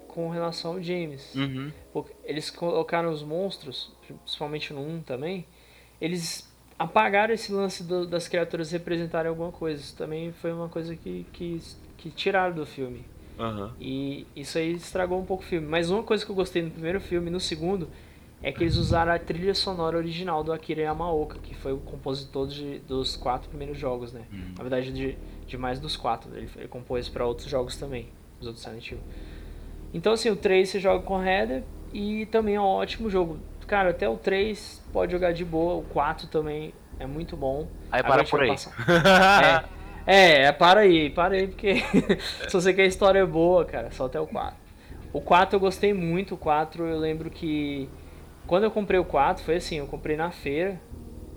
[0.09, 1.35] com relação ao James.
[1.35, 1.71] Uhum.
[2.25, 5.47] Eles colocaram os monstros, principalmente no 1 também,
[6.01, 9.81] eles apagaram esse lance do- das criaturas representarem alguma coisa.
[9.81, 11.61] Isso também foi uma coisa que, que,
[11.97, 13.05] que tiraram do filme.
[13.39, 13.73] Aham.
[13.81, 15.67] E isso aí estragou um pouco o filme.
[15.67, 17.89] Mas uma coisa que eu gostei no primeiro filme e no segundo
[18.45, 22.47] é que eles usaram a trilha sonora original do Akira Yamaoka, que foi o compositor
[22.47, 24.23] de- dos quatro primeiros jogos, né?
[24.57, 25.17] Na verdade, de,
[25.47, 26.31] de mais dos quatro.
[26.37, 28.09] Ele, ele compôs para outros jogos também,
[28.41, 29.01] os outros Silent Hill.
[29.95, 31.63] Então, assim, o 3 você joga com Heather
[31.93, 33.39] e também é um ótimo jogo.
[33.67, 37.67] Cara, até o 3 pode jogar de boa, o 4 também é muito bom.
[37.91, 38.49] Aí Agora para por aí.
[38.49, 39.65] passar-
[40.07, 41.77] É, é, para aí, para aí, porque
[42.47, 44.57] se você quer a história é boa, cara, só até o 4.
[45.15, 47.89] O 4 eu gostei muito, o 4 eu lembro que
[48.47, 50.81] Quando eu comprei o 4, foi assim, eu comprei na feira,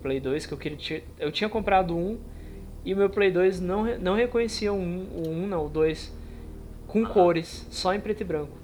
[0.01, 1.03] Play 2, que eu queria.
[1.19, 2.19] Eu tinha comprado um
[2.83, 6.13] e o meu Play 2 não, não reconhecia o 1, o 1 não, o 2,
[6.87, 8.57] com cores, só em preto e branco.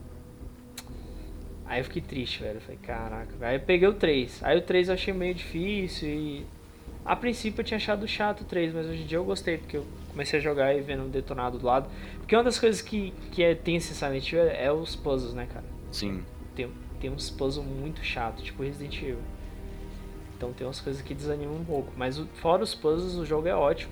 [1.66, 2.62] Aí eu fiquei triste, velho.
[2.62, 3.34] falei, caraca.
[3.42, 4.44] Aí eu peguei o 3.
[4.44, 6.46] Aí o 3 eu achei meio difícil e.
[7.06, 9.76] A princípio eu tinha achado chato o 3, mas hoje em dia eu gostei, porque
[9.76, 11.90] eu comecei a jogar e vendo um detonado do lado.
[12.20, 15.34] Porque uma das coisas que, que é, tem esse Silent Hill é, é os puzzles,
[15.34, 15.66] né, cara?
[15.92, 16.24] Sim.
[16.56, 16.70] Tem,
[17.04, 19.20] tem uns puzzles muito chato, tipo Resident Evil.
[20.38, 21.92] Então tem umas coisas que desanimam um pouco.
[21.98, 23.92] Mas o, fora os puzzles, o jogo é ótimo.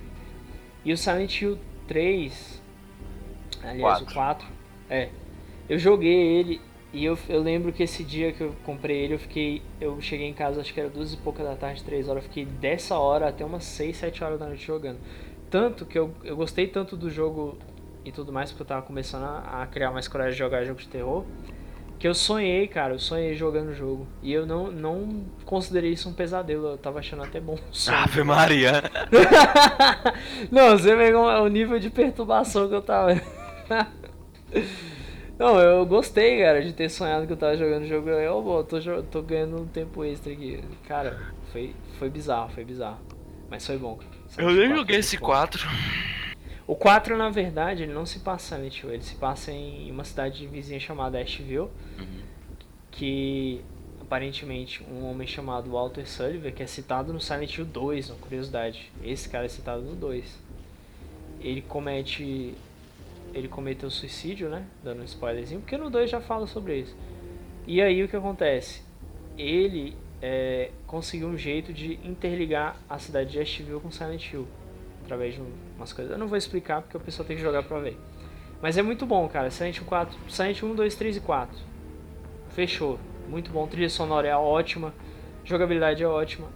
[0.86, 1.60] E o Silent Hill
[1.90, 2.62] 3.
[3.62, 4.04] Aliás, 4.
[4.06, 4.48] o 4.
[4.90, 5.10] É.
[5.68, 6.62] Eu joguei ele
[6.94, 9.62] e eu, eu lembro que esse dia que eu comprei ele, eu fiquei.
[9.82, 12.24] Eu cheguei em casa, acho que era duas e pouca da tarde, três horas.
[12.24, 15.00] Eu fiquei dessa hora até umas 6, 7 horas da noite jogando.
[15.50, 17.58] Tanto que eu, eu gostei tanto do jogo
[18.06, 20.80] e tudo mais, porque eu tava começando a, a criar mais coragem de jogar jogo
[20.80, 21.26] de terror.
[22.02, 24.07] Que eu sonhei, cara, eu sonhei jogando o jogo.
[24.23, 27.60] E eu não, não considerei isso um pesadelo, eu tava achando até bom.
[27.88, 28.82] Ave Maria!
[30.49, 33.11] não, você vê o nível de perturbação que eu tava.
[35.38, 38.10] Não, eu gostei, cara, de ter sonhado que eu tava jogando o jogo.
[38.10, 40.60] Eu, oh, tô, tô ganhando um tempo extra aqui.
[40.88, 41.19] Cara,
[41.52, 42.99] foi, foi bizarro, foi bizarro.
[43.49, 43.99] Mas foi bom.
[44.38, 45.68] eu nem joguei esse 4.
[46.72, 50.48] O 4, na verdade, ele não se passa em ele se passa em uma cidade
[50.48, 51.69] vizinha chamada Asheville.
[52.91, 53.61] Que
[54.01, 58.91] aparentemente um homem chamado Walter Sullivan, que é citado no Silent Hill 2, uma curiosidade.
[59.03, 60.38] Esse cara é citado no 2.
[61.39, 62.53] Ele comete
[63.34, 64.65] ele cometeu suicídio, né?
[64.84, 66.95] Dando um spoilerzinho, porque no 2 já fala sobre isso.
[67.65, 68.81] E aí o que acontece?
[69.38, 74.47] Ele é, conseguiu um jeito de interligar a cidade de Asheville com Silent Hill.
[75.03, 75.41] Através de
[75.77, 76.11] umas coisas.
[76.11, 77.97] Eu não vou explicar porque a pessoa tem que jogar pra ver.
[78.61, 79.49] Mas é muito bom, cara.
[79.49, 80.19] Silent Hill 4.
[80.30, 81.70] Silent 1, 2, 3 e 4.
[82.53, 82.99] Fechou.
[83.28, 83.68] Muito bom.
[83.68, 84.94] Trilha sonora é ótima.
[85.44, 86.48] Jogabilidade é ótima.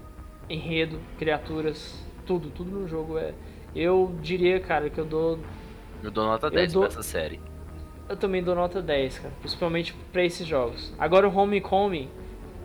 [0.49, 3.33] Enredo, criaturas, tudo, tudo no jogo é.
[3.75, 5.39] Eu diria, cara, que eu dou
[6.05, 6.83] eu dou nota 10 dou...
[6.83, 7.39] pra essa série.
[8.07, 9.33] Eu também dou nota 10, cara.
[9.39, 10.93] Principalmente pra esses jogos.
[10.99, 12.09] Agora o Homecoming,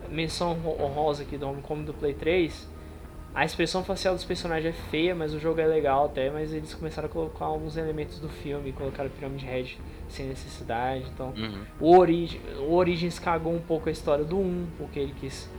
[0.09, 2.69] menção honrosa aqui do Homecoming do Play 3.
[3.33, 6.29] A expressão facial dos personagens é feia, mas o jogo é legal até.
[6.29, 8.73] Mas eles começaram a colocar alguns elementos do filme.
[8.73, 9.79] Colocaram Pyramid Head
[10.09, 11.05] sem necessidade.
[11.13, 11.63] Então, uhum.
[11.79, 14.67] o, Origin, o Origins cagou um pouco a história do 1.
[14.77, 15.49] Porque ele quis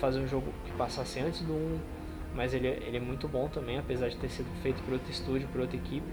[0.00, 1.78] fazer um jogo que passasse antes do 1.
[2.34, 5.10] Mas ele, é, ele é muito bom também, apesar de ter sido feito por outro
[5.10, 6.06] estúdio, por outra equipe.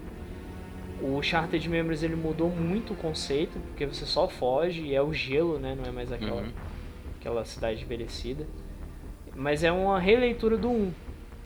[1.02, 5.14] O Chartered Memories ele mudou muito o conceito, porque você só foge e é o
[5.14, 5.73] gelo, né?
[5.73, 6.52] Não é mais aquela, uhum.
[7.18, 8.45] aquela cidade envelhecida.
[9.35, 10.91] Mas é uma releitura do 1.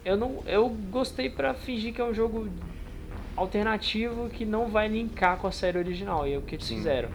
[0.05, 2.49] Eu, não, eu gostei para fingir que é um jogo
[3.35, 6.27] alternativo que não vai linkar com a série original.
[6.27, 6.77] E é o que eles Sim.
[6.77, 7.10] fizeram.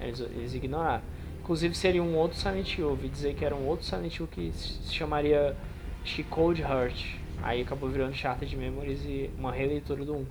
[0.00, 1.02] Eles, eles ignoraram.
[1.42, 2.90] Inclusive seria um outro Silent Hill.
[2.90, 5.56] ouvi dizer que era um outro Silent Hill que se chamaria
[6.04, 7.16] She Cold Heart.
[7.42, 10.26] Aí acabou virando Chartered Memories e uma releitura do 1.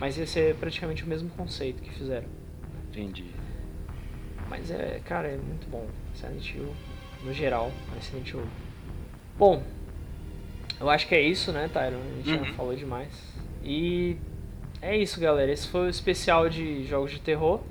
[0.00, 2.26] Mas ia ser praticamente o mesmo conceito que fizeram.
[2.88, 3.26] Entendi.
[4.48, 5.86] Mas é, cara, é muito bom.
[6.14, 6.74] Silent Hill,
[7.22, 8.42] no geral, é Silent Hill.
[9.40, 9.62] Bom,
[10.78, 11.96] eu acho que é isso, né, Tyron?
[11.96, 12.44] A gente uhum.
[12.44, 13.08] já falou demais.
[13.64, 14.18] E
[14.82, 15.50] é isso, galera.
[15.50, 17.62] Esse foi o especial de jogos de terror.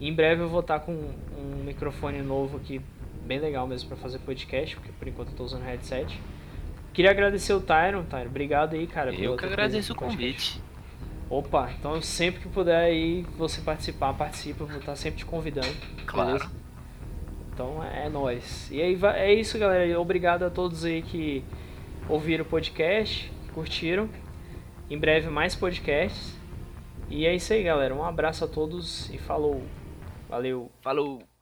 [0.00, 2.80] em breve eu vou estar com um microfone novo aqui,
[3.22, 6.18] bem legal mesmo para fazer podcast, porque por enquanto eu tô usando headset.
[6.94, 8.30] Queria agradecer o Tyron, Tyron.
[8.30, 9.14] Obrigado aí, cara.
[9.14, 10.58] Eu que agradeço o convite.
[11.28, 15.68] Opa, então sempre que puder aí você participar, participa, vou estar sempre te convidando.
[16.06, 16.38] Claro.
[16.38, 16.63] Beleza?
[17.54, 18.68] Então é nóis.
[18.70, 20.00] E aí é isso, galera.
[20.00, 21.44] Obrigado a todos aí que
[22.08, 24.08] ouviram o podcast, curtiram.
[24.90, 26.36] Em breve mais podcasts.
[27.08, 27.94] E é isso aí, galera.
[27.94, 29.62] Um abraço a todos e falou.
[30.28, 30.68] Valeu.
[30.82, 31.33] Falou.